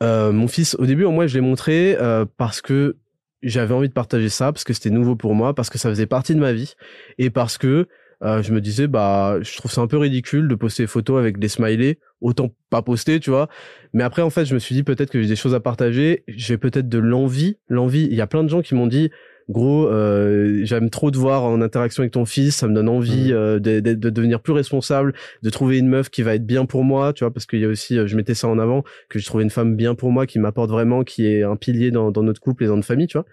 [0.03, 2.97] euh, mon fils au début moi je l'ai montré euh, parce que
[3.43, 6.07] j'avais envie de partager ça parce que c'était nouveau pour moi, parce que ça faisait
[6.07, 6.75] partie de ma vie
[7.19, 7.89] et parce que
[8.25, 11.19] euh, je me disais bah je trouve ça un peu ridicule de poster des photos
[11.21, 13.49] avec des smileys autant pas poster tu vois.
[13.93, 16.25] Mais après en fait je me suis dit peut-être que j'ai des choses à partager.
[16.27, 18.09] J'ai peut-être de l'envie l'envie.
[18.11, 19.11] Il y a plein de gens qui m'ont dit
[19.49, 22.57] gros euh, j'aime trop te voir en interaction avec ton fils.
[22.57, 23.37] Ça me donne envie mmh.
[23.37, 26.67] euh, de, de, de, devenir plus responsable de trouver une meuf qui va être bien
[26.67, 27.33] pour moi tu vois.
[27.33, 29.51] Parce qu'il y a aussi euh, je mettais ça en avant que je trouvais une
[29.51, 32.65] femme bien pour moi qui m'apporte vraiment qui est un pilier dans, dans notre couple
[32.65, 33.27] et dans notre famille tu vois.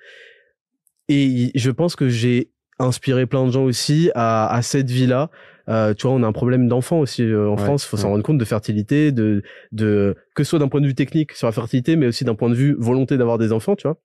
[1.07, 2.49] Et je pense que j'ai
[2.80, 5.30] inspirer plein de gens aussi à, à cette vie-là.
[5.67, 7.86] Euh, tu vois, on a un problème d'enfants aussi euh, en France.
[7.86, 10.88] Il faut s'en rendre compte de fertilité, de, de que ce soit d'un point de
[10.88, 13.76] vue technique sur la fertilité, mais aussi d'un point de vue volonté d'avoir des enfants,
[13.76, 13.97] tu vois.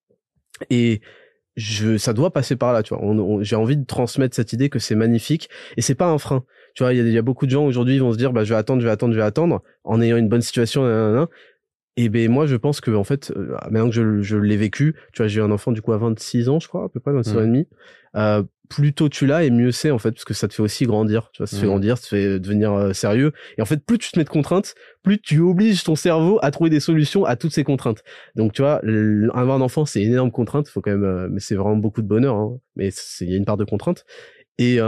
[0.70, 1.00] Et
[1.56, 3.42] je, ça doit passer par là, tu vois.
[3.42, 6.44] j'ai envie de transmettre cette idée que c'est magnifique et c'est pas un frein.
[6.74, 8.44] Tu vois, il y a, y a, beaucoup de gens aujourd'hui vont se dire, bah,
[8.44, 10.82] je vais attendre, je vais attendre, je vais attendre, en ayant une bonne situation.
[11.96, 14.94] Et ben moi je pense que en fait euh, maintenant que je, je l'ai vécu,
[15.12, 17.00] tu vois j'ai eu un enfant du coup à 26 ans je crois à peu
[17.00, 17.68] près 26 ans et demi.
[18.16, 20.62] Euh, plus tôt tu l'as et mieux c'est en fait parce que ça te fait
[20.62, 23.32] aussi grandir, tu vois ça te fait grandir, ça te fait devenir euh, sérieux.
[23.58, 26.50] Et en fait plus tu te mets de contraintes, plus tu obliges ton cerveau à
[26.52, 28.02] trouver des solutions à toutes ces contraintes.
[28.36, 28.80] Donc tu vois
[29.34, 32.00] avoir un enfant c'est une énorme contrainte, faut quand même euh, mais c'est vraiment beaucoup
[32.00, 32.90] de bonheur hein, mais
[33.20, 34.06] il y a une part de contrainte.
[34.58, 34.78] Et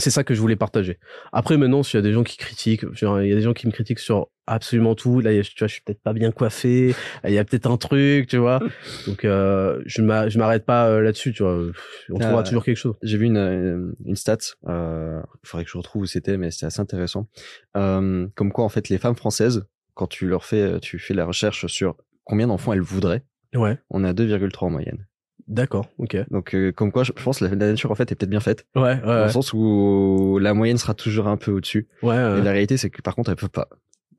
[0.00, 0.98] c'est ça que je voulais partager.
[1.32, 3.66] Après, maintenant, s'il y a des gens qui critiquent, il y a des gens qui
[3.66, 5.20] me critiquent sur absolument tout.
[5.20, 6.94] Là, tu vois, je suis peut-être pas bien coiffé.
[7.24, 8.60] Il y a peut-être un truc, tu vois.
[9.06, 11.58] Donc, euh, je m'arrête pas euh, là-dessus, tu vois.
[12.10, 12.94] On trouvera euh, toujours quelque chose.
[13.02, 14.38] J'ai vu une, une stat.
[14.68, 17.28] Euh, il faudrait que je retrouve où c'était, mais c'est assez intéressant.
[17.74, 21.66] Comme quoi, en fait, les femmes françaises, quand tu leur fais, tu fais la recherche
[21.66, 23.24] sur combien d'enfants elles voudraient.
[23.54, 23.78] Ouais.
[23.90, 25.06] On est à 2,3 en moyenne.
[25.50, 26.16] D'accord, ok.
[26.30, 28.66] Donc euh, comme quoi, je pense que la, nature en fait est peut-être bien faite.
[28.76, 29.00] Ouais, ouais.
[29.02, 31.88] Dans le sens où la moyenne sera toujours un peu au-dessus.
[32.02, 32.14] Ouais.
[32.14, 33.68] Et la réalité, c'est que par contre, elle peut pas.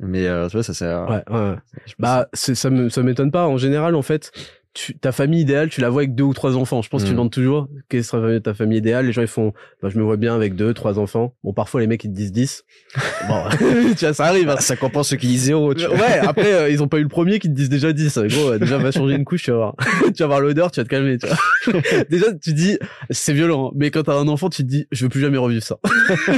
[0.02, 1.10] Mais euh, tu vois, ça sert.
[1.10, 1.56] Ouais, ouais.
[2.00, 3.48] Bah, ça me, ça m'étonne pas.
[3.48, 4.32] En général, en fait,
[4.74, 6.82] tu, ta famille idéale, tu la vois avec deux ou trois enfants.
[6.82, 7.16] Je pense que tu Mm.
[7.16, 9.06] demandes toujours quelle serait ta famille idéale?
[9.06, 11.36] Les gens, ils font, bah, je me vois bien avec deux, trois enfants.
[11.44, 12.64] Bon, parfois, les mecs, ils te disent 10.
[13.28, 13.44] Bon,
[13.98, 14.50] tu vois, ça arrive.
[14.50, 14.56] hein.
[14.60, 15.74] Ça compense ceux qui disent zéro.
[15.74, 15.96] Tu vois.
[15.96, 18.18] Ouais, après, euh, ils ont pas eu le premier qui te disent déjà 10.
[18.30, 19.76] Gros, euh, déjà, va changer une couche, tu vas voir.
[20.16, 21.82] tu vas voir l'odeur, tu vas te calmer, tu vois.
[22.10, 22.78] déjà, tu dis,
[23.10, 23.68] c'est violent.
[23.68, 23.72] hein.
[23.76, 25.78] Mais quand t'as un enfant, tu te dis, je veux plus jamais revivre ça.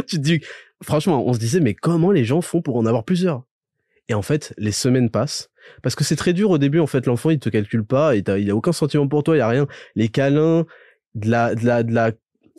[0.08, 0.42] tu te dis,
[0.84, 3.44] franchement, on se disait, mais comment les gens font pour en avoir plusieurs?
[4.10, 5.50] Et en fait, les semaines passent.
[5.82, 8.24] Parce que c'est très dur au début, en fait, l'enfant, il te calcule pas, et
[8.38, 9.68] il a aucun sentiment pour toi, il y a rien.
[9.96, 10.66] Les câlins,
[11.16, 12.12] de la, de la, de la,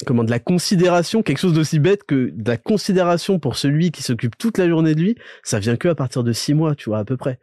[0.07, 4.03] comment, de la considération, quelque chose d'aussi bête que de la considération pour celui qui
[4.03, 6.89] s'occupe toute la journée de lui, ça vient que à partir de six mois, tu
[6.91, 7.39] vois, à peu près.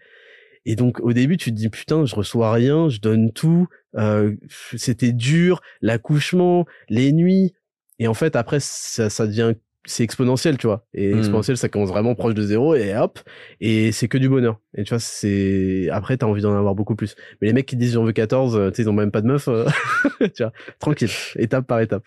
[0.65, 4.35] Et donc, au début, tu te dis, putain, je reçois rien, je donne tout, euh,
[4.77, 7.53] c'était dur, l'accouchement, les nuits.
[7.99, 9.53] Et en fait, après, ça, ça devient,
[9.85, 10.85] c'est exponentiel, tu vois.
[10.93, 11.17] Et Mm.
[11.19, 13.19] exponentiel, ça commence vraiment proche de zéro, et hop,
[13.59, 14.59] et c'est que du bonheur.
[14.77, 17.15] Et tu vois, c'est, après, t'as envie d'en avoir beaucoup plus.
[17.41, 19.21] Mais les mecs qui disent j'en veux 14, euh, tu sais, ils ont même pas
[19.21, 19.65] de meuf, euh,
[20.35, 22.03] tu vois, tranquille, étape par étape.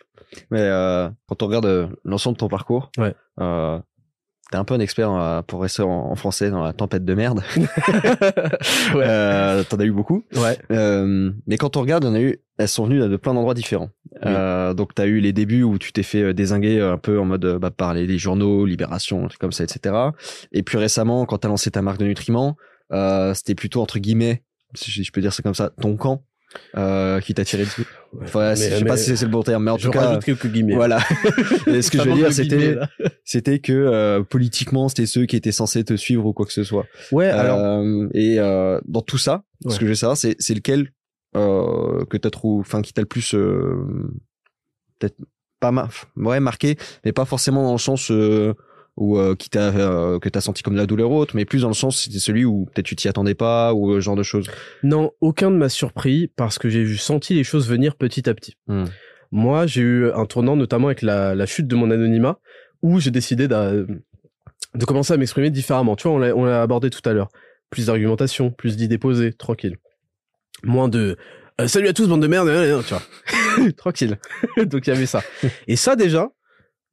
[0.51, 3.14] Mais euh, quand on regarde euh, l'ensemble de ton parcours, Ouais.
[3.41, 3.79] euh,
[4.51, 7.14] t'es un peu un expert euh, pour rester en, en français dans la tempête de
[7.14, 7.42] merde.
[8.95, 9.05] Ouais.
[9.07, 10.24] Euh, T'en as eu beaucoup.
[10.36, 10.59] Ouais.
[10.70, 13.90] Euh, mais quand on regarde, on a eu, elles sont venues de plein d'endroits différents.
[14.24, 17.59] Euh, donc t'as eu les débuts où tu t'es fait désinguer un peu en mode
[17.61, 19.95] bah, par les, les journaux, Libération, un truc comme ça, etc.
[20.53, 22.57] Et puis récemment, quand t'as lancé ta marque de nutriments,
[23.34, 26.22] c'était plutôt entre guillemets, si je peux dire ça comme ça, ton camp.
[26.77, 27.85] Euh, qui t'a tiré dessus.
[28.23, 30.25] Enfin, Mais- je sais pas si c'est le bon terme, mais en tout cas, rajoute
[30.25, 30.75] quelques guillemets.
[30.75, 30.99] voilà.
[31.67, 32.77] Et ce que je veux dire, c'était,
[33.25, 36.65] c'était que euh, politiquement, c'était ceux qui étaient censés te suivre ou quoi que ce
[36.65, 36.87] soit.
[37.13, 39.73] Ouais, alors, Euh, et euh, dans tout ça, Ouais.
[39.73, 40.91] ce que je veux savoir, c'est c'est lequel
[41.37, 43.75] euh, que t'as trouvé, enfin qui t'a le plus euh,
[44.99, 45.17] peut-être
[45.61, 45.73] pas
[46.17, 48.11] ouais marqué, mais pas forcément dans le sens
[48.97, 51.45] où euh, qui t'a euh, que t'as senti comme de la douleur ou autre, mais
[51.45, 54.01] plus dans le sens c'était celui où peut-être tu t'y attendais pas ou euh, ce
[54.01, 54.49] genre de choses.
[54.82, 58.57] non, aucun ne m'a surpris parce que j'ai senti les choses venir petit à petit.
[58.68, 58.84] Hmm.
[59.32, 62.38] Moi, j'ai eu un tournant, notamment avec la, la chute de mon anonymat,
[62.82, 65.97] où j'ai décidé d'a- de commencer à m'exprimer différemment.
[65.97, 67.28] Tu vois, on l'a- abordé tout à l'heure.
[67.70, 69.76] Plus d'argumentation, plus d'idées posées, tranquille.
[70.62, 71.16] Moins de
[71.61, 72.49] euh, salut à tous, bande de merde,
[72.86, 73.72] tu vois.
[73.76, 74.18] tranquille.
[74.66, 75.22] Donc il y avait ça.
[75.66, 76.30] Et ça déjà,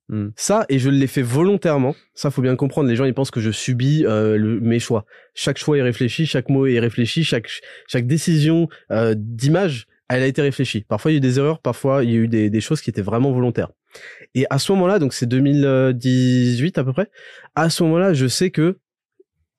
[0.09, 0.29] Hmm.
[0.35, 1.95] ça, et je l'ai fait volontairement.
[2.13, 2.89] Ça, faut bien le comprendre.
[2.89, 5.05] Les gens, ils pensent que je subis euh, le- mes choix.
[5.33, 7.47] Chaque choix est réfléchi, chaque mot est réfléchi, chaque
[7.87, 10.81] chaque décision euh, d'image, elle a été réfléchie.
[10.81, 12.81] Parfois, il y a eu des erreurs, parfois, il y a eu des, des choses
[12.81, 13.69] qui étaient vraiment volontaires.
[14.35, 17.09] Et à ce moment-là, donc c'est 2018 à peu près,
[17.55, 18.77] à ce moment-là, je sais que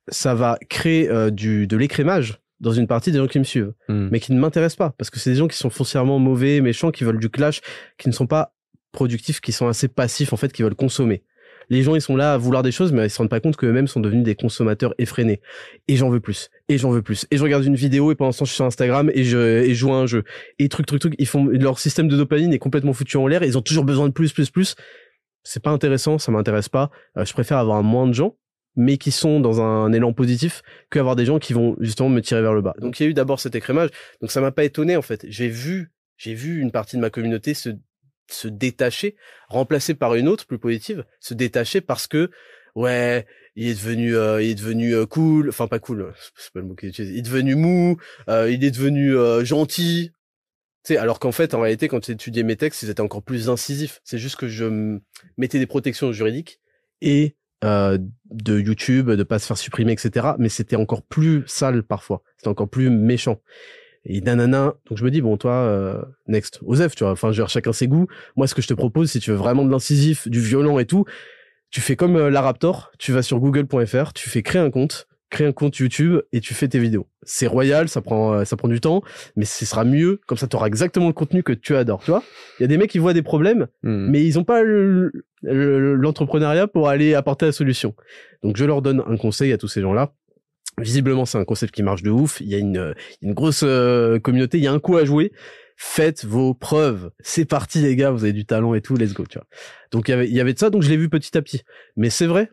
[0.08, 3.72] ça va créer euh, du de l'écrémage dans une partie des gens qui me suivent,
[3.88, 4.08] Hmm.
[4.10, 6.90] mais qui ne m'intéressent pas, parce que c'est des gens qui sont foncièrement mauvais, méchants,
[6.90, 7.60] qui veulent du clash,
[7.98, 8.54] qui ne sont pas
[8.92, 11.24] productifs, qui sont assez passifs, en fait, qui veulent consommer.
[11.70, 13.56] Les gens, ils sont là à vouloir des choses, mais ils se rendent pas compte
[13.56, 15.40] qu'eux-mêmes sont devenus des consommateurs effrénés.
[15.88, 16.50] Et j'en veux plus.
[16.68, 17.26] Et j'en veux plus.
[17.30, 19.62] Et je regarde une vidéo et pendant ce temps, je suis sur Instagram et je,
[19.62, 20.24] et joue à un jeu.
[20.58, 23.42] Et truc, truc, truc, ils font, leur système de dopamine est complètement foutu en l'air.
[23.42, 24.74] Ils ont toujours besoin de plus, plus, plus.
[25.44, 26.90] C'est pas intéressant, ça m'intéresse pas.
[27.16, 28.36] Euh, je préfère avoir moins de gens,
[28.76, 32.42] mais qui sont dans un élan positif, qu'avoir des gens qui vont justement me tirer
[32.42, 32.74] vers le bas.
[32.80, 33.90] Donc il y a eu d'abord cet écrémage.
[34.20, 35.24] Donc ça m'a pas étonné, en fait.
[35.28, 37.70] J'ai vu, j'ai vu une partie de ma communauté se
[38.28, 39.16] se détacher,
[39.48, 42.30] remplacé par une autre plus positive, se détacher parce que
[42.74, 46.52] ouais, il est devenu euh, il est devenu euh, cool, enfin pas cool, euh, c'est
[46.52, 47.10] pas le mot qu'il utilise.
[47.12, 47.96] Il est devenu mou,
[48.28, 50.10] euh, il est devenu euh, gentil.
[50.84, 53.22] Tu sais, alors qu'en fait, en réalité, quand tu étudiais mes textes, ils étaient encore
[53.22, 54.00] plus incisifs.
[54.02, 54.98] C'est juste que je
[55.36, 56.60] mettais des protections juridiques
[57.00, 60.30] et de YouTube, de pas se faire supprimer, etc.
[60.40, 62.24] Mais c'était encore plus sale parfois.
[62.36, 63.40] C'était encore plus méchant.
[64.04, 64.74] Et nanana.
[64.88, 67.12] Donc je me dis bon toi euh, next Osef tu vois.
[67.12, 68.06] Enfin dire, chacun ses goûts.
[68.36, 70.86] Moi ce que je te propose si tu veux vraiment de l'incisif, du violent et
[70.86, 71.04] tout,
[71.70, 75.06] tu fais comme euh, la Raptor, tu vas sur google.fr, tu fais créer un compte,
[75.30, 77.06] crée un compte YouTube et tu fais tes vidéos.
[77.22, 79.02] C'est royal, ça prend euh, ça prend du temps,
[79.36, 82.10] mais ce sera mieux comme ça tu auras exactement le contenu que tu adores, tu
[82.10, 82.22] vois.
[82.58, 84.08] Il y a des mecs qui voient des problèmes Hmm.
[84.10, 85.12] mais ils ont pas le-
[85.42, 87.94] le- l'entrepreneuriat pour aller apporter la solution.
[88.42, 90.12] Donc je leur donne un conseil à tous ces gens-là.
[90.80, 92.40] Visiblement, c'est un concept qui marche de ouf.
[92.40, 95.32] Il y a une, une grosse euh, communauté, il y a un coup à jouer.
[95.76, 97.10] Faites vos preuves.
[97.20, 98.10] C'est parti, les gars.
[98.10, 98.94] Vous avez du talent et tout.
[98.96, 99.46] Let's go, tu vois.
[99.90, 100.70] Donc il y avait, il y avait de ça.
[100.70, 101.62] Donc je l'ai vu petit à petit.
[101.96, 102.50] Mais c'est vrai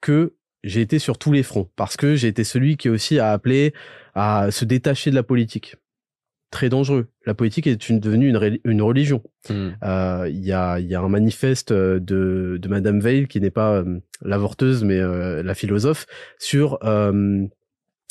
[0.00, 3.32] que j'ai été sur tous les fronts parce que j'ai été celui qui aussi a
[3.32, 3.72] appelé
[4.14, 5.76] à se détacher de la politique.
[6.50, 7.08] Très dangereux.
[7.26, 9.22] La politique est une, devenue une, une religion.
[9.48, 9.70] Hmm.
[9.82, 13.40] Euh, Il y, a, il y a un manifeste euh, de, de Madame Veil, qui
[13.40, 16.06] n'est pas euh, l'avorteuse, mais euh, la philosophe,
[16.38, 17.44] sur euh,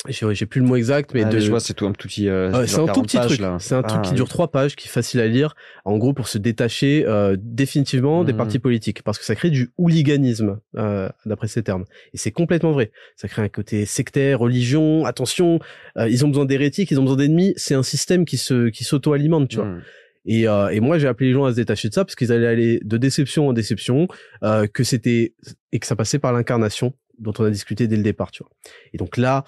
[0.08, 2.28] j'ai plus le mot exact, mais Ah, de, je vois, c'est tout un tout petit.
[2.28, 3.40] euh, c'est un tout 40 petit pages, truc.
[3.60, 5.54] C'est un truc Ah, qui dure trois pages, qui est facile à lire.
[5.84, 8.38] En gros, pour se détacher euh, définitivement des Mhm.
[8.38, 11.84] partis politiques, parce que ça crée du hooliganisme, euh, d'après ces termes.
[12.14, 12.90] Et c'est complètement vrai.
[13.16, 15.04] Ça crée un côté sectaire, religion.
[15.04, 15.58] Attention,
[15.96, 17.54] euh, ils ont besoin d'hérétiques, ils ont besoin d'ennemis.
[17.56, 19.66] C'est un système qui se qui s'auto-alimente, tu vois.
[19.66, 19.82] hmm.
[20.28, 22.32] Et, euh, et moi, j'ai appelé les gens à se détacher de ça parce qu'ils
[22.32, 24.08] allaient aller de déception en déception,
[24.42, 25.34] euh, que c'était
[25.70, 28.50] et que ça passait par l'incarnation dont on a discuté dès le départ, tu vois.
[28.92, 29.44] Et donc là,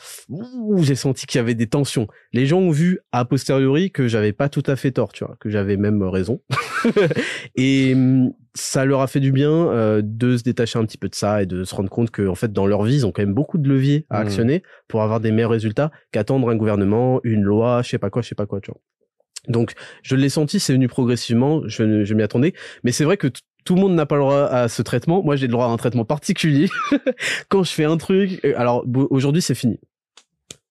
[0.81, 2.07] j'ai senti qu'il y avait des tensions.
[2.32, 5.36] Les gens ont vu a posteriori que j'avais pas tout à fait tort, tu vois,
[5.40, 6.40] que j'avais même raison.
[7.57, 11.09] et hum, ça leur a fait du bien euh, de se détacher un petit peu
[11.09, 13.12] de ça et de se rendre compte que en fait dans leur vie, ils ont
[13.12, 14.27] quand même beaucoup de leviers à Mhm.
[14.27, 18.23] actionner pour avoir des meilleurs résultats qu'attendre un gouvernement, une loi, je sais pas quoi,
[18.23, 18.81] je sais pas quoi, tu vois.
[19.47, 19.73] Donc,
[20.03, 22.53] je l'ai senti, c'est venu progressivement, je, je m'y attendais.
[22.85, 23.28] Mais c'est vrai que
[23.64, 25.22] tout le monde n'a pas le droit à ce traitement.
[25.22, 26.68] Moi, j'ai le droit à un traitement particulier.
[27.48, 29.78] Quand je fais un truc, euh, alors aujourd'hui, c'est fini.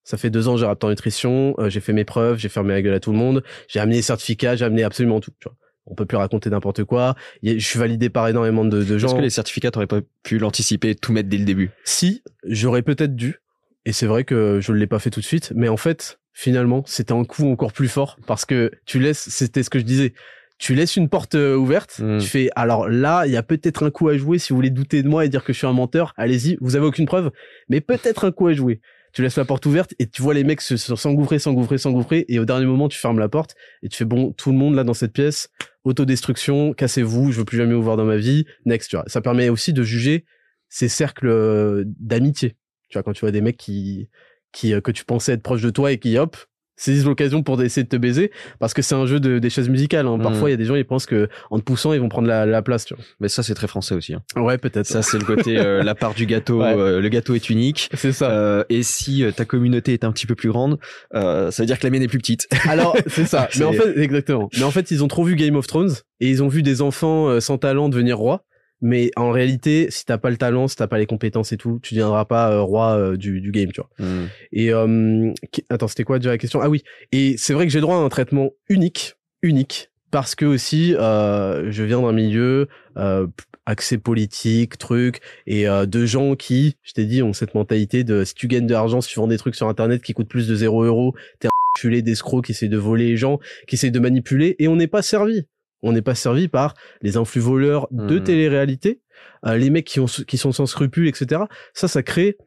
[0.04, 2.82] Ça fait deux ans, j'ai Raptor Nutrition, euh, j'ai fait mes preuves, j'ai fermé la
[2.82, 5.32] gueule à tout le monde, j'ai amené les certificats, j'ai amené absolument tout.
[5.40, 5.56] Tu vois.
[5.86, 7.16] On peut plus raconter n'importe quoi.
[7.44, 9.08] Je suis validé par énormément de, de gens.
[9.08, 11.72] Est-ce que les certificats, t'aurais pas pu l'anticiper, tout mettre dès le début?
[11.86, 13.42] Si, j'aurais peut-être dû.
[13.86, 15.54] Et c'est vrai que je ne l'ai pas fait tout de suite.
[15.56, 19.64] Mais en fait, finalement, c'était un coup encore plus fort parce que tu laisses, c'était
[19.64, 20.14] ce que je disais.
[20.58, 22.00] Tu laisses une porte euh, ouverte.
[22.00, 22.18] Mm.
[22.20, 24.40] Tu fais, alors là, il y a peut-être un coup à jouer.
[24.40, 26.58] Si vous voulez douter de moi et dire que je suis un menteur, allez-y.
[26.62, 27.32] Vous avez aucune preuve,
[27.70, 28.82] mais peut-être un coup à jouer.
[29.14, 32.26] Tu laisses la porte ouverte et tu vois les mecs se- se- s'engouffrer, s'engouffrer, s'engouffrer.
[32.28, 34.76] Et au dernier moment, tu fermes la porte et tu fais, bon, tout le monde
[34.76, 35.50] là dans cette pièce,
[35.84, 38.46] autodestruction, cassez-vous, je veux plus jamais vous voir dans ma vie.
[38.66, 39.06] Next, tu vois.
[39.08, 40.26] Ça permet aussi de juger
[40.70, 42.58] ces cercles euh, d'amitié.
[42.90, 44.10] Tu vois, quand tu vois des mecs qui,
[44.52, 46.36] qui, euh, que tu pensais être proches de toi et qui, hop,
[46.78, 49.68] saisissent l'occasion pour essayer de te baiser parce que c'est un jeu de, des chaises
[49.68, 50.08] musicales.
[50.08, 50.20] Hein.
[50.20, 52.28] Parfois, il y a des gens, ils pensent que en te poussant, ils vont prendre
[52.28, 54.14] la, la place, tu Mais ça, c'est très français aussi.
[54.14, 54.22] hein.
[54.36, 54.44] vois.
[54.46, 54.86] Ouais, peut-être.
[54.86, 56.74] Ça, c'est le côté, euh, la part du gâteau, Ouais.
[56.78, 57.90] euh, le gâteau est unique.
[57.94, 58.32] c'est ça.
[58.32, 60.78] Euh, et si euh, ta communauté est un petit peu plus grande,
[61.16, 62.48] euh, ça veut dire que la mienne est plus petite.
[62.70, 63.50] Alors, c'est ça.
[63.58, 64.50] Mais en fait, exactement.
[64.58, 66.82] Mais en fait, ils ont trop vu Game of Thrones et ils ont vu des
[66.82, 68.44] enfants euh, sans talent devenir rois.
[68.82, 71.80] Mais en réalité, si t'as pas le talent, si t'as pas les compétences et tout,
[71.82, 73.90] tu deviendras pas euh, roi euh, du, du game, tu vois.
[73.98, 74.28] Hmm.
[74.54, 76.62] Et euh, qui- attends, c'était quoi déjà la question?
[76.62, 76.84] Ah oui.
[77.12, 81.72] Et c'est vrai que j'ai droit à un traitement unique, unique, parce que aussi euh,
[81.72, 82.68] je viens d'un milieu
[82.98, 83.26] euh,
[83.66, 88.24] accès politique, truc, et euh, de gens qui, je t'ai dit, ont cette mentalité de
[88.24, 90.48] si tu gagnes de l'argent, si tu vends des trucs sur internet qui coûtent plus
[90.48, 93.90] de 0 euros, t'es un enculé d'escrocs qui essaie de voler les gens, qui essaie
[93.92, 95.46] de manipuler, et on n'est pas servi.
[95.84, 98.24] On n'est pas servi par les influx voleurs de Mhm.
[98.24, 99.02] télé-réalité,
[99.46, 101.42] euh, les mecs qui, ont, qui sont sans scrupules, etc.
[101.74, 102.38] Ça, ça crée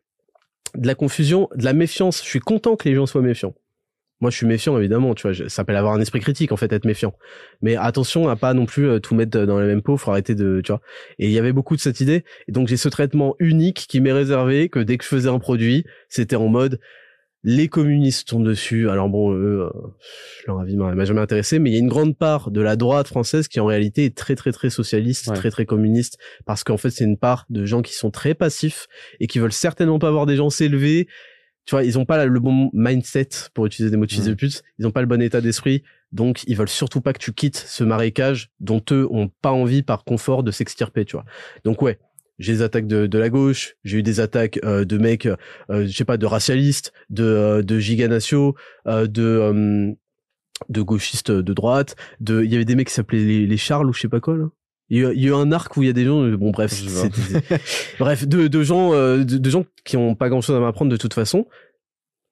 [0.77, 2.23] de la confusion, de la méfiance.
[2.23, 3.55] Je suis content que les gens soient méfiants.
[4.21, 5.33] Moi, je suis méfiant, évidemment, tu vois.
[5.33, 7.15] je- Ça s'appelle avoir un esprit critique, en fait, être méfiant.
[7.63, 10.35] Mais attention à pas non plus euh, tout mettre dans la même peau, faut arrêter
[10.35, 10.83] de, tu vois.
[11.19, 12.25] Et il y avait beaucoup de cette idée.
[12.47, 15.39] Et donc, j'ai ce traitement unique qui m'est réservé, que dès que je faisais un
[15.39, 16.81] produit, c'était en mode,
[17.43, 18.91] les communistes tombent dessus.
[18.91, 19.71] Alors bon, eux, euh,
[20.47, 22.77] leur avis m'a m'a jamais intéressé, mais il y a une grande part de la
[22.77, 25.37] droite française qui en réalité est très très très socialiste, Ouais.
[25.37, 28.87] très très communiste, parce qu'en fait c'est une part de gens qui sont très passifs
[29.21, 31.09] et qui veulent certainement pas voir des gens s'élever.
[31.67, 34.35] Tu vois, ils ont pas le bon mindset pour utiliser des mots de fils de
[34.35, 34.63] pute.
[34.79, 37.57] Ils ont pas le bon état d'esprit, donc ils veulent surtout pas que tu quittes
[37.57, 41.25] ce marécage dont eux ont pas envie par confort de s'extirper, tu vois.
[41.65, 41.99] Donc ouais,
[42.41, 45.37] j'ai des attaques de, de la gauche, j'ai eu des attaques euh, de mecs, euh,
[45.69, 48.55] je sais pas, de racialistes, de, euh, de giganatios,
[48.89, 49.93] euh, de euh,
[50.69, 53.89] de gauchistes de droite, de il y avait des mecs qui s'appelaient les, les Charles
[53.89, 54.49] ou je sais pas quoi là.
[54.93, 56.51] Il y, a, il y a un arc où il y a des gens, bon
[56.51, 56.83] bref,
[58.01, 60.91] bref, de, de gens, euh, de, de gens qui ont pas grand chose à m'apprendre
[60.91, 61.47] de toute façon.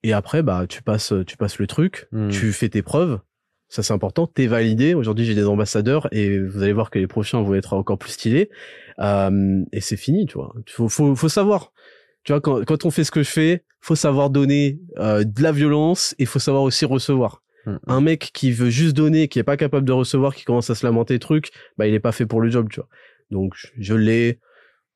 [0.03, 2.29] Et après, bah, tu passes, tu passes le truc, Hmm.
[2.31, 3.21] tu fais tes preuves.
[3.69, 4.27] Ça, c'est important.
[4.27, 4.95] T'es validé.
[4.95, 8.13] Aujourd'hui, j'ai des ambassadeurs et vous allez voir que les prochains vont être encore plus
[8.13, 8.49] stylés.
[8.99, 10.55] Euh, et c'est fini, tu vois.
[10.67, 11.73] Faut, faut, faut savoir.
[12.25, 15.43] Tu vois, quand, quand on fait ce que je fais, faut savoir donner euh, de
[15.43, 17.43] la violence et faut savoir aussi recevoir.
[17.67, 17.77] Hmm.
[17.87, 20.75] Un mec qui veut juste donner, qui est pas capable de recevoir, qui commence à
[20.75, 22.89] se lamenter truc, bah il est pas fait pour le job, tu vois.
[23.31, 24.41] Donc je- je l'ai.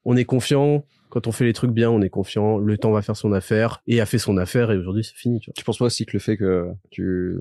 [0.05, 0.85] On est confiant.
[1.11, 2.57] Quand on fait les trucs bien, on est confiant.
[2.59, 5.40] Le temps va faire son affaire et a fait son affaire et aujourd'hui c'est fini,
[5.40, 5.55] tu vois.
[5.57, 7.36] Tu penses pas aussi que le fait que tu,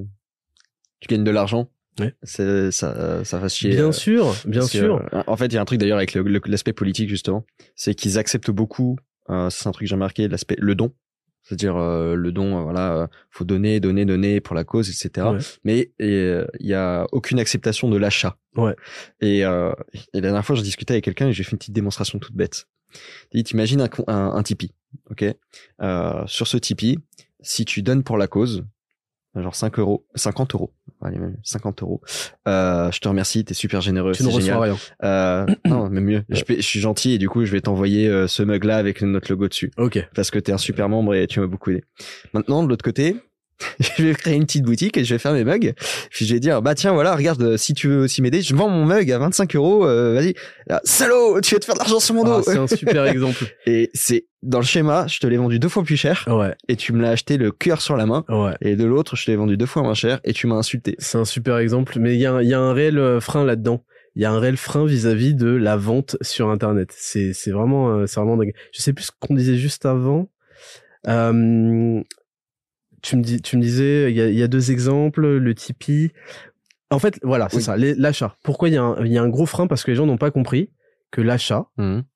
[1.01, 1.69] tu gagnes de l'argent,
[1.99, 2.15] Ouais.
[2.23, 3.71] c'est, ça, ça va chier.
[3.71, 5.05] Bien euh, sûr, bien que, sûr.
[5.13, 7.45] euh, en fait, il y a un truc d'ailleurs avec l'aspect politique justement,
[7.75, 8.95] c'est qu'ils acceptent beaucoup.
[9.29, 10.93] euh, c'est un truc que j'ai remarqué, l'aspect le don.
[11.43, 15.27] C'est-à-dire euh, le don, euh, voilà, euh, faut donner, donner, donner pour la cause, etc.
[15.27, 15.37] Ouais.
[15.63, 18.37] Mais il y a aucune acceptation de l'achat.
[18.55, 18.75] Ouais.
[19.21, 19.73] Et, euh,
[20.13, 22.35] et la dernière fois, je discutais avec quelqu'un et j'ai fait une petite démonstration toute
[22.35, 22.67] bête.
[23.31, 24.71] Il dit, t'imagines un, un, un Tipeee,
[25.09, 25.25] ok?
[25.81, 26.99] Euh, Sur ce Tipeee,
[27.41, 28.63] si tu donnes pour la cause,
[29.35, 32.01] genre 5 euros, 50 euros, allez même 50 euros.
[32.47, 34.75] Euh, je te remercie, t'es super généreux, Tu ne c'est reçois rien.
[35.03, 36.23] Euh, non, mais mieux.
[36.29, 39.31] Je suis gentil et du coup, je vais t'envoyer euh, ce mug là avec notre
[39.31, 40.05] logo dessus Ok.
[40.15, 41.83] parce que t'es un super membre et tu m'as beaucoup aidé.
[42.33, 43.15] Maintenant, de l'autre côté,
[43.79, 45.73] je vais créer une petite boutique et je vais faire mes mugs.
[46.09, 48.55] Puis je vais dire, bah tiens, voilà, regarde, euh, si tu veux aussi m'aider, je
[48.55, 49.85] vends mon mug à 25 euros.
[49.85, 50.33] euh, Vas-y,
[50.83, 52.43] salaud, tu vas te faire de l'argent sur mon Ah, dos.
[52.43, 53.43] c'est un super exemple.
[53.65, 56.75] et c'est dans le schéma, je te l'ai vendu deux fois plus cher Ouais, et
[56.75, 58.23] tu me l'as acheté le cœur sur la main.
[58.29, 58.53] ouais.
[58.61, 60.95] Et de l'autre, je te l'ai vendu deux fois moins cher et tu m'as insulté.
[60.97, 63.83] C'est un super exemple, mais il y, a y a un réel euh, frein là-dedans.
[64.15, 66.93] Il y a un réel frein vis-à-vis de la vente sur Internet.
[66.97, 68.53] C'est c'est vraiment euh, c'est vraiment dingue.
[68.73, 70.27] Je sais plus ce qu'on disait juste avant.
[71.07, 72.01] Euh,
[73.01, 76.11] tu me dis tu me disais il y y a deux exemples, le Tipeee.
[76.89, 77.63] En fait, voilà, c'est Oui.
[77.63, 78.35] ça, l'achat.
[78.43, 79.67] Pourquoi il y a un il y a un gros frein?
[79.67, 80.69] Parce que les gens n'ont pas compris
[81.09, 81.67] que l'achat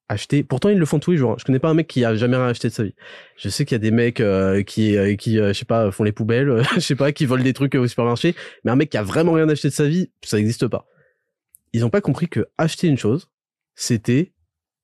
[0.08, 0.42] acheter.
[0.42, 1.32] Pourtant, ils le font tous les jours.
[1.32, 1.36] hein.
[1.38, 2.94] Je connais pas un mec qui a jamais rien acheté de sa vie.
[3.36, 5.90] Je sais qu'il y a des mecs euh, qui, euh, qui, euh, je sais pas,
[5.90, 8.34] font les poubelles, euh, je sais pas, qui volent des trucs au supermarché.
[8.64, 10.86] Mais un mec qui a vraiment rien acheté de sa vie, ça n'existe pas.
[11.74, 13.28] Ils ont pas compris que acheter une chose,
[13.74, 14.32] c'était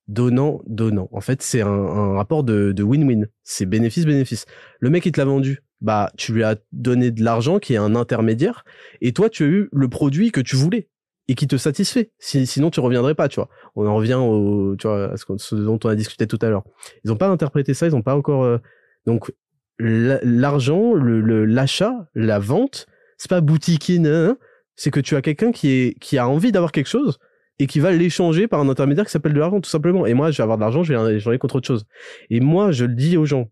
[0.07, 1.07] donnant, donnant.
[1.11, 3.27] En fait, c'est un, un rapport de de win-win.
[3.43, 4.45] C'est bénéfice-bénéfice.
[4.79, 5.62] Le mec, il te l'a vendu.
[5.83, 8.63] Bah, tu lui as donné de l'argent qui est un intermédiaire.
[9.01, 10.89] Et toi, tu as eu le produit que tu voulais
[11.27, 12.11] et qui te satisfait.
[12.19, 13.49] Si, sinon, tu reviendrais pas, tu vois.
[13.75, 16.63] On en revient au, tu vois, à ce, dont on a discuté tout à l'heure.
[17.03, 18.57] Ils ont pas interprété ça, ils ont pas encore, euh,
[19.05, 19.31] donc,
[19.77, 22.87] la- l'argent, le, l'achat, la vente,
[23.17, 24.35] c'est pas boutiquier, nan, nan.
[24.75, 27.19] c'est que tu as quelqu'un qui est, qui a envie d'avoir quelque chose
[27.59, 30.05] et qui va l'échanger par un intermédiaire qui s'appelle de l'argent, tout simplement.
[30.05, 31.85] Et moi, je vais avoir de l'argent, je vais l'échanger contre autre chose.
[32.29, 33.49] Et moi, je le dis aux gens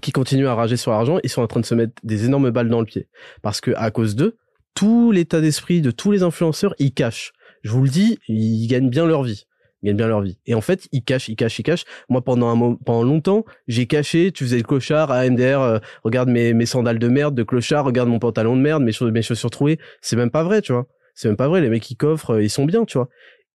[0.00, 2.50] qui continuent à rager sur l'argent, ils sont en train de se mettre des énormes
[2.50, 3.08] balles dans le pied.
[3.42, 4.36] Parce que, à cause d'eux,
[4.74, 7.32] tout l'état d'esprit de tous les influenceurs, ils cachent.
[7.62, 9.46] Je vous le dis, ils gagnent bien leur vie.
[9.82, 10.38] Ils gagnent bien leur vie.
[10.46, 11.84] Et en fait, ils cachent, ils cachent, ils cachent.
[12.08, 15.78] Moi, pendant un moment, pendant longtemps, j'ai caché, tu faisais le clochard, à MDR, euh,
[16.04, 19.12] regarde mes, mes sandales de merde, de clochard, regarde mon pantalon de merde, mes, chaussures
[19.12, 19.78] mes chaussures trouées.
[20.00, 20.86] C'est même pas vrai, tu vois.
[21.14, 21.60] C'est même pas vrai.
[21.60, 23.08] Les mecs qui coffrent, euh, ils sont bien, tu vois.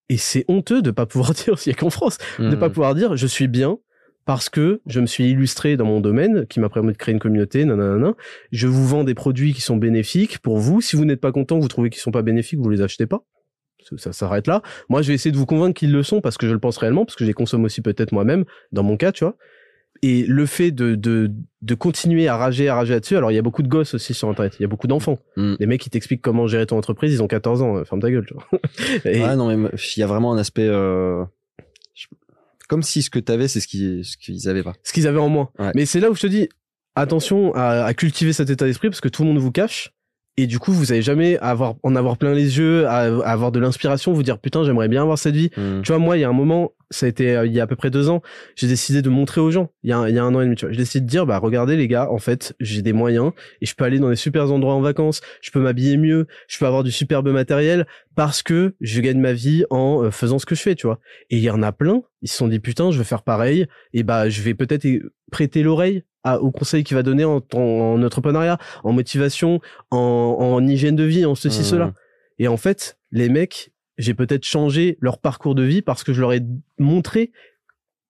[0.09, 2.59] Et c'est honteux de pas pouvoir dire, s'il y a qu'en France, de Hmm.
[2.59, 3.77] pas pouvoir dire, je suis bien
[4.25, 7.19] parce que je me suis illustré dans mon domaine, qui m'a permis de créer une
[7.19, 8.13] communauté, nanana.
[8.51, 10.81] Je vous vends des produits qui sont bénéfiques pour vous.
[10.81, 13.23] Si vous n'êtes pas content, vous trouvez qu'ils sont pas bénéfiques, vous les achetez pas.
[13.87, 14.63] Ça, ça s'arrête là.
[14.89, 16.77] Moi, je vais essayer de vous convaincre qu'ils le sont parce que je le pense
[16.77, 19.37] réellement, parce que je les consomme aussi peut-être moi-même, dans mon cas, tu vois.
[20.01, 21.31] Et le fait de, de,
[21.61, 24.13] de continuer à rager, à rager là-dessus, alors il y a beaucoup de gosses aussi
[24.13, 25.19] sur Internet, il y a beaucoup d'enfants.
[25.37, 25.55] Mm.
[25.59, 28.11] Des mecs qui t'expliquent comment gérer ton entreprise, ils ont 14 ans, euh, ferme ta
[28.11, 28.45] gueule, tu vois.
[29.05, 30.67] Et- Ouais, non, mais il y a vraiment un aspect.
[30.67, 31.23] euh,
[32.67, 34.73] Comme si ce que t'avais, c'est ce qu'ils ce qu'ils avaient pas.
[34.83, 35.49] ce qu'ils avaient en moins.
[35.59, 35.71] Ouais.
[35.75, 36.49] Mais c'est là où je te dis,
[36.95, 39.91] attention à, à cultiver cet état d'esprit parce que tout le monde vous cache.
[40.37, 43.53] Et du coup, vous allez jamais avoir, en avoir plein les yeux, à, à avoir
[43.53, 45.49] de l'inspiration, vous dire putain, j'aimerais bien avoir cette vie.
[45.55, 45.81] Mm.
[45.81, 47.63] Tu vois, moi, il y a un moment, ça a été euh, il y a
[47.63, 48.21] à peu près deux ans,
[48.57, 49.69] j'ai décidé de montrer aux gens.
[49.83, 50.73] Il y a, un- il y a un an et demi, tu vois.
[50.73, 53.31] J'ai décidé de dire, bah regardez les gars, en fait, j'ai des moyens
[53.61, 55.21] et je peux aller dans des super endroits en vacances.
[55.41, 59.31] Je peux m'habiller mieux, je peux avoir du superbe matériel parce que je gagne ma
[59.31, 60.99] vie en euh, faisant ce que je fais, tu vois.
[61.29, 63.67] Et il y en a plein, ils se sont dit putain, je vais faire pareil.
[63.93, 64.85] Et bah, je vais peut-être
[65.31, 69.61] prêter l'oreille à, aux conseils qu'il va donner en, en, en entrepreneuriat, en motivation,
[69.91, 71.65] en, en hygiène de vie, en ceci, Mhm.
[71.65, 71.93] cela.
[72.39, 76.19] Et en fait, les mecs, j'ai peut-être changé leur parcours de vie parce que je
[76.19, 76.41] leur ai
[76.79, 77.31] montré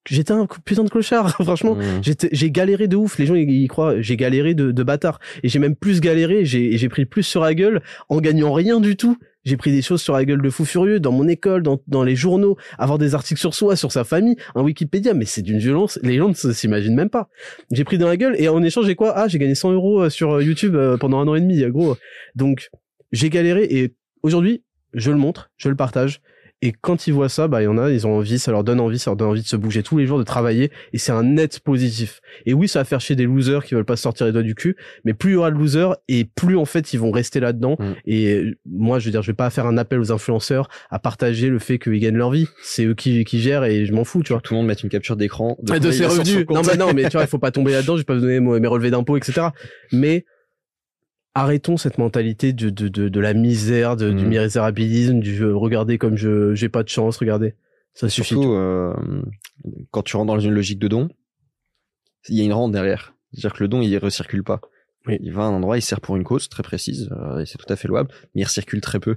[0.10, 1.30] j'étais un putain de clochard.
[1.44, 1.82] Franchement, Mm.
[2.02, 3.18] j'étais- j'ai galéré de ouf.
[3.18, 5.20] Les gens, ils, croient, j'ai galéré de, de bâtard.
[5.44, 6.46] Et j'ai même plus galéré.
[6.46, 9.18] J'ai pris plus sur la gueule en gagnant rien du tout.
[9.44, 12.04] J'ai pris des choses sur la gueule de fou furieux dans mon école, dans, dans
[12.04, 15.60] les journaux, avoir des articles sur soi, sur sa famille, un Wikipédia, mais c'est d'une
[15.60, 16.00] violence.
[16.02, 17.30] Les gens ne s'imaginent même pas.
[17.72, 19.14] J'ai pris dans la gueule et en échange, j'ai quoi?
[19.16, 21.62] Ah, j'ai gagné 100 euros euh, sur euh, YouTube euh, pendant un an et demi,
[21.70, 21.96] gros.
[22.34, 22.70] Donc,
[23.12, 24.64] j'ai galéré et aujourd'hui,
[24.96, 26.22] je le montre, je le partage.
[26.66, 28.64] Et quand ils voient ça, bah, il y en a, ils ont envie, ça leur
[28.64, 30.72] donne envie, ça leur donne envie de se bouger tous les jours, de travailler.
[30.94, 32.22] Et c'est un net positif.
[32.48, 34.56] Et oui, ça va faire chier des losers qui veulent pas sortir les doigts du
[34.56, 34.76] cul.
[35.04, 37.76] Mais plus il y aura de losers et plus, en fait, ils vont rester là-dedans.
[37.78, 37.94] Mm.
[38.08, 40.98] Et euh, moi, je veux dire, je vais pas faire un appel aux influenceurs à
[40.98, 42.48] partager le fait qu'ils gagnent leur vie.
[42.64, 44.42] C'est eux qui, qui gèrent et je m'en fous, tu vois.
[44.42, 46.48] Tout le monde met une capture d'écran Ah, De, combien ses revenus.
[46.50, 47.94] Non, bah non, mais tu vois, il faut pas tomber là-dedans.
[47.94, 49.50] Je vais pas vous donner mes relevés d'impôts, etc.
[49.92, 50.26] Mais
[51.36, 54.30] arrêtons cette mentalité de, de, de, de la misère, de, du Mm.
[54.30, 57.54] misérabilisme, du euh, regardez comme je j'ai pas de chance, regardez.
[57.94, 58.30] Ça suffit.
[58.30, 58.94] Surtout, euh,
[59.92, 61.10] quand tu rentres dans une logique de don,
[62.30, 63.14] il y a une rente derrière.
[63.32, 64.62] C'est-à-dire que le don, il recircule pas.
[65.08, 65.18] Oui.
[65.22, 67.58] Il va à un endroit, il sert pour une cause très précise, euh, et c'est
[67.58, 69.16] tout à fait louable, mais il recircule très peu.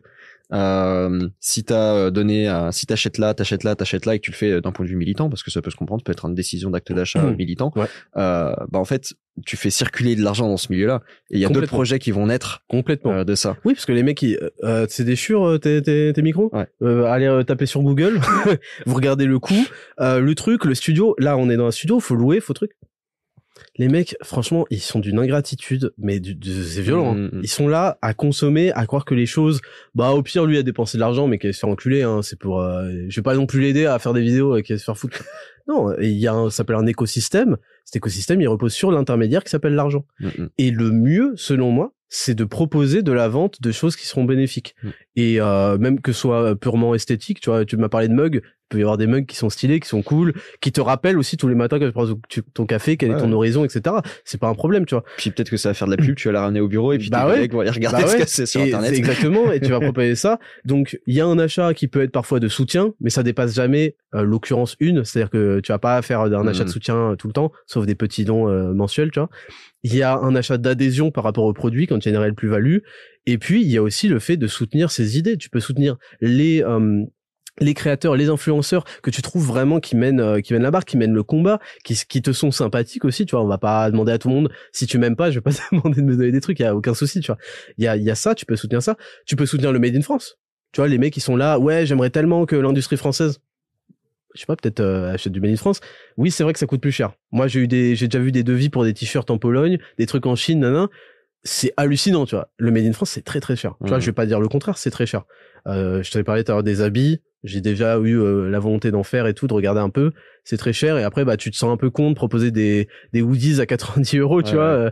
[0.51, 4.25] Euh, si t'as euh, donné, à- si t'achètes là, t'achètes là, t'achètes là, et que
[4.25, 6.05] tu le fais d'un point de vue militant, parce que ça peut se comprendre, ça
[6.05, 7.37] peut être une décision d'acte d'achat Mhm.
[7.37, 7.87] militant, Ouais.
[8.17, 9.13] euh, bah en fait,
[9.45, 12.13] tu fais circuler de l'argent dans ce milieu-là, et il y a d'autres projets qui
[12.13, 13.13] vont naître Complètement.
[13.13, 13.57] euh, de ça.
[13.67, 16.67] Oui, parce que les mecs, euh, c'est des chures, euh, tes, tes, tes micros Ouais.
[16.83, 18.19] euh, Allez euh, taper sur Google,
[18.87, 19.67] vous regardez le coût,
[20.01, 21.15] euh, le truc, le studio.
[21.19, 22.73] Là, on est dans un studio, faut louer, faut truc.
[23.77, 27.13] Les mecs, franchement, ils sont d'une ingratitude, mais du, du- c'est violent.
[27.13, 27.29] hein.
[27.33, 27.41] Mm, mm.
[27.43, 29.61] Ils sont là à consommer, à croire que les choses,
[29.95, 32.03] bah au pire lui a dépensé de l'argent, mais qu'il se faire enculer.
[32.03, 34.63] Hein, c'est pour, euh, je vais pas non plus l'aider à faire des vidéos et
[34.63, 35.23] qu'il va se faire foutre.
[35.69, 37.57] non, il y a, un, ça s'appelle un écosystème.
[37.85, 40.05] Cet écosystème, il repose sur l'intermédiaire qui s'appelle l'argent.
[40.21, 40.49] Mm, mm.
[40.59, 44.25] Et le mieux, selon moi, c'est de proposer de la vente de choses qui seront
[44.25, 44.75] bénéfiques.
[44.83, 44.89] Mm.
[45.17, 48.41] Et euh, même que ce soit purement esthétique, tu vois, tu m'as parlé de mugs,
[48.43, 51.19] il peut y avoir des mugs qui sont stylés, qui sont cool, qui te rappellent
[51.19, 52.07] aussi tous les matins quand tu prends
[52.55, 53.97] ton café, quel est ton horizon, etc.
[54.25, 55.05] C'est pas un problème, tu vois.
[55.17, 56.93] Puis peut-être que ça va faire de la pub, tu vas la ramener au bureau
[56.93, 57.33] et puis Bah tes ouais.
[57.35, 58.23] collègues vont aller regarder Bah ce ouais.
[58.25, 58.93] que c'est sur Et- internet.
[58.95, 60.39] Exactement, et tu vas proposer ça.
[60.67, 63.55] Donc, il y a un achat qui peut être parfois de soutien, mais ça dépasse
[63.55, 66.73] jamais euh, l'occurrence une, c'est-à-dire que tu vas pas faire un achat de Mhm.
[66.73, 69.31] soutien euh, tout le temps, sauf des petits dons euh, mensuels, tu vois.
[69.85, 72.19] Il y a un achat d'adhésion par rapport au produit quand il y a une
[72.19, 72.79] réelle plus-value.
[73.27, 75.37] Et puis, il y a aussi le fait de soutenir ses idées.
[75.37, 76.63] Tu peux soutenir les...
[76.63, 77.05] euh,
[77.61, 80.85] les créateurs, les influenceurs que tu trouves vraiment qui mènent, euh, qui mènent la barre,
[80.85, 83.45] qui mènent le combat, qui, qui te sont sympathiques aussi, tu vois.
[83.45, 85.53] On va pas demander à tout le monde si tu m'aimes pas, je vais pas
[85.53, 87.39] te demander de me donner des trucs, il y a aucun souci, tu vois.
[87.77, 88.97] Il y a, y a ça, tu peux soutenir ça.
[89.27, 90.37] Tu peux soutenir le Made in France.
[90.73, 93.41] Tu vois, les mecs qui sont là, ouais, j'aimerais tellement que l'industrie française,
[94.35, 95.81] je sais pas, peut-être euh, achète du Made in France.
[96.17, 97.13] Oui, c'est vrai que ça coûte plus cher.
[97.33, 100.07] Moi, j'ai eu des, j'ai déjà vu des devis pour des t-shirts en Pologne, des
[100.07, 100.89] trucs en Chine, nanan.
[101.45, 102.51] C'est hallucinant, tu vois.
[102.59, 103.75] Le Made in France, c'est très très cher.
[103.83, 104.03] Tu vois, Mhm.
[104.03, 105.23] je vais pas dire le contraire, c'est très cher.
[105.67, 107.21] Euh, je t'avais parlé tout à l'heure des habits.
[107.45, 110.11] J'ai déjà eu euh, la volonté d'en faire et tout, de regarder un peu.
[110.43, 110.99] C'est très cher.
[110.99, 113.67] Et après, bah, tu te sens un peu con de proposer des, des hoodies à
[113.67, 114.85] 90 euros, tu Ouais, vois.
[114.87, 114.91] ouais.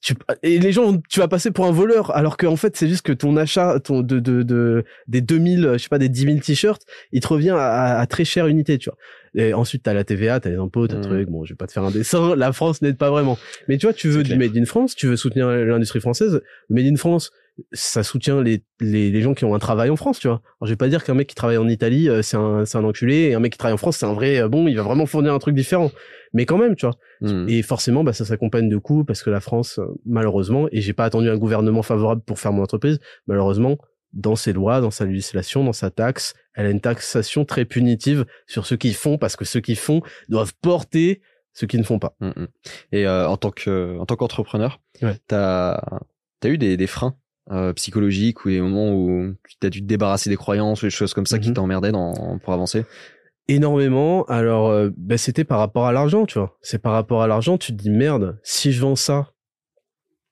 [0.00, 3.02] Tu, et les gens, tu vas passer pour un voleur, alors qu'en fait, c'est juste
[3.02, 6.22] que ton achat ton, de, de, de, des 2000, euh, je sais pas, des 10
[6.24, 6.82] 000 t-shirts,
[7.12, 8.98] il te revient à, à très chère unité, tu vois.
[9.34, 11.02] Et ensuite, t'as la TVA, t'as les impôts, t'as Mhm.
[11.02, 11.28] truc.
[11.28, 12.34] Bon, je vais pas te faire un dessin.
[12.36, 13.38] La France n'aide pas vraiment.
[13.68, 14.34] Mais tu vois, tu veux du.
[14.36, 16.40] Made in France, tu veux soutenir l'industrie française.
[16.68, 17.30] Le Made in France,
[17.72, 20.40] ça soutient les, les, les gens qui ont un travail en France, tu vois.
[20.60, 22.78] Alors, je vais pas dire qu'un mec qui travaille en Italie, euh, c'est un, c'est
[22.78, 24.74] un enculé, et un mec qui travaille en France, c'est un vrai, euh, bon, il
[24.76, 25.92] va vraiment fournir un truc différent.
[26.32, 26.96] Mais quand même, tu vois.
[27.20, 27.48] Mm.
[27.48, 30.92] Et forcément, bah, ça s'accompagne de coûts parce que la France, euh, malheureusement, et j'ai
[30.92, 33.78] pas attendu un gouvernement favorable pour faire mon entreprise, malheureusement,
[34.12, 38.24] dans ses lois, dans sa législation, dans sa taxe, elle a une taxation très punitive
[38.46, 41.20] sur ceux qui font parce que ceux qui font doivent porter
[41.52, 42.16] ceux qui ne font pas.
[42.20, 42.46] Mm, mm.
[42.92, 45.16] Et euh, en tant que en tant qu'entrepreneur, Ouais.
[45.26, 45.74] t'as
[46.42, 47.16] as eu des, des freins
[47.50, 50.90] euh, psychologiques ou des moments où tu as dû te débarrasser des croyances ou des
[50.90, 51.92] choses comme ça qui t'emmerdaient
[52.42, 52.84] pour avancer?
[53.54, 54.24] Énormément.
[54.26, 56.56] Alors, euh, bah, c'était par rapport à l'argent, tu vois.
[56.62, 59.28] C'est par rapport à l'argent, tu te dis merde, si je vends ça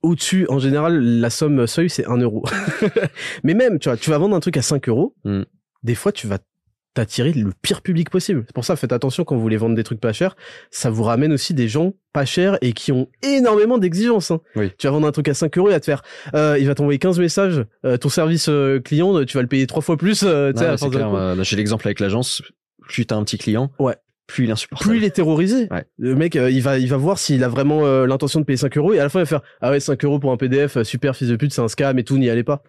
[0.02, 2.44] au-dessus, en général, la somme seuil, c'est 1 euro.
[3.42, 5.42] Mais même, tu vois, tu vas vendre un truc à 5 euros, Mm.
[5.82, 6.38] des fois, tu vas
[6.94, 8.44] t'attirer le pire public possible.
[8.46, 10.36] C'est pour ça, faites attention quand vous voulez vendre des trucs pas chers.
[10.70, 14.30] Ça vous ramène aussi des gens pas chers et qui ont énormément d'exigences.
[14.30, 14.40] hein.
[14.56, 14.70] Oui.
[14.78, 16.02] Tu vas vendre un truc à 5 euros, il va te faire,
[16.34, 19.66] euh, il va t'envoyer 15 messages, euh, ton service euh, client, tu vas le payer
[19.66, 20.24] trois fois plus.
[20.90, 21.44] clair.
[21.44, 22.40] J'ai l'exemple avec l'agence.
[22.88, 23.94] Plus t'as un petit client, Ouais.
[24.26, 24.90] plus il est insupportable.
[24.90, 25.68] plus il est terrorisé.
[25.70, 25.84] Ouais.
[25.98, 28.56] Le mec, euh, il va, il va voir s'il a vraiment euh, l'intention de payer
[28.56, 30.36] 5 euros et à la fin il va faire ah ouais 5 euros pour un
[30.36, 32.62] PDF, euh, super fils de pute, c'est un scam et tout, n'y allez pas.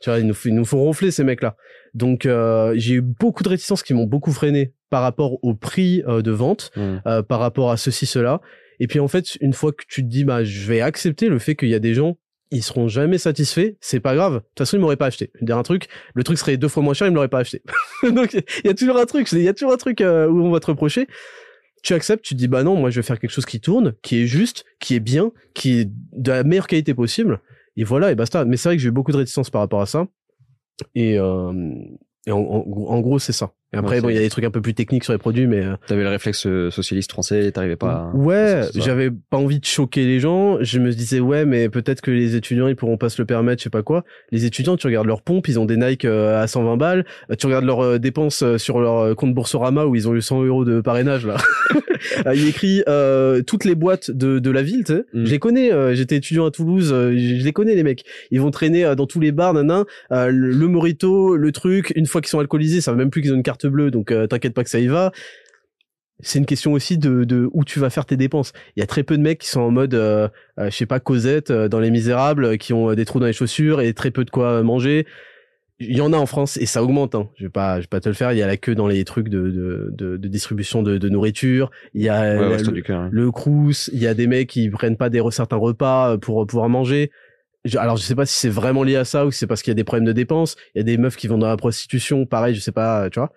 [0.00, 1.56] Tu vois, ils nous, ils nous font ronfler ces mecs-là.
[1.94, 6.02] Donc euh, j'ai eu beaucoup de réticences qui m'ont beaucoup freiné par rapport au prix
[6.06, 6.96] de vente, Mm.
[7.06, 8.40] euh, par rapport à ceci cela.
[8.80, 11.38] Et puis en fait, une fois que tu te dis bah je vais accepter le
[11.40, 12.16] fait qu'il y a des gens
[12.50, 14.34] ils seront jamais satisfaits, c'est pas grave.
[14.34, 15.30] De toute façon, ils m'auraient pas acheté.
[15.34, 17.28] Je vais dire un truc, le truc serait deux fois moins cher, ils me l'auraient
[17.28, 17.62] pas acheté.
[18.02, 20.42] Donc il y a toujours un truc, il y a toujours un truc euh, où
[20.44, 21.06] on va te reprocher.
[21.82, 24.22] Tu acceptes, tu dis bah non, moi je vais faire quelque chose qui tourne, qui
[24.22, 27.40] est juste, qui est bien, qui est de la meilleure qualité possible.
[27.76, 28.44] Et voilà, et basta.
[28.44, 30.06] Mais c'est vrai que j'ai eu beaucoup de réticence par rapport à ça.
[30.94, 31.52] Et, euh,
[32.28, 33.52] en gros, c'est ça.
[33.74, 35.18] Et après, Ouais, bon, il y a des trucs un peu plus techniques sur les
[35.18, 38.10] produits, mais euh, T'avais le réflexe euh, socialiste français, t'arrivais pas.
[38.12, 40.56] à- Ouais, j'avais pas envie de choquer les gens.
[40.62, 43.60] Je me disais ouais, mais peut-être que les étudiants ils pourront pas se le permettre,
[43.60, 44.04] je sais pas quoi.
[44.32, 47.04] Les étudiants, tu regardes leurs pompes, ils ont des Nike euh, à 120 balles.
[47.38, 50.80] Tu regardes leurs dépenses sur leur compte Boursorama où ils ont eu 100 euros de
[50.80, 51.36] parrainage là.
[52.34, 55.04] Il écrit euh, toutes les boîtes de, de la ville, tu sais.
[55.12, 55.24] Mm.
[55.26, 55.72] Je les connais.
[55.72, 58.04] euh, J'étais étudiant à Toulouse, euh, je les connais les mecs.
[58.30, 59.84] Ils vont traîner dans tous les bars, nanan.
[60.10, 61.92] Le, le morito, le truc.
[61.96, 64.12] Une fois qu'ils sont alcoolisés, ça va même plus qu'ils ont une carte bleue, donc
[64.12, 65.12] euh, t'inquiète pas que ça y va
[66.20, 68.52] c'est une question aussi de, de où tu vas faire tes dépenses.
[68.74, 70.28] Il y a très peu de mecs qui sont en mode, euh,
[70.58, 73.80] euh, je sais pas, Cosette dans Les Misérables, qui ont des trous dans les chaussures
[73.80, 75.06] et très peu de quoi manger.
[75.78, 77.14] Il y en a en France et ça augmente.
[77.14, 77.28] Hein.
[77.36, 78.32] Je vais pas, je vais pas te le faire.
[78.32, 81.08] Il y a la queue dans les trucs de de, de, de distribution de, de
[81.08, 81.70] nourriture.
[81.94, 83.30] Il y a Ouais, la- ouais, c'est le, hein.
[83.32, 83.88] crous.
[83.92, 87.12] Il y a des mecs qui prennent pas des certains repas pour pouvoir manger.
[87.76, 89.70] Alors je sais pas si c'est vraiment lié à ça ou si c'est parce qu'il
[89.70, 90.56] y a des problèmes de dépenses.
[90.74, 92.26] Il y a des meufs qui vont dans la prostitution.
[92.26, 93.08] Pareil, je sais pas.
[93.08, 93.30] Tu vois.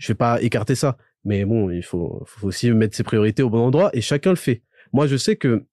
[0.00, 0.96] Je vais pas écarter ça.
[1.24, 4.36] Mais bon, il faut, faut aussi mettre ses priorités au bon endroit et chacun le
[4.36, 4.62] fait.
[4.92, 5.64] Moi, je sais que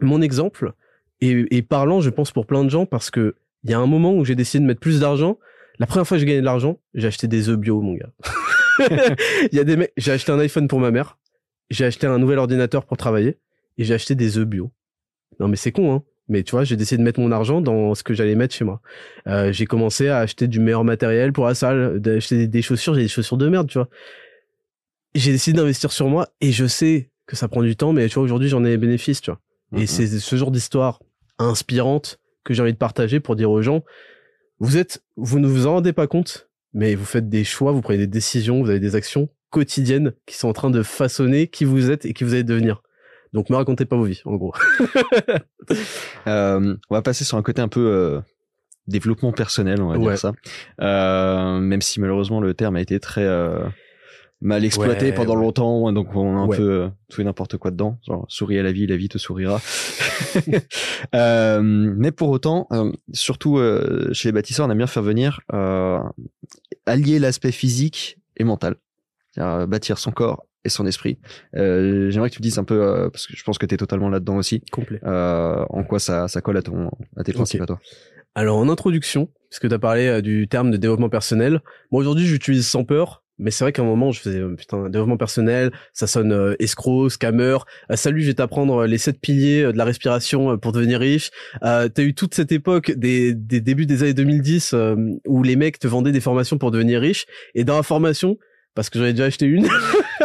[0.00, 0.72] mon exemple
[1.20, 4.14] est, parlant, je pense, pour plein de gens parce que il y a un moment
[4.14, 5.38] où j'ai décidé de mettre plus d'argent.
[5.78, 8.10] La première fois que j'ai gagné de l'argent, j'ai acheté des œufs bio, mon gars.
[9.52, 11.18] Il y a des j'ai acheté un iPhone pour ma mère.
[11.68, 13.38] J'ai acheté un nouvel ordinateur pour travailler.
[13.78, 14.72] et j'ai acheté des œufs bio.
[15.38, 16.02] Non mais c'est con, hein.
[16.30, 18.64] Mais tu vois, j'ai décidé de mettre mon argent dans ce que j'allais mettre chez
[18.64, 18.80] moi.
[19.26, 23.02] Euh, j'ai commencé à acheter du meilleur matériel pour la salle, d'acheter des chaussures, j'ai
[23.02, 23.88] des chaussures de merde, tu vois.
[25.16, 28.14] J'ai décidé d'investir sur moi et je sais que ça prend du temps, mais tu
[28.14, 29.40] vois, aujourd'hui, j'en ai les bénéfices, tu vois.
[29.76, 31.00] Et c'est ce genre d'histoire
[31.38, 33.84] inspirante que j'ai envie de partager pour dire aux gens,
[34.60, 37.80] vous êtes, vous ne vous en rendez pas compte, mais vous faites des choix, vous
[37.80, 41.64] prenez des décisions, vous avez des actions quotidiennes qui sont en train de façonner qui
[41.64, 42.82] vous êtes et qui vous allez devenir.
[43.32, 44.52] Donc me racontez pas vos vies, en gros.
[46.26, 48.20] euh, on va passer sur un côté un peu euh,
[48.86, 50.32] développement personnel, on va dire ça.
[50.80, 53.26] Euh, même si malheureusement le terme a été très
[54.40, 57.98] mal exploité pendant longtemps, donc on a un peu tout et n'importe quoi dedans.
[58.06, 59.60] Genre souris à la vie, la vie te sourira.
[61.12, 62.68] mais pour autant,
[63.12, 63.60] surtout
[64.12, 65.40] chez les bâtisseurs, on aime bien faire venir
[66.86, 68.74] allier l'aspect physique et mental.
[69.36, 71.18] Bâtir son corps et son esprit.
[71.56, 73.74] Euh, J'aimerais que tu me dises un peu, euh, parce que je pense que tu
[73.74, 75.00] es totalement là-dedans aussi, Complet.
[75.04, 77.80] Euh, en quoi ça, ça colle à, ton, à tes principes à toi.
[78.34, 81.60] Alors en introduction, puisque tu as parlé euh, du terme de développement personnel,
[81.90, 84.88] moi aujourd'hui j'utilise sans peur, mais c'est vrai qu'à un moment je faisais euh, putain
[84.88, 87.56] développement personnel, ça sonne escroc, scammer.
[87.94, 91.30] salut, je vais t'apprendre les sept piliers de la respiration pour devenir riche.
[91.64, 94.76] Euh, T'as eu toute cette époque des, des débuts des années 2010
[95.26, 97.26] où les mecs te vendaient des formations pour devenir riche,
[97.56, 98.38] et dans la formation
[98.76, 99.66] parce que j'en ai déjà acheté une.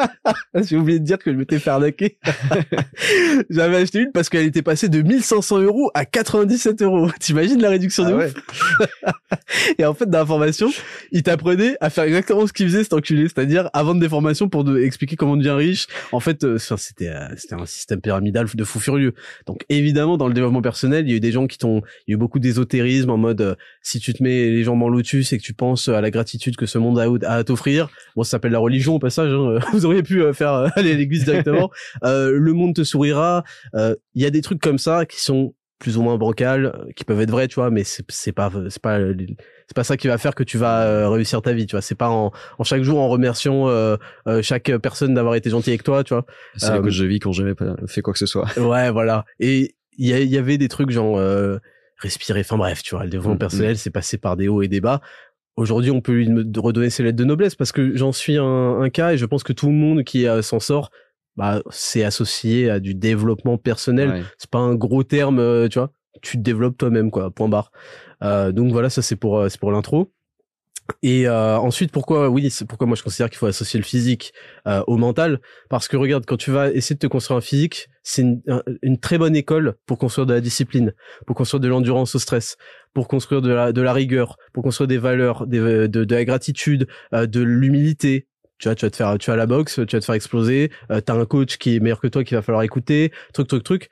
[0.56, 2.18] J'ai oublié de dire que je m'étais fait arnaquer.
[3.50, 7.10] J'avais acheté une parce qu'elle était passée de 1500 euros à 97 euros.
[7.20, 9.40] T'imagines la réduction de ah ouf?
[9.78, 10.70] Et en fait, dans la formation,
[11.12, 14.50] il t'apprenait à faire exactement ce qu'il faisait cet enculé, c'est-à-dire à vendre des formations
[14.50, 15.88] pour de, expliquer comment devenir riche.
[16.12, 19.14] En fait, euh, c'était euh, c'était un système pyramidal de fou furieux.
[19.46, 22.12] Donc évidemment, dans le développement personnel, il y a eu des gens qui t'ont, il
[22.12, 24.90] y a eu beaucoup d'ésotérisme en mode euh, si tu te mets les jambes en
[24.90, 28.24] lotus et que tu penses à la gratitude que ce monde a, à t'offrir, bon,
[28.24, 29.32] ça s'appelle la religion au passage.
[29.32, 29.60] Hein.
[29.74, 31.72] Vous auriez pu euh, faire euh, aller à l'église directement.
[32.03, 33.44] euh, le monde te sourira.
[33.74, 37.20] Il y a des trucs comme ça qui sont plus ou moins bancals, qui peuvent
[37.20, 38.99] être vrais, tu vois, mais c'est pas c'est pas
[39.68, 41.82] c'est pas ça qui va faire que tu vas réussir ta vie, tu vois.
[41.82, 43.68] C'est pas en, en, chaque jour en remerciant
[44.41, 46.26] chaque personne d'avoir été gentil avec toi, tu vois.
[46.56, 47.53] C'est euh, que je vis quand jamais
[47.88, 48.48] fait quoi que ce soit.
[48.57, 49.26] Ouais, voilà.
[49.40, 51.20] Et il y, y, avait des trucs genre
[51.98, 52.40] respirer.
[52.40, 53.40] Enfin bref, tu vois, le développement mm, mm.
[53.40, 55.02] personnel, c'est passé par des hauts et des bas
[55.57, 59.14] aujourd'hui on peut lui redonner ses lettres de noblesse parce que j'en suis un, cas
[59.14, 60.91] et je pense que tout le monde qui euh, s'en sort
[61.36, 64.23] bah c'est associé à du développement personnel.
[64.38, 65.91] C'est pas un gros terme euh, tu vois.
[66.22, 67.72] Tu te développes toi-même quoi point barre.
[68.23, 70.14] Euh, donc voilà ça c'est pour c'est pour l'intro
[71.02, 74.34] et euh, ensuite, pourquoi oui, c'est pourquoi moi je considère qu'il faut associer le physique
[74.68, 75.40] euh, au mental,
[75.70, 78.41] parce que regarde, quand tu vas essayer de te construire un physique, c'est une,
[78.84, 80.94] une, très bonne école pour construire de la discipline,
[81.26, 82.57] pour construire de l'endurance au stress,
[82.94, 86.88] pour construire de la, de la rigueur, pour construire des valeurs, de, de la gratitude,
[87.14, 88.28] euh, de l'humilité.
[88.60, 90.72] Tu vois, tu vas te faire, tu as la boxe, tu vas te faire exploser.
[90.91, 93.64] Euh, T'as un coach qui est meilleur que toi, qu'il va falloir écouter, truc, truc,
[93.64, 93.90] truc.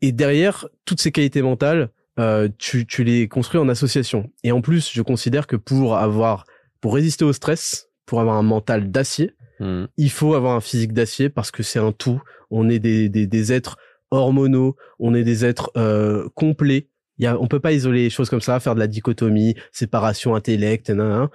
[0.00, 4.30] Et derrière toutes ces qualités mentales, euh, tu, tu les construis en association.
[4.44, 6.44] Et en plus, je considère que pour avoir,
[6.80, 9.84] pour résister au stress, pour avoir un mental d'acier, hmm.
[9.96, 12.20] il faut avoir un physique d'acier parce que c'est un tout.
[12.50, 13.78] On est des, des, des êtres
[14.10, 16.88] hormonaux, on est des êtres euh, complets.
[17.18, 19.54] Il y a, on peut pas isoler les choses comme ça, faire de la dichotomie,
[19.70, 21.28] séparation intellect, nan,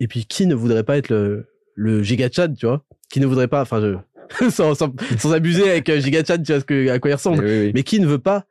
[0.00, 2.84] et puis qui ne voudrait pas être le, le giga tu vois?
[3.10, 6.60] Qui ne voudrait pas, enfin, je, sans, sans, sans, abuser avec euh, giga tu vois
[6.60, 8.46] ce que, à quoi il ressemble, mais qui ne veut pas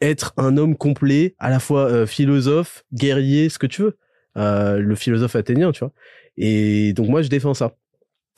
[0.00, 3.98] être un homme complet, à la fois euh, philosophe, guerrier, ce que tu veux.
[4.36, 5.92] Euh, le philosophe athénien, tu vois.
[6.36, 7.76] Et donc moi, je défends ça.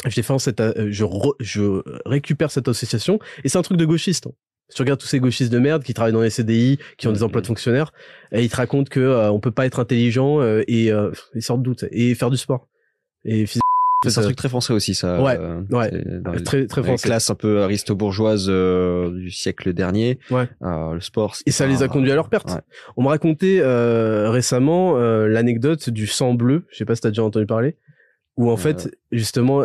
[0.06, 1.05] Je défends cette, euh, je,
[1.40, 4.28] je récupère cette association et c'est un truc de gauchiste.
[4.28, 4.32] Hein.
[4.68, 7.12] Si tu regardes tous ces gauchistes de merde qui travaillent dans les CDI, qui ont
[7.12, 7.93] des emplois de fonctionnaires,
[8.32, 10.93] et ils te racontent que on peut pas être intelligent et
[11.35, 12.68] ils sortent doute et faire du sport.
[13.24, 13.47] Et
[14.07, 15.20] c'est un truc très français aussi, ça.
[15.20, 16.41] Ouais, euh, ouais.
[16.45, 17.09] très très français.
[17.09, 20.19] Classe un peu aristo-bourgeoise euh, du siècle dernier.
[20.31, 20.49] Ouais.
[20.62, 21.35] Euh, le sport.
[21.47, 22.51] Et ça les a conduits à leur perte.
[22.97, 26.65] On m'a raconté récemment l'anecdote du sang bleu.
[26.70, 27.77] Je sais pas si t'as déjà entendu parler
[28.39, 29.62] où en fait justement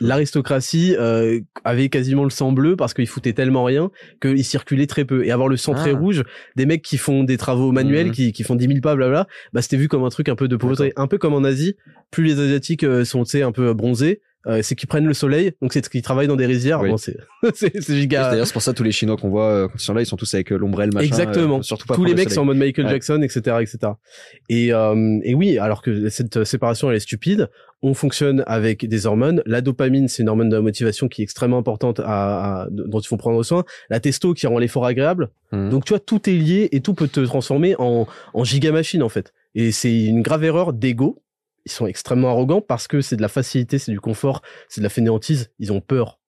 [0.00, 3.90] l'aristocratie euh, avait quasiment le sang bleu parce qu'il foutait tellement rien
[4.20, 5.98] qu'il circulait très peu et avoir le sang très ah.
[5.98, 6.24] rouge
[6.56, 8.12] des mecs qui font des travaux manuels mmh.
[8.12, 10.48] qui, qui font 10 000 pas blabla bah c'était vu comme un truc un peu
[10.48, 11.76] de pauvreté un peu comme en Asie
[12.10, 15.14] plus les asiatiques euh, sont tu sais un peu bronzés euh, c'est qu'ils prennent le
[15.14, 16.82] soleil, donc c'est qu'ils travaillent dans des rizières.
[16.82, 17.16] Bon, c'est
[17.54, 18.30] c'est giga.
[18.30, 20.06] D'ailleurs, c'est pour ça tous les Chinois qu'on voit euh, quand ils sont là, ils
[20.06, 21.06] sont tous avec euh, l'ombrelle machin.
[21.06, 21.62] Exactement.
[21.62, 23.92] surtout pas tous les mecs sont en mode Michael Jackson, etc., etc.
[24.48, 27.48] Et et oui, alors que cette séparation elle est stupide.
[27.80, 29.40] On fonctionne avec des hormones.
[29.46, 33.06] La dopamine, c'est une hormone de la motivation qui est extrêmement importante à, dont il
[33.06, 33.64] faut prendre soin.
[33.88, 35.30] La testo qui rend l'effort agréable.
[35.52, 35.68] Mmh.
[35.68, 39.02] Donc tu vois, tout est lié et tout peut te transformer en en giga machine
[39.02, 39.32] en fait.
[39.54, 41.22] Et c'est une grave erreur d'ego
[41.68, 44.84] ils sont extrêmement arrogants parce que c'est de la facilité, c'est du confort, c'est de
[44.84, 45.50] la fainéantise.
[45.58, 46.18] Ils ont peur.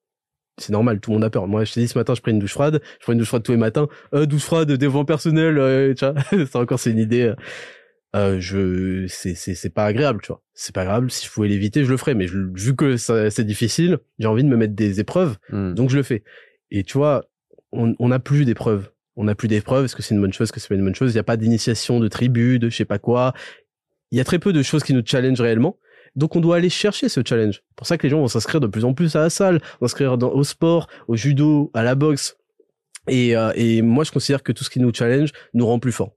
[0.59, 1.47] c'est normal, tout le monde a peur.
[1.47, 3.29] Moi, je t'ai dit ce matin, je prends une douche froide, je prends une douche
[3.29, 3.89] froide tous les matins.
[4.15, 6.15] Euh, douche froide, développement personnel, euh, tu vois.
[6.47, 7.33] c'est encore c'est une idée.
[8.17, 10.43] Euh, je, c'est c'est c'est pas agréable, tu vois.
[10.53, 11.11] C'est pas agréable.
[11.12, 12.15] Si je pouvais l'éviter, je le ferais.
[12.15, 15.75] Mais je- vu que ça- c'est difficile, j'ai envie de me mettre des épreuves, Hmm.
[15.75, 16.25] donc je le fais.
[16.73, 17.25] Et tu vois,
[17.73, 18.91] on on n'a plus d'épreuves.
[19.17, 19.85] On n'a plus d'épreuves.
[19.85, 20.47] Est-ce que c'est une bonne chose?
[20.47, 21.12] Est-ce que c'est pas une bonne chose?
[21.12, 23.33] Il y a pas d'initiation, de tribu, de je sais pas quoi.
[24.11, 25.77] Il y a très peu de choses qui nous challengent réellement.
[26.16, 27.62] Donc on doit aller chercher ce challenge.
[27.69, 29.61] C'est pour ça que les gens vont s'inscrire de plus en plus à la salle,
[29.81, 32.37] s'inscrire au sport, au judo, à la boxe.
[33.09, 35.93] Et, euh, et moi je considère que tout ce qui nous challenge nous rend plus
[35.93, 36.16] forts.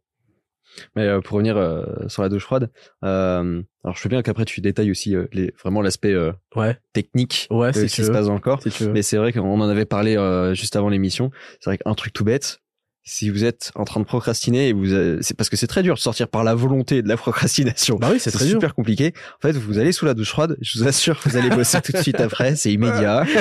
[0.95, 2.71] Mais euh, pour revenir euh, sur la douche froide,
[3.03, 6.15] alors je veux bien qu'après tu détailles aussi les, vraiment l'aspect
[6.55, 8.61] Ouais, technique ouais, de si ce qui se passe dans le corps.
[8.63, 8.89] Si.
[8.89, 10.15] Mais c'est vrai qu'on en avait parlé
[10.55, 11.29] juste avant l'émission.
[11.59, 12.62] C'est vrai qu'un truc tout bête,
[13.05, 15.83] si vous êtes en train de procrastiner et vous, euh, c'est parce que c'est très
[15.83, 17.97] dur de sortir par la volonté de la procrastination.
[17.97, 18.53] Bah oui, c'est très dur.
[18.53, 19.13] super compliqué.
[19.37, 20.57] En fait, vous allez sous la douche froide.
[20.61, 22.55] Je vous assure vous allez bosser tout de suite après.
[22.55, 23.25] C'est immédiat.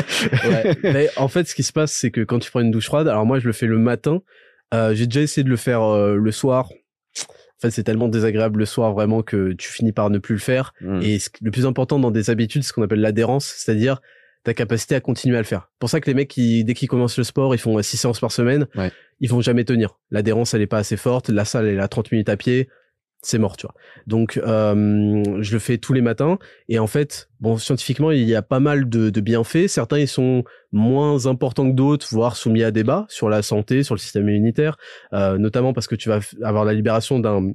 [0.44, 0.76] Ouais.
[0.82, 3.06] Mais en fait, ce qui se passe, c'est que quand tu prends une douche froide,
[3.06, 4.20] alors moi, je le fais le matin.
[4.74, 6.68] Euh, j'ai déjà essayé de le faire euh, le soir.
[7.20, 10.40] En fait, c'est tellement désagréable le soir vraiment que tu finis par ne plus le
[10.40, 10.72] faire.
[10.80, 11.00] Hmm.
[11.02, 14.00] Et le plus important dans des habitudes, c'est ce qu'on appelle l'adhérence, c'est-à-dire
[14.44, 15.70] ta capacité à continuer à le faire.
[15.78, 18.20] Pour ça que les mecs qui, dès qu'ils commencent le sport, ils font 6 séances
[18.20, 18.90] par semaine, Ouais.
[19.20, 19.98] ils vont jamais tenir.
[20.10, 21.28] L'adhérence, elle est pas assez forte.
[21.28, 22.68] La salle, elle est à 30 minutes à pied.
[23.24, 23.74] C'est mort, tu vois.
[24.08, 26.40] Donc, euh, je le fais tous les matins.
[26.68, 29.68] Et en fait, bon, scientifiquement, il y a pas mal de, de bienfaits.
[29.68, 30.42] Certains, ils sont
[30.72, 34.76] moins importants que d'autres, voire soumis à débat sur la santé, sur le système immunitaire,
[35.12, 37.52] euh, notamment parce que tu vas avoir la libération d'un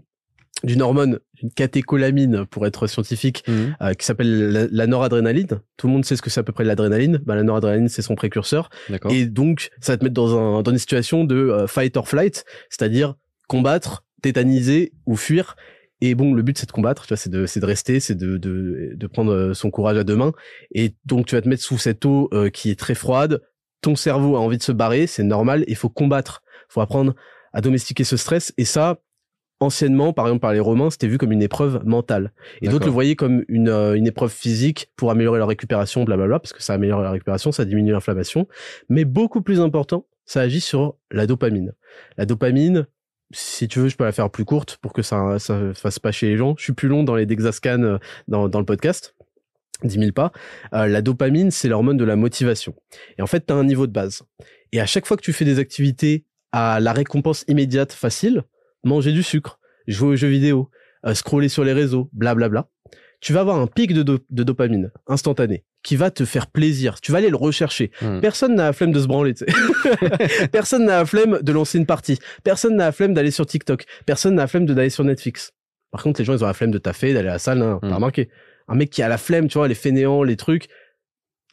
[0.64, 3.76] d'une hormone, une catécholamine pour être scientifique, Mhm.
[3.82, 5.60] euh, qui s'appelle la, la noradrénaline.
[5.78, 7.20] Tout le monde sait ce que c'est à peu près l'adrénaline.
[7.26, 8.70] Bah, la noradrénaline, c'est son précurseur.
[9.12, 12.08] Et donc, ça va te mettre dans, un, dans une situation de euh, fight or
[12.08, 13.16] flight, c'est-à-dire
[13.48, 15.56] combattre, tétaniser ou fuir.
[16.02, 18.14] Et bon, le but c'est de combattre, tu vois, c'est de, c'est de rester, c'est
[18.16, 20.32] de, de, de prendre euh, son courage à deux mains.
[20.72, 23.42] Et donc, tu vas te mettre sous cette eau euh, qui est très froide.
[23.82, 25.64] Ton cerveau a envie de se barrer, c'est normal.
[25.68, 27.16] Il faut combattre, faut apprendre
[27.54, 28.54] à domestiquer ce stress.
[28.58, 29.00] Et ça,
[29.60, 32.32] anciennement, par exemple par les Romains, c'était vu comme une épreuve mentale.
[32.62, 36.40] Et d'autres le voyaient comme une, euh, une épreuve physique pour améliorer leur récupération, blablabla,
[36.40, 38.48] parce que ça améliore la récupération, ça diminue l'inflammation.
[38.90, 41.74] Mais beaucoup plus important, ça agit sur la dopamine.
[42.18, 42.88] La dopamine,
[43.32, 46.12] si tu veux, je peux la faire plus courte pour que ça ça fasse pas
[46.12, 46.56] chez les gens.
[46.58, 47.98] Je suis plus long dans les Dexascan euh,
[48.28, 49.16] dans, dans le podcast.
[49.84, 50.32] 10 000 pas.
[50.74, 52.74] Euh, la dopamine, c'est l'hormone de la motivation.
[53.18, 54.24] Et en fait, tu as un niveau de base.
[54.72, 58.44] Et à chaque fois que tu fais des activités à la récompense immédiate facile,
[58.84, 60.70] manger du sucre, jouer aux jeux vidéo,
[61.06, 62.68] euh, scroller sur les réseaux, blablabla,
[63.20, 67.00] tu vas avoir un pic de, do- de dopamine instantané qui va te faire plaisir.
[67.02, 67.92] Tu vas aller le rechercher.
[68.02, 68.20] Hmm.
[68.20, 69.34] Personne n'a la flemme de se branler.
[69.34, 70.48] tu sais.
[70.52, 72.20] Personne n'a la flemme de lancer une partie.
[72.44, 73.86] Personne n'a la flemme d'aller sur TikTok.
[74.06, 75.54] Personne n'a la flemme de d'aller sur Netflix.
[75.92, 77.60] Par contre, les gens, ils ont la flemme de taffer, d'aller à la salle.
[77.64, 77.80] Hmm.
[77.82, 78.30] T'as remarqué
[78.68, 80.68] Un mec qui a la flemme, tu vois, les fainéants, les trucs,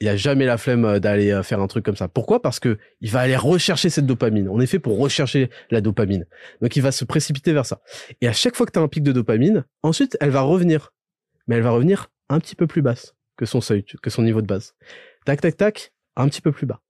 [0.01, 2.09] il a jamais la flemme euh, d'aller euh, faire un truc comme ça.
[2.09, 2.43] Pourquoi?
[2.43, 4.49] Parce que il va aller rechercher cette dopamine.
[4.49, 6.27] On est fait pour rechercher la dopamine.
[6.61, 7.81] Donc il va se précipiter vers ça.
[8.21, 10.93] Et à chaque fois que tu as un pic de dopamine, ensuite elle va revenir.
[11.47, 14.41] Mais elle va revenir un petit peu plus basse que son seuil, que son niveau
[14.41, 14.75] de base.
[15.25, 16.81] Tac tac tac, un petit peu plus bas.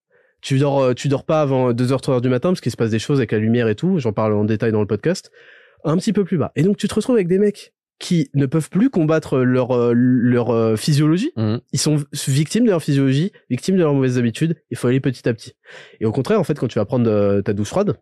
[0.41, 2.91] Tu dors euh, tu dors pas avant 2h 3h du matin parce qu'il se passe
[2.91, 5.31] des choses avec la lumière et tout, j'en parle en détail dans le podcast.
[5.85, 6.53] Un petit peu plus bas.
[6.57, 7.75] Et donc tu te retrouves avec des mecs
[8.05, 11.61] qui ne peuvent plus combattre leur euh, leur euh, physiologie Mhm.
[11.73, 11.97] ils sont
[12.29, 14.57] victimes de leur physiologie, victimes de leurs mauvaises habitudes.
[14.71, 15.53] Il faut aller petit à petit.
[16.01, 17.95] Et au contraire, en fait, quand tu vas prendre euh, ta douche froide,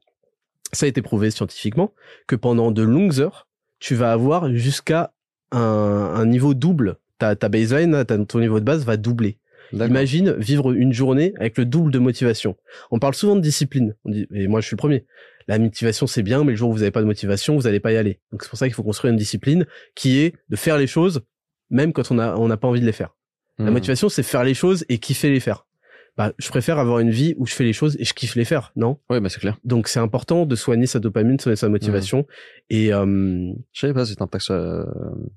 [0.73, 1.93] ça a été prouvé scientifiquement
[2.27, 3.47] que pendant de longues heures,
[3.79, 5.13] tu vas avoir jusqu'à
[5.53, 6.97] un, un niveau double.
[7.19, 9.39] Ta, ta baseline, ta- ton niveau de base va doubler.
[9.87, 12.57] Imagine vivre une journée avec le double de motivation.
[12.91, 13.95] On parle souvent de discipline.
[14.05, 15.05] On dit, et moi je suis le premier.
[15.49, 17.81] La motivation c'est bien, mais le jour où vous n'avez pas de motivation, vous n'allez
[17.81, 18.21] pas y aller.
[18.31, 21.23] Donc c'est pour ça qu'il faut construire une discipline qui est de faire les choses
[21.71, 23.17] même quand on a on n'a pas envie de les faire.
[23.59, 23.73] La Hmm.
[23.73, 25.67] motivation, c'est faire les choses et kiffer les faire.
[26.19, 28.45] Bah, je préfère avoir une vie où je fais les choses et je kiffe les
[28.45, 28.99] faire, non?
[29.09, 29.57] Ouais, bah c'est clair.
[29.65, 32.27] Donc c'est important de soigner sa dopamine, de soigner sa motivation.
[32.69, 34.85] Et euh, Je savais pas cet impact euh,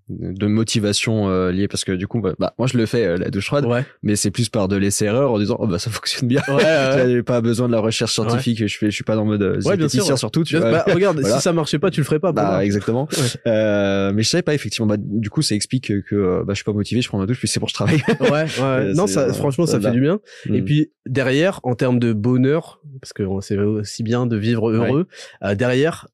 [0.10, 3.18] de motivation euh, lié parce que du coup, bah, bah, moi je le fais euh,
[3.18, 5.89] la douche froide, ouais, mais c'est plus par de l'essai-erreur en disant oh bah ça
[5.91, 6.41] fonctionne bien.
[6.49, 7.23] ouais, ouais.
[7.26, 8.68] Pas besoin de la recherche scientifique.
[8.68, 10.43] Je fais, je suis pas dans le mode euh, Ouais, bien sûr, surtout.
[10.43, 10.93] Tu Bah, vois.
[10.93, 11.38] regarde, Voilà.
[11.38, 12.34] si ça marchait pas, tu le ferais pas.
[12.34, 12.65] Bah moi.
[12.65, 13.07] exactement.
[13.47, 14.88] Euh, mais je savais pas effectivement.
[14.88, 17.02] Bah, du coup, ça explique que, bah, je suis pas motivé.
[17.02, 18.02] Je prends ma douche puis c'est pour je travaille.
[18.19, 18.30] Ouais,
[18.61, 18.93] ouais.
[18.93, 20.19] Non, c'est, ça, franchement, ça fait du bien.
[20.53, 20.64] Et.
[20.65, 25.07] Puis derrière, en termes de bonheur, parce que c'est aussi bien de vivre heureux,
[25.43, 26.07] euh, derrière,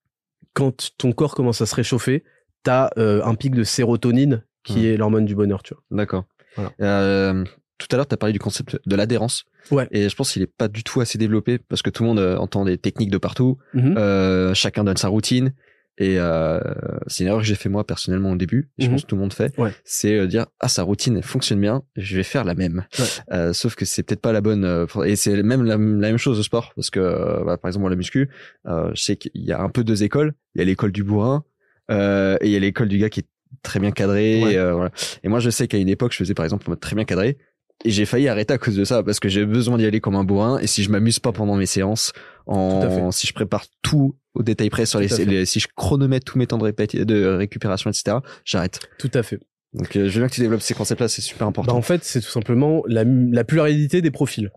[0.53, 2.23] quand ton corps commence à se réchauffer,
[2.63, 4.85] t'as euh, un pic de sérotonine qui Mm.
[4.85, 5.83] est l'hormone du bonheur, tu vois.
[5.91, 6.25] D'accord.
[6.55, 6.71] Voilà.
[6.81, 7.43] Euh,
[7.77, 9.45] tout à l'heure, tu as parlé du concept de l'adhérence.
[9.71, 9.87] Ouais.
[9.91, 12.19] Et je pense qu'il est pas du tout assez développé parce que tout le monde
[12.19, 13.57] entend des techniques de partout.
[13.75, 15.53] Euh, chacun donne sa routine.
[15.97, 16.59] Et euh,
[17.07, 18.69] c'est une erreur que j'ai fait moi personnellement au début.
[18.79, 18.93] Et je Mhm.
[18.93, 19.57] pense que tout le monde fait.
[19.59, 19.71] Ouais.
[19.83, 22.85] C'est euh, dire ah sa routine elle fonctionne bien, je vais faire la même.
[22.97, 23.05] Ouais.
[23.33, 24.63] Euh, sauf que c'est peut-être pas la bonne.
[24.65, 27.69] euh, et c'est même la, la même chose au sport parce que euh, bah, par
[27.69, 28.29] exemple moi, la muscu,
[28.67, 30.33] euh, je sais qu'il y a un peu deux écoles.
[30.55, 31.43] Il y a l'école du bourrin
[31.91, 33.27] euh, et il y a l'école du gars qui est
[33.61, 34.41] très bien cadré.
[34.43, 34.53] Ouais.
[34.53, 34.91] Et, voilà.
[35.23, 37.37] et moi je sais qu'à une époque je faisais par exemple très bien cadré.
[37.83, 40.15] Et j'ai failli arrêter à cause de ça parce que j'ai besoin d'y aller comme
[40.15, 40.59] un bourrin.
[40.59, 42.13] Et si je m'amuse pas pendant mes séances,
[42.45, 46.47] en si je prépare tout au détail près sur les, si je chronomètre tous mes
[46.47, 48.17] temps de, récupération, etc.
[48.45, 48.79] J'arrête.
[48.97, 49.39] Tout à fait.
[49.73, 51.75] Donc euh, je veux bien que tu développes ces concepts-là, c'est super Bah, important.
[51.75, 54.51] en fait, c'est tout simplement la, la pluralité des profils.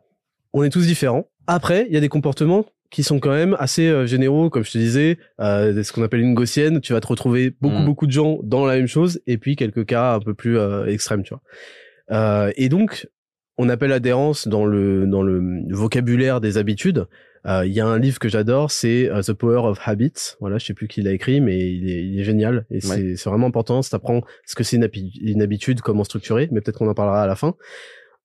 [0.53, 1.29] On est tous différents.
[1.47, 4.71] Après, il y a des comportements qui sont quand même assez euh, généraux, comme je
[4.71, 6.81] te disais, euh, ce qu'on appelle une gaussienne.
[6.81, 7.85] Tu vas te retrouver beaucoup, Mm.
[7.85, 10.57] beaucoup de gens dans la même chose, et puis quelques cas un peu plus
[10.87, 12.53] extrêmes, tu vois.
[12.57, 13.09] Et donc,
[13.57, 15.41] on appelle adhérence dans le dans le
[15.71, 17.07] vocabulaire des habitudes.
[17.47, 20.35] Euh, Il y a un livre que j'adore, c'est euh, The Power of Habits.
[20.41, 23.17] Voilà, je sais plus qui l'a écrit, mais il est, il est génial et c'est
[23.17, 23.83] c'est vraiment important.
[23.83, 26.95] Ça t'apprend ce que c'est une, habi- une habitude, comment structurer, mais peut-être qu'on en
[26.95, 27.55] parlera à la fin.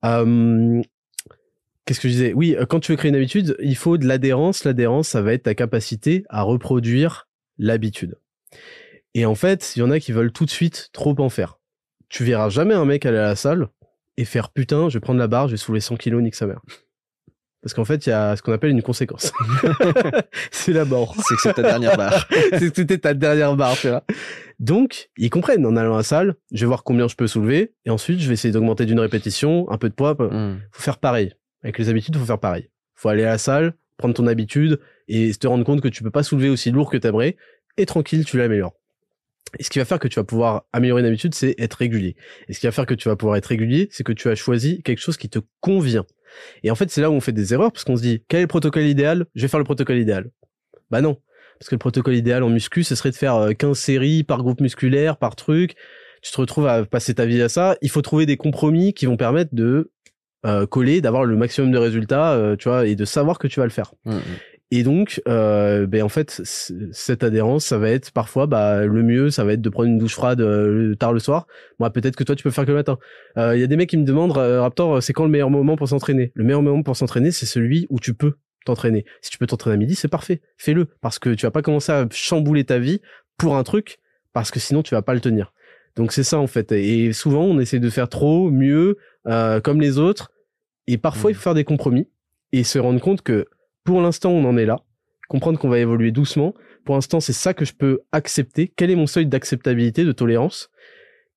[0.05, 0.81] Euh,
[1.85, 2.33] Qu'est-ce que je disais?
[2.33, 4.63] Oui, quand tu veux créer une habitude, il faut de l'adhérence.
[4.63, 7.27] L'adhérence, ça va être ta capacité à reproduire
[7.57, 8.15] l'habitude.
[9.15, 11.59] Et en fait, il y en a qui veulent tout de suite trop en faire.
[12.09, 13.69] Tu verras jamais un mec aller à la salle
[14.17, 16.45] et faire putain, je vais prendre la barre, je vais soulever 100 kilos, nique sa
[16.45, 16.61] mère.
[17.61, 19.33] Parce qu'en fait, il y a ce qu'on appelle une conséquence.
[20.51, 21.13] c'est la mort.
[21.17, 22.27] C'est que c'est ta dernière barre.
[22.53, 24.03] c'est que c'était ta dernière barre, tu vois.
[24.59, 25.65] Donc, ils comprennent.
[25.65, 28.27] En allant à la salle, je vais voir combien je peux soulever, et ensuite, je
[28.27, 30.13] vais essayer d'augmenter d'une répétition, un peu de poids.
[30.13, 30.59] Hmm.
[30.71, 31.33] Faut faire pareil.
[31.63, 32.69] Avec les habitudes, faut faire pareil.
[32.95, 34.79] Faut aller à la salle, prendre ton habitude,
[35.09, 37.35] et te rendre compte que tu peux pas soulever aussi lourd que t'aimerais,
[37.77, 38.73] et tranquille, tu l'améliores.
[39.57, 42.15] Et ce qui va faire que tu vas pouvoir améliorer une habitude, c'est être régulier.
[42.47, 44.35] Et ce qui va faire que tu vas pouvoir être régulier, c'est que tu as
[44.35, 46.05] choisi quelque chose qui te convient.
[46.63, 48.39] Et en fait, c'est là où on fait des erreurs, parce qu'on se dit, quel
[48.39, 49.25] est le protocole idéal?
[49.35, 50.29] Je vais faire le protocole idéal.
[50.89, 51.17] Bah non.
[51.59, 54.39] Parce que le protocole idéal en muscu, ce serait de faire euh, 15 séries par
[54.39, 55.75] groupe musculaire, par truc.
[56.21, 57.77] Tu te retrouves à passer ta vie à ça.
[57.81, 59.91] Il faut trouver des compromis qui vont permettre de
[60.45, 63.59] euh, coller, d'avoir le maximum de résultats, euh, tu vois, et de savoir que tu
[63.59, 63.93] vas le faire.
[64.71, 69.31] Et donc, euh, ben en fait, cette adhérence, ça va être parfois, bah, le mieux,
[69.31, 71.47] ça va être de prendre une douche froide euh, tard le soir.
[71.79, 72.99] Moi, peut-être que toi, tu peux faire que le matin.
[73.35, 75.75] Il y a des mecs qui me demandent, euh, Raptor, c'est quand le meilleur moment
[75.75, 76.31] pour s'entraîner?
[76.35, 78.33] Le meilleur moment pour s'entraîner, c'est celui où tu peux
[78.63, 79.05] t'entraîner.
[79.21, 80.41] Si tu peux t'entraîner à midi, c'est parfait.
[80.57, 80.85] Fais-le.
[81.01, 83.01] Parce que tu vas pas commencer à chambouler ta vie
[83.37, 83.97] pour un truc,
[84.33, 85.51] parce que sinon, tu vas pas le tenir.
[85.95, 86.71] Donc, c'est ça, en fait.
[86.73, 88.97] Et souvent, on essaie de faire trop, mieux,
[89.27, 90.31] euh, comme les autres.
[90.85, 92.07] Et parfois, il faut faire des compromis
[92.51, 93.47] et se rendre compte que
[93.83, 94.79] pour l'instant, on en est là.
[95.27, 96.53] Comprendre qu'on va évoluer doucement.
[96.85, 98.71] Pour l'instant, c'est ça que je peux accepter.
[98.75, 100.69] Quel est mon seuil d'acceptabilité, de tolérance?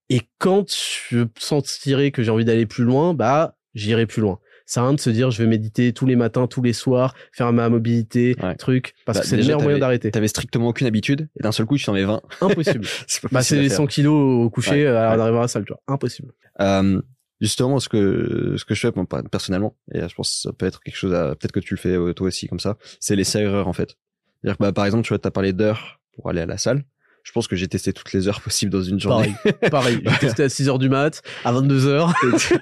[0.09, 0.70] Et quand
[1.10, 4.39] je sentirai que j'ai envie d'aller plus loin, bah, j'irai plus loin.
[4.64, 7.14] Ça à rien de se dire, je vais méditer tous les matins, tous les soirs,
[7.32, 8.55] faire ma mobilité, Ouais.
[8.55, 10.10] truc, parce Bah, que c'est le meilleur moyen d'arrêter.
[10.10, 12.23] T'avais strictement aucune habitude et d'un seul coup tu t'en mets 20.
[12.40, 12.85] Impossible.
[13.06, 13.70] c'est bah, à faire.
[13.70, 15.16] 100 kilos au coucher Ouais, euh, ouais.
[15.16, 15.81] en arrivant à la salle, tu vois.
[15.89, 16.32] Impossible.
[16.60, 17.02] Euh,
[17.43, 20.64] justement, ce que ce que je fais moi, personnellement, et je pense que ça peut
[20.64, 23.16] être quelque chose à peut-être que tu le fais euh, toi aussi comme ça, c'est
[23.16, 23.97] les erreurs en fait.
[24.44, 26.85] Que bah, par exemple, tu vois, t'as parlé d'heures pour aller à la salle.
[27.24, 29.35] Je pense que j'ai testé toutes les heures possibles dans une journée.
[29.70, 29.70] Pareil.
[29.70, 30.02] Pareil.
[30.05, 32.14] J'ai testé à 6 heures du mat, à 22 heures.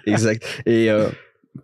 [0.06, 0.44] exact.
[0.66, 1.08] Et euh,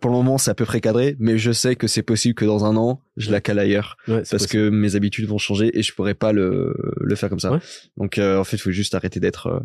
[0.01, 2.43] pour le moment, c'est à peu près cadré, mais je sais que c'est possible que
[2.45, 4.51] dans un an, je la cale ailleurs Ouais, parce possible.
[4.51, 7.51] que mes habitudes vont changer et je pourrais pas le le faire comme ça.
[7.53, 7.59] Ouais.
[7.95, 9.59] Donc euh, en fait, il faut juste arrêter d'être euh,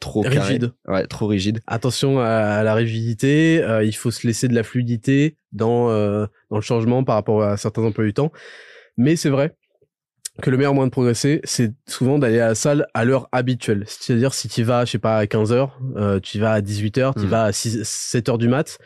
[0.00, 0.38] trop carré.
[0.38, 0.72] Rigide.
[0.88, 1.60] Ouais, trop rigide.
[1.66, 6.56] attention à, la rigidité, euh, il faut se laisser de la fluidité dans euh, dans
[6.56, 8.32] le changement par rapport à certains emplois du temps.
[8.96, 9.54] Mais c'est vrai
[10.42, 13.84] que le meilleur moyen de progresser, c'est souvent d'aller à la salle à l'heure habituelle.
[13.86, 16.98] C'est-à-dire si tu vas, je sais pas, à 15 heures, euh, tu vas à 18
[16.98, 17.28] heures, tu Mhm.
[17.28, 18.78] vas à 6, 7 heures du mat,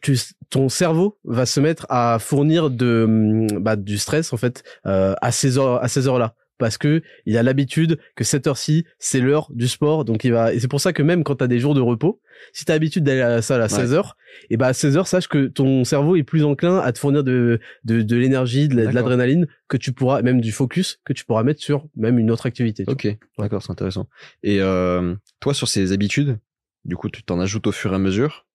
[0.00, 0.18] tu,
[0.50, 5.14] ton cerveau va se mettre à fournir de hum, bah, du stress en fait euh,
[5.20, 8.84] à ces heures à ces heures là parce que il a l'habitude que cette heure-ci
[8.98, 10.04] c'est l'heure du sport.
[10.04, 11.80] Donc il va et c'est pour ça que même quand tu as des jours de
[11.80, 12.20] repos
[12.52, 14.16] si tu as l'habitude d'aller à la salle à 16 heures
[14.48, 17.24] et bah à 16 heures sache que ton cerveau est plus enclin à te fournir
[17.24, 21.42] de de, de l'énergie de l'adrénaline que tu pourras même du focus que tu pourras
[21.42, 23.06] mettre sur même une autre activité Ok,
[23.38, 24.08] d'accord, c'est intéressant.
[24.42, 26.38] Et euh, toi, sur ces habitudes,
[26.84, 28.46] du coup, tu t'en ajoutes au fur et à mesure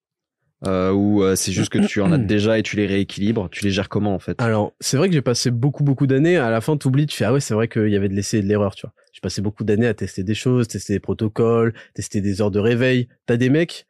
[0.68, 3.64] euh, ou euh, c'est juste que tu en as déjà et tu les rééquilibres Tu
[3.64, 4.42] les gères comment en fait?
[4.42, 6.38] Alors, c'est vrai que j'ai passé beaucoup, beaucoup d'années.
[6.38, 8.40] À la fin, t'oublies, tu fais, ah ouais, c'est vrai qu'il y avait de l'essai
[8.40, 8.94] et de l'erreur, tu vois.
[9.14, 12.60] J'ai passé beaucoup d'années à tester des choses, tester des protocoles, tester des heures de
[12.60, 13.08] réveil.
[13.26, 13.86] T'as des mecs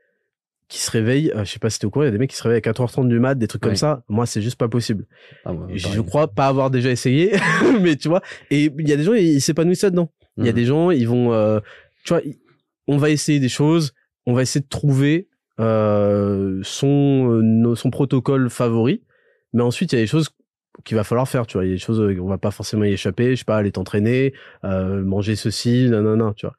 [0.68, 2.18] qui se réveillent, euh, je sais pas si t'es au courant, il y a des
[2.18, 4.03] mecs qui se réveillent à 4h30 du mat, des trucs comme ça.
[4.10, 5.06] Moi, c'est juste pas possible.
[5.45, 7.34] Ah, ouais, je crois pas avoir déjà essayé,
[7.81, 8.22] mais tu vois.
[8.49, 10.11] Et il y a des gens, ils s'épanouissent là-dedans.
[10.38, 10.56] Il y a Mhm.
[10.56, 11.60] des gens, ils vont, euh,
[12.03, 12.22] tu vois,
[12.88, 13.93] on va essayer des choses,
[14.26, 15.27] on va essayer de trouver
[15.60, 19.02] euh, son euh, son protocole favori,
[19.53, 20.30] mais ensuite il y a des choses
[20.84, 21.65] qu'il va falloir faire, tu vois.
[21.65, 23.32] Il y a des choses, euh, on va pas forcément y échapper.
[23.32, 24.34] Je sais pas, aller t'entraîner,
[24.65, 26.56] euh, manger ceci, non, non, non, tu vois.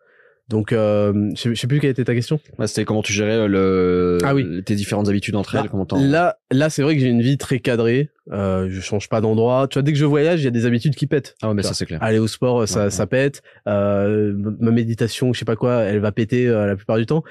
[0.49, 2.39] Donc, euh, je sais- je sais plus quelle était ta question.
[2.59, 4.63] Ouais, C'était comment tu gérais euh, le, Ah oui.
[4.65, 7.37] tes différentes habitudes entre elles, Bah, comment Là, là, c'est vrai que j'ai une vie
[7.37, 8.11] très cadrée.
[8.33, 9.67] Euh, je change pas d'endroit.
[9.69, 11.35] Tu vois, dès que je voyage, il y a des habitudes qui pètent.
[11.43, 12.01] Ah ouais, mais ça c'est clair.
[12.01, 13.43] Aller au sport, ça, Ouais, ça pète.
[13.67, 17.25] Euh, ma méditation, je sais pas quoi, elle va péter euh, la plupart du temps.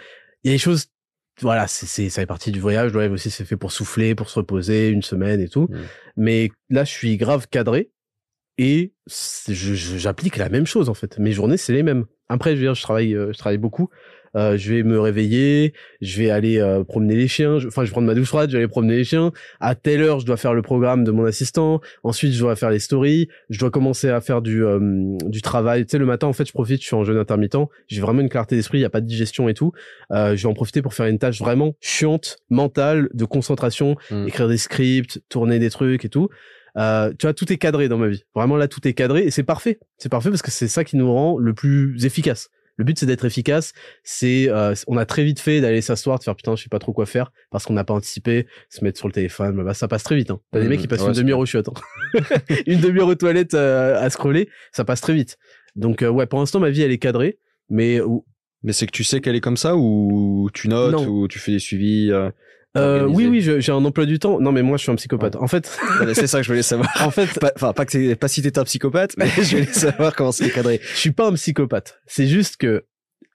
[0.44, 0.88] Il y a des choses,
[1.42, 2.94] voilà, c'est, c'est, ça fait partie du voyage.
[2.94, 5.68] Le rêve aussi, c'est fait pour souffler, pour se reposer une semaine et tout.
[5.70, 5.78] Mm.
[6.18, 7.92] Mais là, je suis grave cadré
[8.58, 11.20] et j'applique la même chose en fait.
[11.20, 12.06] Mes journées, c'est les mêmes.
[12.30, 13.90] Après, je veux dire, je travaille, euh, je travaille beaucoup.
[14.36, 17.58] Euh, je vais me réveiller, je vais aller euh, promener les chiens.
[17.60, 19.32] Je- Enfin, je vais prendre ma douche froide, je vais aller promener les chiens.
[19.60, 21.80] À telle heure, je dois faire le programme de mon assistant.
[22.04, 23.28] Ensuite, je dois faire les stories.
[23.50, 24.80] Je dois commencer à faire du euh,
[25.26, 25.86] du travail.
[25.86, 26.82] Tu sais, le matin, en fait, je profite.
[26.82, 27.56] Je suis en jeûne intermittent.
[27.88, 28.80] J'ai vraiment une clarté d'esprit.
[28.80, 29.72] Il y a pas de digestion et tout.
[30.12, 34.28] Euh, je vais en profiter pour faire une tâche vraiment chiante, mentale, de concentration, Mm.
[34.28, 36.30] écrire des scripts, tourner des trucs et tout.
[36.78, 38.24] Euh, tu vois, tout est cadré dans ma vie.
[38.36, 39.80] Vraiment là, tout est cadré et c'est parfait.
[39.98, 42.50] C'est parfait parce que c'est ça qui nous rend le plus efficace.
[42.78, 43.74] Le but c'est d'être efficace.
[44.04, 46.80] C'est, euh, on a très vite fait d'aller s'asseoir, de faire putain, je sais pas
[46.80, 49.64] trop quoi faire parce qu'on n'a pas anticipé, se mettre sur le téléphone.
[49.64, 50.32] Bah, ça passe très vite.
[50.32, 50.40] Hein.
[50.52, 51.70] T'as des mecs qui passent Ouais, une demi-heure au chiottes.
[51.70, 52.20] hein.
[52.68, 55.38] une demi-heure aux toilettes euh, à scroller, ça passe très vite.
[55.76, 57.40] Donc euh, ouais, pour l'instant ma vie elle est cadrée,
[57.70, 58.00] mais
[58.64, 61.06] Mais c'est que tu sais qu'elle est comme ça ou tu notes Non.
[61.08, 62.12] ou tu fais des suivis.
[62.78, 64.40] Euh, euh, oui oui, j'ai un emploi du temps.
[64.40, 65.36] Non mais moi je suis un psychopathe.
[65.36, 65.70] En fait,
[66.14, 66.90] c'est ça que je voulais savoir.
[67.02, 69.66] en fait, Pas- Enfin, pas, que c'est pas si t'étais un psychopathe, mais je voulais
[69.74, 70.80] savoir comment c'est cadré.
[70.82, 72.00] je suis pas un psychopathe.
[72.08, 72.84] C'est juste que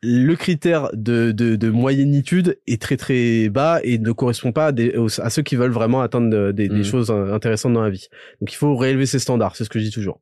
[0.02, 4.72] le critère de, de, de moyennitude est très très bas et ne correspond pas à,
[4.72, 6.84] des- à ceux qui veulent vraiment atteindre de- des, des Mhm.
[6.84, 8.08] choses euh, intéressantes dans la vie.
[8.40, 10.20] Donc il faut réélever ses standards, c'est ce que je dis toujours.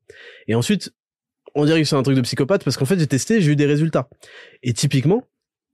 [0.48, 0.92] Et ensuite,
[1.54, 3.56] on dirait que c'est un truc de psychopathe parce qu'en fait j'ai testé, j'ai eu
[3.56, 4.08] des résultats.
[4.64, 5.22] Et typiquement,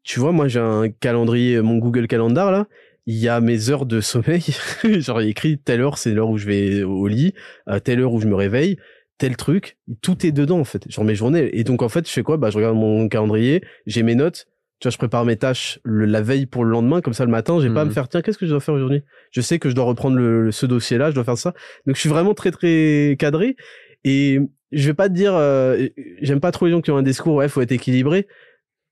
[0.02, 2.66] tu vois, moi j'ai un calendrier, mon Google Calendar là,
[3.06, 4.43] il y a mes heures de sommeil.
[5.01, 7.35] Genre il écrit telle heure c'est l'heure où je vais au lit,
[7.66, 8.78] à telle heure où je me réveille,
[9.18, 11.51] tel truc, tout est dedans en fait, genre mes journées.
[11.59, 12.36] Et donc en fait, je fais quoi?
[12.36, 14.47] Bah je regarde mon calendrier, j'ai mes notes,
[14.81, 17.31] tu vois, je prépare mes tâches le- la veille pour le lendemain, comme ça le
[17.31, 17.94] matin, j'ai pas à me Mhm.
[17.94, 19.02] faire tiens, qu'est-ce que je dois faire aujourd'hui?
[19.31, 21.55] Je sais que je dois reprendre le, ce dossier-là, je dois faire ça.
[21.86, 23.55] Donc je suis vraiment très très cadré
[24.02, 24.40] et
[24.72, 25.86] je vais pas te dire, euh,
[26.20, 28.26] j'aime pas trop les gens qui ont un discours, ouais, faut être équilibré.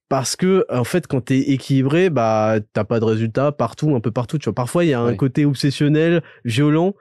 [0.08, 4.10] Parce que en fait, quand t'es équilibré, bah t'as pas de résultats partout, un peu
[4.10, 4.38] partout.
[4.38, 5.16] Tu vois, parfois il y a un Oui.
[5.16, 6.94] côté obsessionnel, violent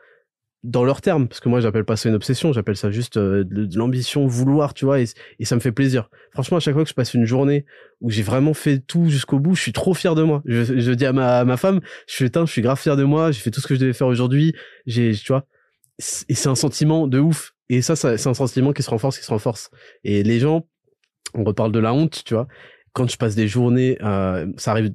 [0.63, 3.43] dans leurs termes, parce que moi j'appelle pas ça une obsession, j'appelle ça juste euh,
[3.43, 5.05] de, de l'ambition, vouloir, tu vois, et,
[5.39, 6.07] et ça me fait plaisir.
[6.33, 7.65] Franchement, à chaque fois que je passe une journée
[7.99, 10.43] où j'ai vraiment fait tout jusqu'au bout, je suis trop fier de moi.
[10.45, 12.95] Je, je dis à ma, à ma femme, je suis putain, je suis grave fier
[12.95, 14.53] de moi, j'ai fait tout ce que je devais faire aujourd'hui,
[14.85, 15.45] j'ai, tu vois,
[16.29, 17.53] et c'est un sentiment de ouf.
[17.69, 19.71] Et ça, ça c'est un sentiment qui se renforce, qui se renforce.
[20.03, 20.67] Et les gens,
[21.33, 22.47] on reparle de la honte, tu vois.
[22.93, 24.91] Quand je passe des journées, euh, ça arrive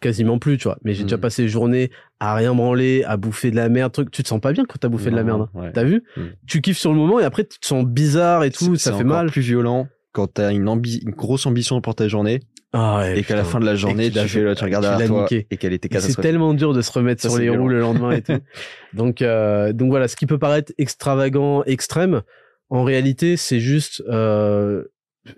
[0.00, 0.78] quasiment plus, tu vois.
[0.84, 1.22] Mais j'ai déjà Mhm.
[1.22, 1.90] passé des journées
[2.20, 4.10] à rien branler, à bouffer de la merde, truc.
[4.10, 5.42] Tu te sens pas bien quand t'as bouffé de la merde.
[5.54, 5.60] hein.
[5.60, 5.72] ouais.
[5.72, 6.30] T'as vu Mhm.
[6.46, 9.04] Tu kiffes sur le moment et après tu te sens bizarre et tout, ça fait
[9.04, 9.30] mal.
[9.30, 12.40] plus violent quand t'as une, ambi- une grosse ambition pour ta journée
[12.72, 15.46] Ah ouais, et qu'à la fin de la journée, tu tu, regardes derrière toi niqué.
[15.50, 18.12] et qu'elle était C'est tellement dur de se remettre Ça, sur les roues le lendemain
[18.12, 18.32] et tout.
[18.92, 22.22] Donc, euh, donc voilà, ce qui peut paraître extravagant, extrême,
[22.70, 24.84] en réalité, c'est juste, euh,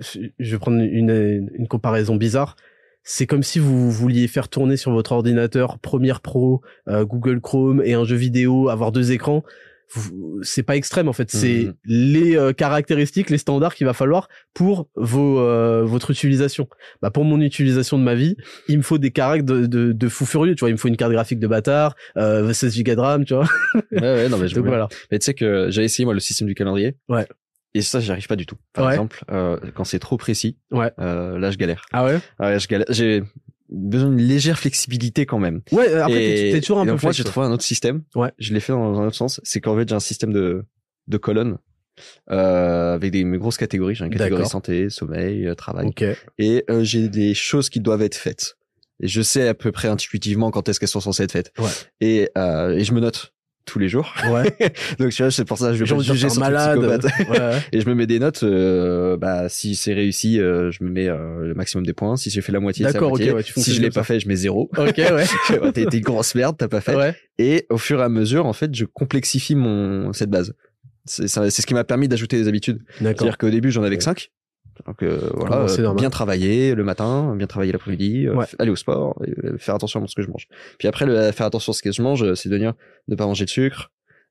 [0.01, 2.57] je vais prendre une, une comparaison bizarre.
[3.05, 7.83] C'est comme si vous vouliez faire tourner sur votre ordinateur Premiere Pro, euh, Google Chrome
[7.85, 9.43] et un jeu vidéo, avoir deux écrans.
[10.41, 11.75] C'est pas extrême en fait, c'est Mhm.
[11.85, 16.67] les euh, caractéristiques, les standards qu'il va falloir pour vos euh, votre utilisation.
[17.03, 18.37] Bah pour mon utilisation de ma vie,
[18.69, 20.89] il me faut des caractères de, de, de fou furieux, tu vois, il me faut
[20.89, 23.47] une carte graphique de bâtard, euh, 16 Go de RAM, tu vois.
[23.93, 24.89] Ouais, ouais, non, mais je Donc voilà.
[25.11, 26.97] Mais tu sais que j'ai essayé moi le système du calendrier.
[27.11, 27.27] Ouais.
[27.75, 28.57] Et ça, j'y arrive pas du tout.
[28.75, 28.93] Par Ouais.
[28.93, 30.93] exemple, euh, quand c'est trop précis, Ouais.
[30.99, 31.87] euh, là, je galère.
[31.93, 32.19] Ah ouais?
[32.39, 32.87] Ouais, je galère.
[32.91, 33.23] J'ai
[33.71, 35.63] besoin d'une légère flexibilité quand même.
[35.73, 38.03] Ouais, euh, après t'es- toujours un et peu donc, moi, j'ai trouvé un autre système.
[38.15, 38.31] Ouais.
[38.39, 39.41] Je l'ai fait dans un autre sens.
[39.45, 40.65] C'est qu'en fait, j'ai un système de
[41.09, 41.57] de colonnes
[42.31, 43.95] euh, avec des grosses catégories.
[43.95, 45.87] J'ai une catégorie santé, sommeil, euh, travail.
[45.87, 46.05] Ok.
[46.39, 48.57] Et euh, j'ai des choses qui doivent être faites.
[49.01, 51.53] Et je sais à peu près intuitivement quand est-ce qu'elles sont censées être faites.
[51.59, 51.71] Ouais.
[52.01, 53.33] Et, euh, et je me note
[53.65, 54.13] tous les jours.
[54.31, 54.45] Ouais.
[54.99, 56.79] Donc tu vois, c'est pour ça que je vais pas juger sur malade.
[56.79, 57.59] Ouais.
[57.73, 58.43] Et je me mets des notes.
[58.43, 62.17] euh, bah si c'est réussi, euh, je me mets euh, le maximum des points.
[62.17, 63.33] Si j'ai fait la moitié, c'est la D'accord, ok, moitié.
[63.33, 64.71] ouais, tu si je l'ai pas fait, je mets zéro.
[64.77, 65.25] Ok, ouais.
[65.73, 66.95] T'es t'es une grosse merde, t'as pas fait.
[66.95, 67.15] Ouais.
[67.39, 70.55] Et au fur et à mesure, en fait, je complexifie mon cette base.
[71.05, 72.79] C'est ce qui m'a permis d'ajouter des habitudes.
[73.01, 73.19] D'accord.
[73.19, 74.31] C'est-à-dire qu'au début, j'en avais que 5.
[74.87, 78.47] Donc euh, voilà, euh, bien travailler le matin, bien travailler l'après-midi, euh, Ouais.
[78.59, 80.47] aller au sport, euh, faire attention à ce que je mange.
[80.79, 82.73] Puis après, le, faire attention à ce que je mange, euh, c'est de dire
[83.09, 83.91] ne pas manger de sucre,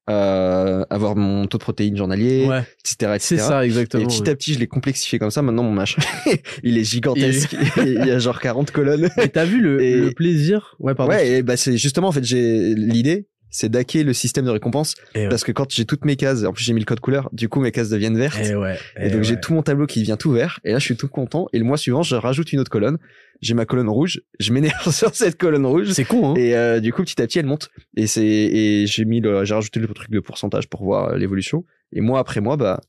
[0.10, 2.64] euh, avoir mon taux de protéines journalier, Ouais.
[2.84, 3.20] etc., etc.
[3.20, 4.04] C'est ça, exactement.
[4.04, 4.30] Et petit ouais.
[4.30, 5.42] à petit, je l'ai complexifié comme ça.
[5.44, 6.02] Maintenant, mon machin,
[6.64, 7.56] il est gigantesque.
[7.78, 9.10] il y a genre 40 colonnes.
[9.22, 10.76] Et t'as vu le, Et- le plaisir?
[10.80, 11.12] Ouais, pardon.
[11.14, 14.96] Ouais, et bah c'est justement en fait j'ai l'idée, c'est d'hacker le système de récompense
[15.14, 15.30] Et ouais.
[15.30, 17.50] parce que quand j'ai toutes mes cases, en plus j'ai mis le code couleur, du
[17.50, 18.40] coup mes cases deviennent vertes.
[18.44, 18.78] Et ouais.
[19.00, 21.08] Et donc j'ai tout mon tableau qui devient tout vert et là je suis tout
[21.10, 22.98] content et le mois suivant je rajoute une autre colonne,
[23.42, 26.36] j'ai ma colonne rouge, je m'énerve sur cette colonne rouge C'est con, hein.
[26.36, 29.46] et euh, du coup petit à petit elle monte et c'est et j'ai mis le
[29.46, 32.80] j'ai rajouté le truc de pourcentage pour voir euh, l'évolution et mois après mois bah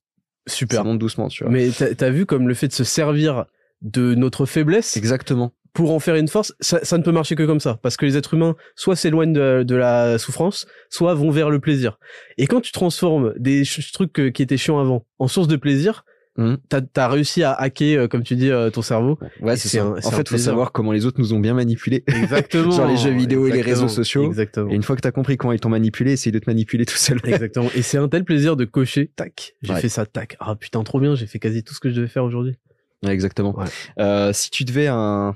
[0.46, 0.84] ça Super.
[0.84, 1.52] monte doucement tu vois.
[1.52, 3.46] Mais t'as t'as vu comme le fait de se servir
[3.80, 4.96] de notre faiblesse?
[4.96, 5.52] Exactement.
[5.72, 7.78] Pour en faire une force, ça, ça ne peut marcher que comme ça.
[7.82, 11.60] Parce que les êtres humains, soit s'éloignent de, de la souffrance, soit vont vers le
[11.60, 11.98] plaisir.
[12.38, 13.62] Et quand tu transformes des
[13.92, 16.04] trucs euh, qui étaient chiants avant en source de plaisir,
[16.38, 16.56] Mhm.
[16.70, 19.18] t'as as réussi à hacker, euh, comme tu dis, euh, ton cerveau.
[19.42, 19.82] Ouais, c'est ça.
[19.84, 22.04] un- En fait, faut savoir comment les autres nous ont bien manipulés.
[22.06, 22.70] Exactement.
[22.70, 24.24] Genre les jeux vidéo et les réseaux sociaux.
[24.28, 24.70] Exactement.
[24.70, 26.96] Et une fois que t'as compris comment ils t'ont manipulé, essaye de te manipuler tout
[26.96, 27.20] seul.
[27.26, 27.68] Exactement.
[27.74, 29.80] Et c'est un tel plaisir de cocher, tac, j'ai Ouais.
[29.82, 30.38] fait ça, tac.
[30.40, 32.56] Ah putain, trop bien, j'ai fait quasi tout ce que je devais faire aujourd'hui.
[33.04, 33.54] Ouais, exactement.
[33.58, 33.66] Ouais.
[33.98, 35.34] Euh, si tu devais un,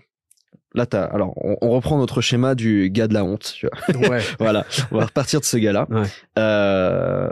[0.76, 3.54] là t'as, alors on, on reprend notre schéma du gars de la honte.
[3.56, 4.08] Tu vois.
[4.08, 4.22] Ouais.
[4.38, 5.86] voilà, on va repartir de ce gars-là.
[5.90, 6.06] Ouais.
[6.38, 7.28] Euh,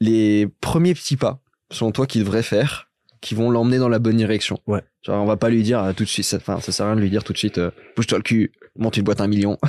[0.00, 2.88] les premiers petits pas, selon toi, qu'il devrait faire,
[3.20, 4.58] qui vont l'emmener dans la bonne direction.
[4.66, 4.82] Ouais.
[5.02, 6.90] Genre, on va pas lui dire euh, tout de suite, ça, enfin, ça sert à
[6.90, 9.24] rien de lui dire tout de suite, euh, bouge-toi le cul, monte une boîte à
[9.24, 9.58] un million.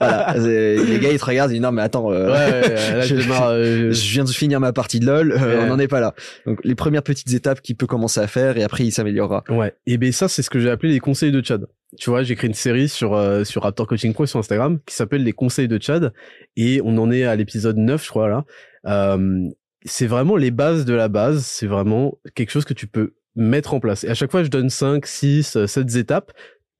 [0.00, 0.34] Voilà.
[0.36, 3.14] Les gars, ils te regardent, ils disent non, mais attends, euh, Ouais, ouais, là, je
[3.16, 5.58] démarre, euh, je viens de finir ma partie de LoL, euh, Ouais.
[5.64, 6.14] on n'en est pas là.
[6.46, 9.44] Donc, les premières petites étapes qu'il peut commencer à faire et après, il s'améliorera.
[9.48, 9.74] Ouais.
[9.86, 11.66] Et ben ça, c'est ce que j'ai appelé les conseils de Chad.
[11.98, 14.94] Tu vois, j'ai créé une série sur euh, sur Raptor Coaching Pro sur Instagram qui
[14.94, 16.12] s'appelle les conseils de Chad
[16.56, 18.44] et on en est à l'épisode 9, je crois là.
[18.86, 19.48] Euh,
[19.84, 23.74] c'est vraiment les bases de la base, c'est vraiment quelque chose que tu peux mettre
[23.74, 24.04] en place.
[24.04, 26.32] Et à chaque fois, je donne 5, 6, 7 étapes.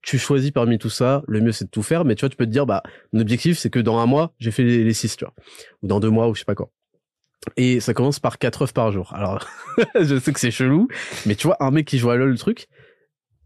[0.03, 2.37] Tu choisis parmi tout ça, le mieux c'est de tout faire, mais tu vois, tu
[2.37, 2.83] peux te dire, bah,
[3.13, 5.35] mon objectif c'est que dans un mois, j'ai fait les, 6, tu vois.
[5.83, 6.71] Ou dans deux mois, ou je sais pas quoi.
[7.57, 9.13] Et ça commence par 4 œufs par jour.
[9.15, 9.47] Alors,
[10.01, 10.89] je sais que c'est chelou,
[11.27, 12.67] mais tu vois, un mec qui joue à LoL, le truc,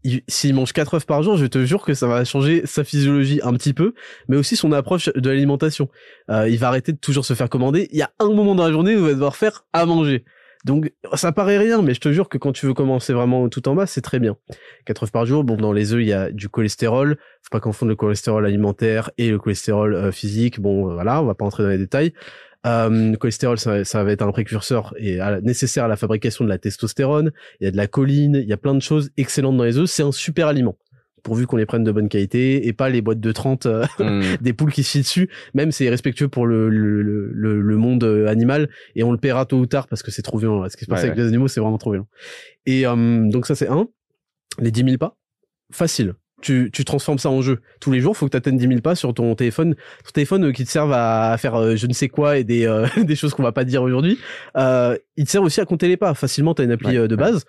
[0.03, 2.83] il- s'il mange 4 œufs par jour, je te jure que ça va changer sa
[2.83, 3.93] physiologie un petit peu,
[4.27, 5.89] mais aussi son approche de l'alimentation.
[6.29, 7.87] Euh, il va arrêter de toujours se faire commander.
[7.91, 10.23] Il y a un moment dans la journée où il va devoir faire à manger.
[10.65, 13.69] Donc ça paraît rien, mais je te jure que quand tu veux commencer vraiment tout
[13.69, 14.35] en bas, c'est très bien.
[14.85, 17.59] 4 œufs par jour, bon dans les œufs il y a du cholestérol, faut pas
[17.59, 20.59] confondre le cholestérol alimentaire et le cholestérol euh, physique.
[20.59, 22.13] Bon euh, voilà, on va pas entrer dans les détails.
[22.65, 26.57] Euh, le cholestérol, ça, va être un précurseur et nécessaire à la fabrication de la
[26.57, 27.31] testostérone.
[27.61, 29.77] Il y a de la choline, il y a plein de choses excellentes dans les
[29.77, 29.87] œufs.
[29.87, 30.75] C'est un super aliment,
[31.25, 34.21] pourvu qu'on les prenne de bonne qualité et pas les boîtes de 30 euh, Hmm.
[34.41, 35.29] des poules qui se chient dessus.
[35.53, 39.45] Même c'est respectueux pour le, le, le, le- monde euh, animal et on le paiera
[39.45, 40.61] tôt ou tard parce que c'est trop violent.
[40.61, 40.69] là.
[40.69, 42.07] Ce qui se passe Ouais, avec les animaux, c'est vraiment trop violent.
[42.65, 43.87] Et euh, donc ça c'est un.
[44.59, 45.17] Les 10 000 pas,
[45.71, 46.13] facile.
[46.41, 47.59] Tu, tu transformes ça en jeu.
[47.81, 49.73] Tous les jours, faut que tu atteignes 10 000 pas sur ton téléphone.
[50.03, 52.43] Ton téléphone euh, qui te servent à, à faire euh, je ne sais quoi et
[52.43, 54.19] des, euh, des choses qu'on va pas dire aujourd'hui.
[54.55, 56.13] Euh, il te sert aussi à compter les pas.
[56.13, 57.45] Facilement, tu as une appli Ouais, de base.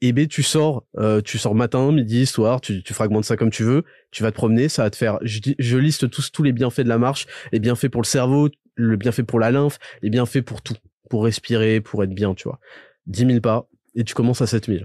[0.00, 3.62] Et ben tu sors, euh, tu sors matin, midi, soir, tu, fragmentes ça comme tu
[3.62, 3.84] veux.
[4.10, 5.18] Tu vas te promener, ça va te faire.
[5.22, 8.96] Je liste tous tous les bienfaits de la marche, les bienfaits pour le cerveau, le
[8.96, 10.76] bienfait pour la lymphe, les bienfaits pour tout,
[11.08, 12.58] pour respirer, pour être bien, tu vois.
[13.06, 14.84] 10 000 pas et tu commences à 7 000.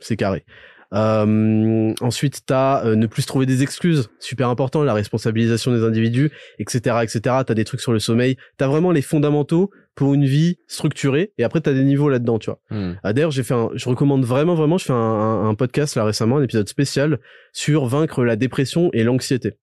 [0.00, 0.44] C'est carré.
[0.92, 6.30] Euh, ensuite, t'as euh, ne plus trouver des excuses, super important, la responsabilisation des individus,
[6.58, 7.20] etc., etc.
[7.46, 8.36] T'as des trucs sur le sommeil.
[8.56, 11.32] T'as vraiment les fondamentaux pour une vie structurée.
[11.38, 12.60] Et après, t'as des niveaux là-dedans, tu vois.
[12.70, 12.94] Hmm.
[13.02, 15.94] Ah, D'ailleurs, j'ai fait un, je recommande vraiment, vraiment, je fais un, un- un podcast
[15.96, 17.18] là récemment, un épisode spécial
[17.52, 19.54] sur vaincre la dépression et l'anxiété.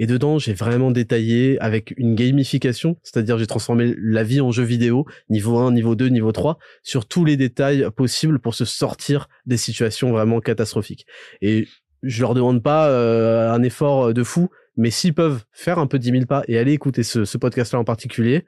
[0.00, 4.62] Et dedans, j'ai vraiment détaillé avec une gamification, c'est-à-dire j'ai transformé la vie en jeu
[4.62, 9.28] vidéo, niveau 1, niveau 2, niveau 3, sur tous les détails possibles pour se sortir
[9.44, 11.04] des situations vraiment catastrophiques.
[11.42, 11.66] Et
[12.04, 15.98] je leur demande pas euh, un effort de fou, mais s'ils peuvent faire un peu
[15.98, 18.46] 10 000 pas et aller écouter ce, podcast-là en particulier,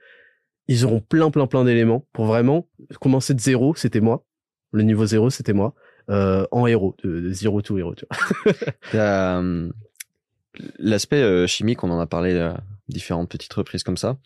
[0.68, 2.68] ils auront plein, plein, plein d'éléments pour vraiment
[3.00, 4.24] commencer de zéro, c'était moi.
[4.70, 5.74] Le niveau zéro, c'était moi.
[6.10, 8.06] Euh, en héros, de, zero to hero, tu
[8.92, 9.42] vois.
[10.78, 14.16] L'aspect euh, chimique, on en a parlé à différentes petites reprises comme ça.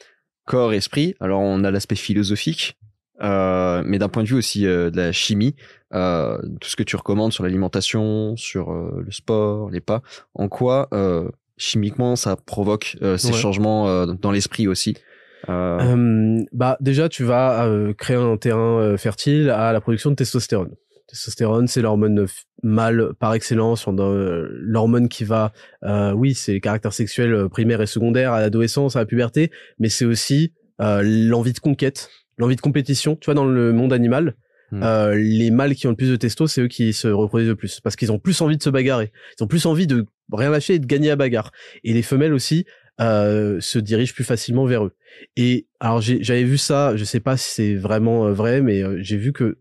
[0.47, 1.15] Corps, esprit.
[1.21, 2.77] Alors on a l'aspect philosophique,
[3.23, 5.55] euh, mais d'un point de vue aussi euh, de la chimie,
[5.95, 10.03] euh, tout ce que tu recommandes sur l'alimentation, sur euh, le sport, les pas,
[10.35, 13.39] en quoi euh, chimiquement ça provoque euh, ces Ouais.
[13.39, 14.97] changements euh, dans l'esprit aussi.
[15.49, 20.11] Euh, Euh, bah déjà tu vas euh, créer un terrain euh, fertile à la production
[20.11, 20.75] de testostérone.
[21.07, 22.27] Testostérone, c'est l'hormone
[22.63, 25.53] mâle par excellence, euh, l'hormone qui va,
[25.85, 29.51] euh, oui, c'est les caractères sexuels euh, primaires et secondaires à l'adolescence, à la puberté,
[29.79, 33.17] mais c'est aussi euh, l'envie de conquête, l'envie de compétition.
[33.17, 34.35] Tu vois, dans le monde animal,
[34.71, 34.83] Hmm.
[34.83, 37.55] euh, les mâles qui ont le plus de testo, c'est eux qui se reproduisent le
[37.55, 40.51] plus, parce qu'ils ont plus envie de se bagarrer, ils ont plus envie de rien
[40.51, 41.53] lâcher et de gagner à bagarre.
[41.85, 42.65] Et les femelles aussi
[43.01, 44.93] euh, se dirigent plus facilement vers eux.
[45.37, 49.17] Et alors j'avais vu ça, je sais pas si c'est vraiment euh, vrai, mais j'ai
[49.17, 49.59] vu que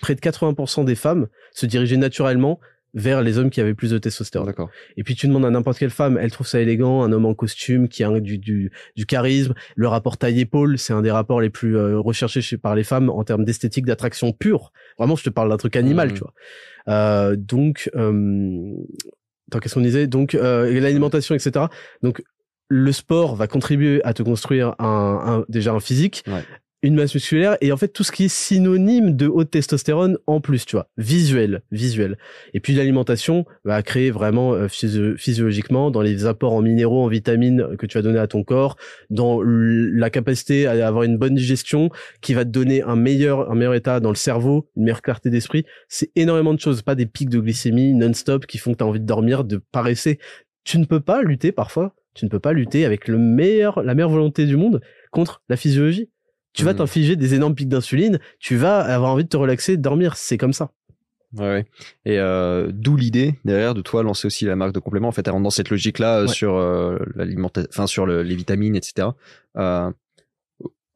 [0.00, 2.58] près de 80% des femmes se dirigeaient naturellement
[2.92, 4.48] vers les hommes qui avaient plus de testostérone.
[4.48, 4.68] D'accord.
[4.96, 7.34] Et puis tu demandes à n'importe quelle femme, elle trouve ça élégant, un homme en
[7.34, 9.54] costume qui a du, du, du charisme.
[9.76, 13.08] Le rapport taille-épaule, c'est un des rapports les plus euh, recherchés chez, par les femmes
[13.08, 14.72] en termes d'esthétique, d'attraction pure.
[14.98, 16.14] Vraiment, je te parle d'un truc animal, Mhm.
[16.14, 16.34] tu vois.
[16.88, 18.74] Euh, donc, euh,
[19.62, 20.08] qu'est-ce qu'on disait?
[20.08, 21.66] Donc, euh, l'alimentation, etc.
[22.02, 22.22] Donc,
[22.68, 26.42] le sport va contribuer à te construire un, un- déjà un physique, Ouais.
[26.82, 30.40] Une masse musculaire et en fait tout ce qui est synonyme de haute testostérone en
[30.40, 32.16] plus, tu vois, visuel, visuel.
[32.54, 37.08] Et puis l'alimentation va créer vraiment euh, physio- physiologiquement dans les apports en minéraux, en
[37.08, 38.76] vitamines que tu vas donner à ton corps,
[39.10, 41.90] dans la capacité à avoir une bonne digestion
[42.20, 45.30] qui va te donner un meilleur un meilleur état dans le cerveau, une meilleure clarté
[45.30, 45.64] d'esprit.
[45.88, 48.86] C'est énormément de choses, pas des pics de glycémie non-stop qui font que tu as
[48.86, 50.18] envie de dormir, de paresser.
[50.64, 53.94] Tu ne peux pas lutter parfois, tu ne peux pas lutter avec le meilleur la
[53.94, 54.80] meilleure volonté du monde
[55.10, 56.08] contre la physiologie.
[56.52, 56.78] Tu vas Mhm.
[56.78, 60.36] t'infliger des énormes pics d'insuline, tu vas avoir envie de te relaxer, de dormir, c'est
[60.38, 60.70] comme ça.
[61.36, 61.64] Ouais, ouais.
[62.06, 65.06] Et euh, d'où l'idée derrière de toi lancer aussi la marque de complément.
[65.06, 66.32] En fait, rentre dans cette logique-là euh, Ouais.
[66.32, 69.08] sur euh, l'alimentation, enfin sur le- les vitamines, etc.
[69.56, 69.90] Euh,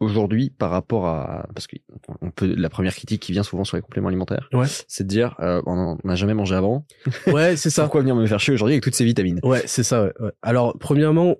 [0.00, 1.76] Aujourd'hui, par rapport à parce que
[2.20, 4.66] on peut la première critique qui vient souvent sur les compléments alimentaires, Ouais.
[4.88, 6.84] c'est de dire on n'a jamais mangé avant.
[7.28, 7.82] Ouais, c'est ça.
[7.84, 9.38] Pourquoi venir me faire chier aujourd'hui avec toutes ces vitamines?
[9.44, 10.12] Ouais, c'est ça.
[10.42, 11.36] Alors, premièrement,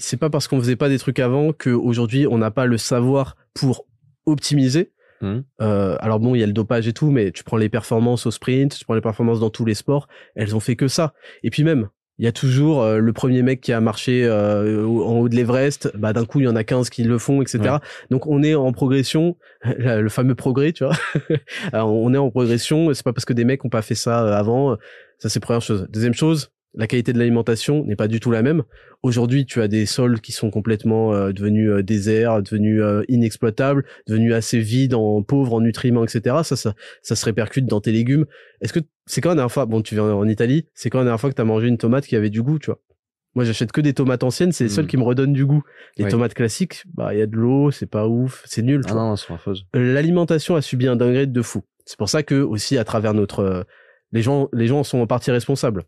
[0.00, 2.78] c'est pas parce qu'on faisait pas des trucs avant que aujourd'hui on n'a pas le
[2.78, 3.86] savoir pour
[4.26, 4.92] optimiser.
[5.20, 5.44] Mhm.
[5.60, 8.26] Euh, alors bon, il y a le dopage et tout, mais tu prends les performances
[8.26, 11.12] au sprint, tu prends les performances dans tous les sports, elles ont fait que ça.
[11.42, 11.88] Et puis même,
[12.20, 15.34] il y a toujours euh, le premier mec qui a marché euh, en haut de
[15.34, 17.58] l'Everest, bah d'un coup il y en a 15 qui le font, etc.
[17.60, 17.78] Ouais.
[18.10, 20.94] Donc on est en progression, le fameux progrès, tu vois.
[21.72, 24.22] Alors, on est en progression, c'est pas parce que des mecs ont pas fait ça
[24.22, 24.76] euh, avant.
[25.18, 25.86] Ça c'est première chose.
[25.88, 28.62] Deuxième chose, la qualité de l'alimentation n'est pas du tout la même.
[29.02, 33.84] Aujourd'hui, tu as des sols qui sont complètement euh, devenus euh, déserts, devenus euh, inexploitables,
[34.06, 36.36] devenus assez vides, en pauvres en nutriments, etc.
[36.44, 38.26] Ça, ça, ça se répercute dans tes légumes.
[38.60, 41.04] Est-ce que c'est quand la dernière fois, bon, tu viens en Italie, c'est quand la
[41.04, 42.80] dernière fois que tu as mangé une tomate qui avait du goût, tu vois
[43.34, 45.62] Moi, j'achète que des tomates anciennes, c'est les seules qui me redonnent du goût.
[45.96, 48.82] Les tomates classiques, bah, il y a de l'eau, c'est pas ouf, c'est nul.
[48.84, 49.66] tu Ah vois non, affreuses.
[49.74, 51.62] l'alimentation a subi un downgrade de fou.
[51.84, 53.62] C'est pour ça que aussi à travers notre euh,
[54.12, 55.84] les gens les gens en sont en partie responsables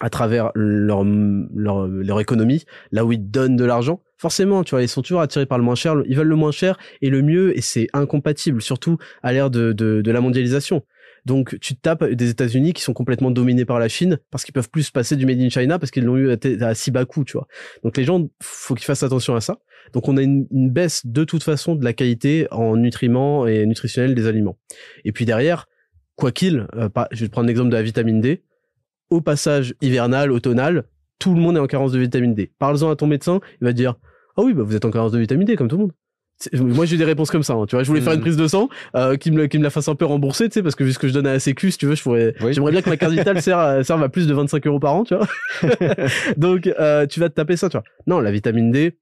[0.00, 4.02] à travers leur leur leur économie, là où ils donnent de l'argent.
[4.16, 6.50] Forcément, tu vois, ils sont toujours attirés par le moins cher, ils veulent le moins
[6.50, 10.82] cher et le mieux et c'est incompatible surtout à l'ère de, de de la mondialisation.
[11.24, 14.70] Donc tu tapes des États-Unis qui sont complètement dominés par la Chine parce qu'ils peuvent
[14.70, 17.24] plus se passer du made in China parce qu'ils l'ont eu à, si bas coût,
[17.24, 17.46] tu vois.
[17.84, 19.58] Donc les gens faut qu'ils fassent attention à ça.
[19.92, 23.66] Donc on a une, une baisse de toute façon de la qualité en nutriments et
[23.66, 24.58] nutritionnels des aliments.
[25.04, 25.66] Et puis derrière,
[26.16, 28.42] quoi qu'il, euh, je vais te prendre l'exemple de la vitamine D.
[29.10, 30.84] Au passage hivernal, automnal,
[31.18, 32.52] tout le monde est en carence de vitamine D.
[32.58, 33.94] Parle-en à ton médecin, il va te dire
[34.36, 35.92] ah oui bah vous êtes en carence de vitamine D comme tout le monde.
[36.52, 37.82] Moi j'ai des réponses comme ça, hein, tu vois.
[37.82, 38.24] Je voulais faire une Mhm.
[38.24, 40.54] prise de sang, euh, qui me le- qui me la fasse un peu rembourser, tu
[40.54, 42.02] sais, parce que vu ce que je donne à la Sécu, si tu veux, je
[42.04, 42.52] pourrais, Oui.
[42.52, 44.94] j'aimerais bien que ma carte vitale serve, à- serve à plus de 25 euros par
[44.94, 45.26] an, tu vois.
[46.36, 47.84] Donc euh, tu vas te taper ça, tu vois.
[48.06, 48.98] Non, la vitamine D,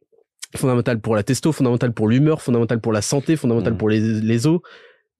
[0.57, 3.79] fondamentale pour la testo, fondamentale pour l'humeur, fondamentale pour la santé, fondamentale Mhm.
[3.79, 4.61] pour les, les os.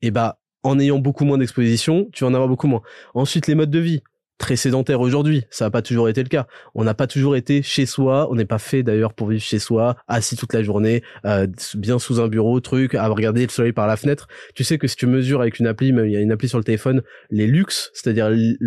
[0.01, 2.81] Et bah, en ayant beaucoup moins d'exposition, tu vas en avoir beaucoup moins.
[3.15, 4.03] Ensuite, les modes de vie.
[4.39, 6.47] Très sédentaire aujourd'hui, ça n'a pas toujours été le cas.
[6.75, 9.59] On n'a pas toujours été chez soi, on n'est pas fait d'ailleurs pour vivre chez
[9.59, 13.73] soi, assis toute la journée, euh, bien sous un bureau, truc, à regarder le soleil
[13.73, 14.29] par la fenêtre.
[14.55, 16.49] Tu sais que si tu mesures avec une appli, même il y a une appli
[16.51, 18.59] sur le téléphone, les lux, c'est-à-dire l-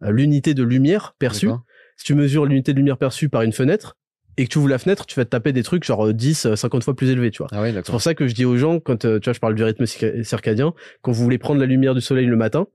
[0.00, 1.46] l'unité de lumière perçue,
[1.96, 3.96] si tu mesures l'unité de lumière perçue par une fenêtre
[4.36, 6.46] et que tu ouvres la fenêtre, tu vas te taper des trucs genre euh, 10,
[6.46, 7.46] euh, 50 fois plus élevés, tu vois.
[7.52, 9.38] Ah ouais, C'est pour ça que je dis aux gens, quand euh, tu vois, je
[9.40, 12.66] parle du rythme circa- circadien, quand vous voulez prendre la lumière du soleil le matin,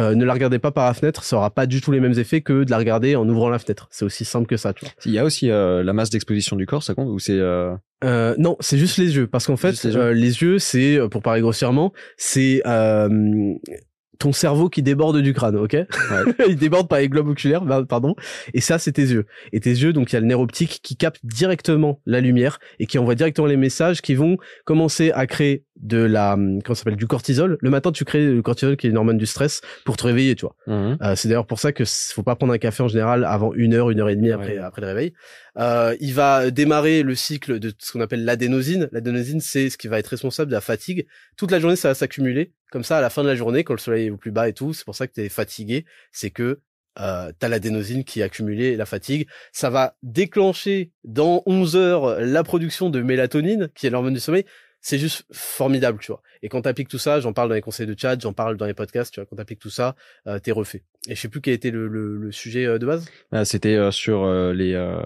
[0.00, 2.18] euh, ne la regardez pas par la fenêtre, ça aura pas du tout les mêmes
[2.18, 3.88] effets que de la regarder en ouvrant la fenêtre.
[3.90, 4.94] C'est aussi simple que ça, tu vois.
[5.04, 7.74] Il y a aussi euh, la masse d'exposition du corps, ça compte ou c'est euh...
[8.04, 10.58] Euh, non, c'est juste les yeux, parce qu'en fait, Juste les yeux.
[10.58, 13.54] c'est, euh, pour parler grossièrement, c'est euh,
[14.18, 15.76] ton cerveau qui déborde du crâne, ok
[16.48, 18.14] Il déborde par les globes oculaires, bah, pardon.
[18.54, 19.26] Et ça, c'est tes yeux.
[19.52, 22.58] Et tes yeux, donc il y a le nerf optique qui capte directement la lumière
[22.78, 26.96] et qui envoie directement les messages qui vont commencer à créer de la, comment s'appelle,
[26.96, 27.56] du cortisol.
[27.60, 30.34] Le matin, tu crées le cortisol qui est une hormone du stress pour te réveiller,
[30.34, 30.54] tu vois.
[30.66, 30.98] Mhm.
[31.02, 33.74] Euh, c'est d'ailleurs pour ça que faut pas prendre un café en général avant une
[33.74, 34.58] heure, une heure et demie après, Ouais.
[34.58, 35.12] après le réveil.
[35.58, 38.88] Euh, il va démarrer le cycle de ce qu'on appelle l'adénosine.
[38.92, 41.06] L'adénosine, c'est ce qui va être responsable de la fatigue.
[41.36, 42.52] Toute la journée, ça va s'accumuler.
[42.70, 44.48] Comme ça, à la fin de la journée, quand le soleil est au plus bas
[44.48, 45.84] et tout, c'est pour ça que tu es fatigué.
[46.10, 46.60] C'est que
[47.00, 49.26] euh, t'as l'adénosine qui est accumulée, la fatigue.
[49.52, 54.44] Ça va déclencher dans 11 heures la production de mélatonine, qui est l'hormone du sommeil.
[54.84, 56.20] C'est juste formidable, tu vois.
[56.42, 58.66] Et quand t'appliques tout ça, j'en parle dans les conseils de chat, j'en parle dans
[58.66, 59.94] les podcasts, tu vois, quand t'appliques tout ça,
[60.26, 60.82] euh, t'es refait.
[61.08, 63.08] Et je sais plus quel était le, le, le sujet euh, de base.
[63.30, 64.96] Ah, C'était euh, sur euh, les euh,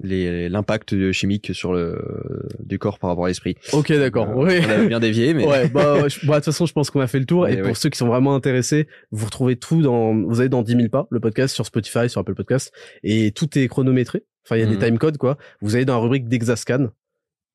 [0.00, 3.56] les l'impact chimique sur le du corps par rapport à l'esprit.
[3.72, 4.28] Ok, d'accord.
[4.30, 4.60] Euh, oui.
[4.64, 7.00] On a bien dévié, mais Ouais, bah, je- bah, de toute façon, je pense qu'on
[7.00, 7.48] a fait le tour.
[7.48, 10.76] Et pour ceux qui sont vraiment intéressés, vous retrouvez tout dans, vous allez dans 10
[10.76, 12.72] 000 pas, le podcast sur Spotify, sur Apple Podcast,
[13.02, 14.22] et tout est chronométré.
[14.46, 15.36] Enfin, il y a des time codes, quoi.
[15.60, 16.90] Vous allez dans la rubrique d'Exascan,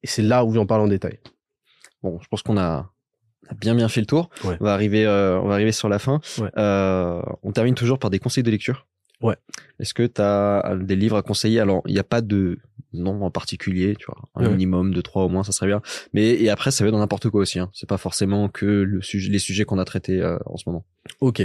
[0.04, 1.20] et c'est là où j'en parle en détail.
[2.02, 2.90] bon, je pense qu'on a
[3.60, 4.30] bien bien fait le tour.
[4.44, 4.58] Ouais.
[4.60, 6.20] On va arriver euh, on va arriver sur la fin.
[6.40, 6.50] Ouais.
[6.58, 8.88] Euh, on termine toujours par des conseils de lecture.
[9.22, 9.38] Ouais.
[9.80, 11.60] Est-ce que tu as des livres à conseiller?
[11.62, 12.60] Alors, il n'y a pas de
[12.92, 14.50] nom en particulier, tu vois, un Ouais.
[14.52, 15.82] minimum de trois au moins, ça serait bien.
[16.14, 17.58] Mais et après, ça va dans n'importe quoi aussi.
[17.60, 17.70] Hein.
[17.74, 20.86] C'est pas forcément que le sujet, les sujets qu'on a traités euh, en ce moment.
[21.22, 21.42] Ok.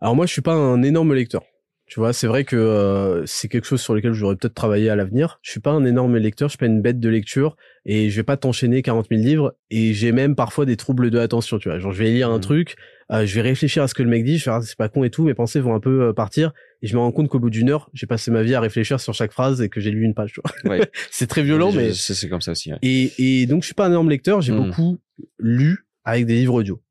[0.00, 1.42] Alors moi, je suis pas un énorme lecteur.
[1.88, 4.96] Tu vois, c'est vrai que euh, c'est quelque chose sur lequel j'aurais peut-être travaillé à
[4.96, 5.38] l'avenir.
[5.42, 8.16] Je suis pas un énorme lecteur, je suis pas une bête de lecture et je
[8.16, 11.68] vais pas t'enchaîner 40 000 livres et j'ai même parfois des troubles de l'attention, tu
[11.68, 11.78] vois.
[11.78, 12.40] Genre je vais lire un Mhm.
[12.40, 12.76] truc,
[13.12, 14.76] euh, je vais réfléchir à ce que le mec dit, je vais faire ah, c'est
[14.76, 16.52] pas con et tout, mes pensées vont un peu euh, partir
[16.82, 18.98] et je me rends compte qu'au bout d'une heure, j'ai passé ma vie à réfléchir
[18.98, 20.70] sur chaque phrase et que j'ai lu une page, tu vois.
[20.76, 20.90] Ouais.
[21.12, 22.72] c'est très violent mais c'est comme ça aussi.
[22.72, 22.78] ouais.
[22.82, 24.40] et, et donc, je suis pas un énorme lecteur.
[24.40, 24.66] J'ai Hmm.
[24.66, 24.98] beaucoup
[25.38, 26.82] lu avec des livres audio.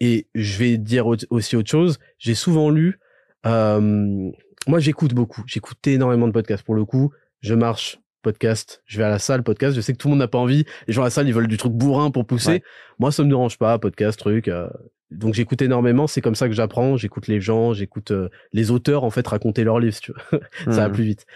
[0.00, 1.98] Et je vais dire au- aussi autre chose.
[2.18, 2.98] J'ai souvent lu.
[3.46, 4.30] Euh,
[4.68, 5.42] moi, j'écoute beaucoup.
[5.46, 6.64] J'écoute énormément de podcasts.
[6.64, 8.82] Pour le coup, je marche podcast.
[8.86, 9.74] Je vais à la salle podcast.
[9.74, 10.64] Je sais que tout le monde n'a pas envie.
[10.86, 12.50] Les gens à la salle, ils veulent du truc bourrin pour pousser.
[12.50, 12.62] Ouais.
[13.00, 13.78] Moi, ça me dérange pas.
[13.78, 14.46] Podcast, truc.
[14.48, 14.68] euh,
[15.10, 16.06] donc, j'écoute énormément.
[16.06, 16.96] C'est comme ça que j'apprends.
[16.96, 17.72] J'écoute les gens.
[17.74, 19.98] J'écoute euh, les auteurs en fait raconter leurs livres.
[20.00, 20.94] Tu vois ça va Mhm.
[20.94, 21.26] plus vite.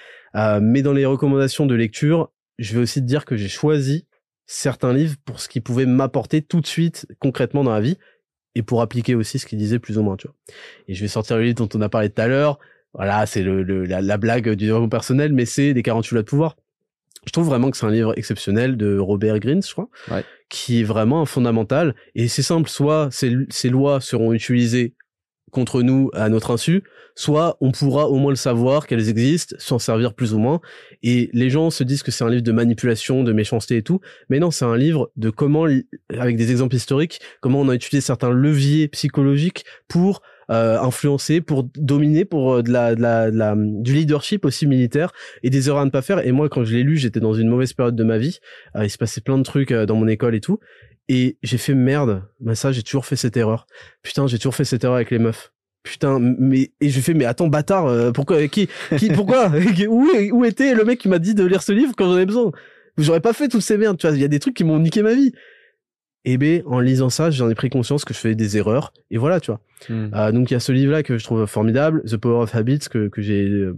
[0.61, 4.07] Mais dans les recommandations de lecture, je vais aussi te dire que j'ai choisi
[4.47, 7.97] certains livres pour ce qui pouvait m'apporter tout de suite concrètement dans la vie
[8.57, 10.35] et pour appliquer aussi ce qu'ils disaient plus ou moins, tu vois.
[10.89, 12.59] Et je vais sortir le livre dont on a parlé tout à l'heure.
[12.95, 16.23] Voilà, c'est le, le- la, la blague du développement personnel, mais c'est les 48 lois
[16.23, 16.57] de pouvoir.
[17.27, 20.24] Je trouve vraiment que c'est un livre exceptionnel de Robert Greene, je crois, Ouais.
[20.49, 21.95] qui est vraiment un fondamental.
[22.15, 24.95] Et c'est simple, soit ces, ces lois seront utilisées
[25.51, 26.82] contre nous à notre insu,
[27.14, 30.60] soit on pourra au moins le savoir qu'elles existent, s'en servir plus ou moins.
[31.02, 34.01] Et les gens se disent que c'est un livre de manipulation, de méchanceté et tout,
[34.28, 35.66] mais non, c'est un livre de comment,
[36.10, 40.20] avec des exemples historiques, comment on a utilisé certains leviers psychologiques pour
[40.51, 44.66] euh, influencer, pour dominer, pour euh, de la, de la, de la- du leadership aussi
[44.66, 45.12] militaire
[45.43, 46.24] et des erreurs à ne pas faire.
[46.24, 48.39] Et moi, quand je l'ai lu, j'étais dans une mauvaise période de ma vie.
[48.77, 50.60] Euh, il se passait plein de trucs euh, dans mon école et tout.
[51.09, 52.24] Et j'ai fait merde.
[52.41, 53.66] Bah ça, j'ai toujours fait cette erreur.
[54.03, 55.53] Putain, j'ai toujours fait cette erreur avec les meufs.
[55.85, 58.69] Putain, mais et je fais mais attends bâtard, euh, pourquoi qui
[58.99, 59.53] qui pourquoi
[59.89, 62.27] où où était le mec qui m'a dit de lire ce livre quand j'en avais
[62.27, 62.51] besoin?
[62.99, 64.81] J'aurais pas fait toutes ces merdes, tu vois, il y a des trucs qui m'ont
[64.81, 65.33] niqué ma vie.
[66.28, 69.16] Et ben en lisant ça, j'en ai pris conscience que je faisais des erreurs et
[69.16, 69.61] voilà, tu vois.
[69.89, 70.11] Mhm.
[70.15, 72.81] Euh, donc il y a ce livre-là que je trouve formidable, The Power of Habits
[72.90, 73.77] que que j'ai euh,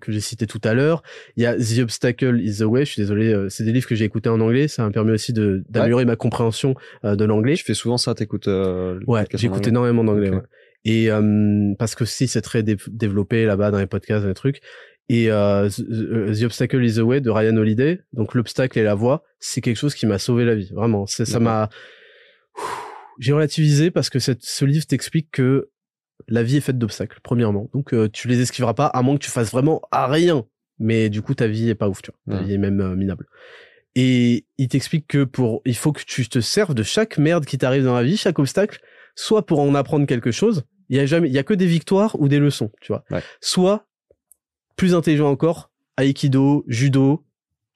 [0.00, 1.02] que j'ai cité tout à l'heure.
[1.36, 2.84] Il y a The Obstacle is the Way.
[2.84, 4.68] Je suis désolé, euh, c'est des livres que j'ai écoutés en anglais.
[4.68, 7.56] Ça m'a permis aussi de d'améliorer ma compréhension de l'anglais.
[7.56, 8.48] Je fais souvent ça, t'écoutes.
[9.06, 10.28] Ouais, j'écoute énormément d'anglais.
[10.28, 10.34] Ok.
[10.36, 10.42] ouais.
[10.84, 14.34] Et euh, parce que si c'est très dé- développé là-bas dans les podcasts, dans les
[14.34, 14.60] trucs.
[15.08, 18.94] Et euh, The, The Obstacle is the Way de Ryan Holiday, donc l'obstacle et la
[18.94, 20.70] voie, c'est quelque chose qui m'a sauvé la vie.
[20.72, 21.68] Vraiment, c'est ça m'a.
[23.18, 25.70] J'ai relativisé parce que cette, ce livre t'explique que
[26.28, 27.70] la vie est faite d'obstacles, premièrement.
[27.72, 30.44] Donc euh, tu les esquiveras pas, à moins que tu fasses vraiment à rien.
[30.78, 32.38] Mais du coup, ta vie est pas ouf, tu vois.
[32.38, 33.26] Ta vie est même euh, minable.
[33.94, 37.56] Et il t'explique que pour, il faut que tu te serves de chaque merde qui
[37.56, 38.80] t'arrive dans la vie, chaque obstacle,
[39.14, 40.64] soit pour en apprendre quelque chose.
[40.90, 43.04] Il y a jamais, il y a que des victoires ou des leçons, tu vois.
[43.10, 43.22] Ouais.
[43.40, 43.86] Soit,
[44.76, 47.24] plus intelligent encore, aikido, judo,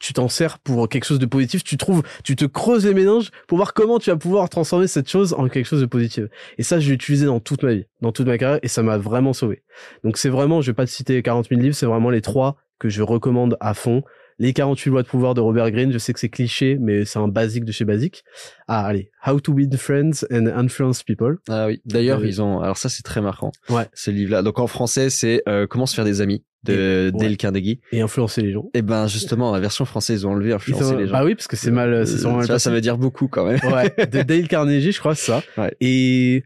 [0.00, 3.30] tu t'en sers pour quelque chose de positif, tu trouves, tu te creuses les méninges
[3.46, 6.24] pour voir comment tu vas pouvoir transformer cette chose en quelque chose de positif.
[6.58, 8.82] Et ça, je l'ai utilisé dans toute ma vie, dans toute ma carrière, et ça
[8.82, 9.62] m'a vraiment sauvé.
[10.02, 12.56] Donc c'est vraiment, je vais pas te citer 40 000 livres, c'est vraiment les trois
[12.78, 14.02] que je recommande à fond.
[14.40, 17.18] Les 48 lois de pouvoir de Robert Greene, je sais que c'est cliché, mais c'est
[17.18, 18.24] un basique de chez basique.
[18.68, 19.10] Ah, allez.
[19.26, 21.36] How to win friends and influence people.
[21.48, 21.80] Ah oui.
[21.84, 22.58] D'ailleurs, Euh, ils ont.
[22.60, 23.52] Alors ça, c'est très marquant.
[23.68, 23.86] Ouais.
[23.92, 24.42] Ce livre-là.
[24.42, 27.36] Donc en français, c'est euh, Comment se faire des amis de ouais.
[27.36, 27.80] Carnegie.
[27.92, 28.70] Et influencer les gens.
[28.74, 31.12] Et ben justement, la version française, ils ont enlevé influencer les gens.
[31.12, 32.64] Bah oui, parce que c'est mal, c'est Euh, mal passé.
[32.64, 33.60] ça veut dire beaucoup quand même.
[33.70, 35.42] Ouais, de Dale Carnegie, je crois, c'est ça.
[35.58, 35.74] Ouais.
[35.80, 36.44] Et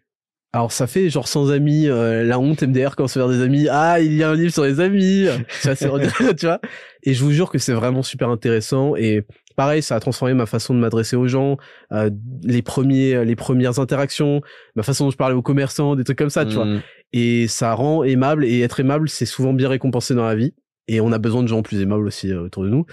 [0.55, 3.43] alors ça fait genre sans amis, euh, la honte MDR quand on se fait des
[3.43, 3.66] amis.
[3.70, 5.26] Ah, il y a un livre sur les amis.
[5.60, 5.89] Tu vois, c'est-
[6.36, 6.60] tu vois.
[7.02, 9.26] Et je vous jure que c'est vraiment super intéressant et
[9.56, 11.59] pareil, ça a transformé ma façon de m'adresser aux gens,
[11.93, 12.09] euh,
[12.43, 14.40] les premiers, les premières interactions,
[14.76, 16.64] ma façon dont je parlais aux commerçants, des trucs comme ça, tu vois.
[16.66, 16.82] Mm.
[17.12, 20.55] Et ça rend aimable et être aimable, c'est souvent bien récompensé dans la vie.
[20.89, 22.86] Et on a besoin de gens plus aimables aussi euh, autour de nous.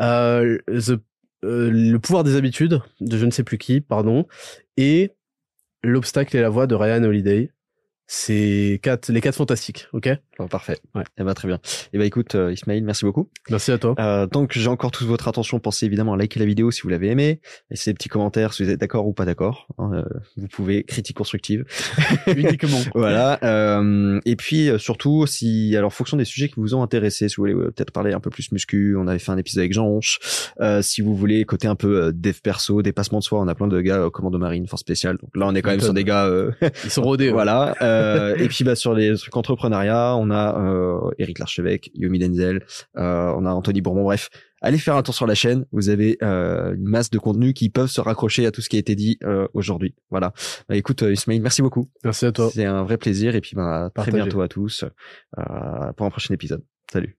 [0.00, 0.98] Euh, the-
[1.44, 4.26] euh, le pouvoir des habitudes de je ne sais plus qui, pardon,
[4.76, 5.12] et
[5.82, 7.52] l'obstacle et la voie de Ryan Holiday.
[8.06, 10.08] C'est quatre, les quatre fantastiques, ok?
[10.38, 10.78] Bon, parfait.
[10.94, 11.02] Ouais.
[11.18, 11.58] Eh ben, très bien.
[11.92, 13.28] Eh ben, écoute, euh, Ismaël, merci beaucoup.
[13.50, 13.94] Merci à toi.
[13.98, 16.82] Euh, tant que j'ai encore toute votre attention, pensez évidemment à liker la vidéo si
[16.82, 17.40] vous l'avez aimé.
[17.70, 19.66] Laissez des petits commentaires si vous êtes d'accord ou pas d'accord.
[19.78, 20.04] hein, euh,
[20.36, 21.64] vous pouvez, critique constructive.
[22.36, 22.78] Uniquement.
[22.94, 23.38] voilà.
[23.42, 27.36] Euh, et puis euh, surtout, si alors fonction des sujets qui vous ont intéressé, si
[27.36, 29.72] vous voulez euh, peut-être parler un peu plus muscu, on avait fait un épisode avec
[29.72, 30.20] Jean Honche.
[30.60, 33.66] Euh, si vous voulez côté un peu dev perso, dépassement de soi, on a plein
[33.68, 35.16] de gars commando marine, force spéciale.
[35.20, 36.26] Donc là, on est quand même sur des gars.
[36.26, 36.52] euh,
[36.84, 37.30] Ils sont rodés.
[37.30, 37.74] voilà.
[37.82, 42.64] Euh, et puis bah sur les trucs entrepreneuriat, on a euh, Eric Larchevêque, Yomi Denzel,
[42.96, 44.04] euh, on a Anthony Bourbon.
[44.04, 44.28] Bref,
[44.60, 45.64] allez faire un tour sur la chaîne.
[45.72, 48.76] Vous avez euh, une masse de contenus qui peuvent se raccrocher à tout ce qui
[48.76, 49.94] a été dit euh, aujourd'hui.
[50.10, 50.32] Voilà.
[50.68, 51.90] Bah, écoute, euh, Ismail, merci beaucoup.
[52.04, 52.50] Merci à toi.
[52.52, 53.34] C'est un vrai plaisir.
[53.34, 54.84] Et puis bah, très bientôt à tous
[55.38, 56.64] euh, pour un prochain épisode.
[56.90, 57.18] Salut.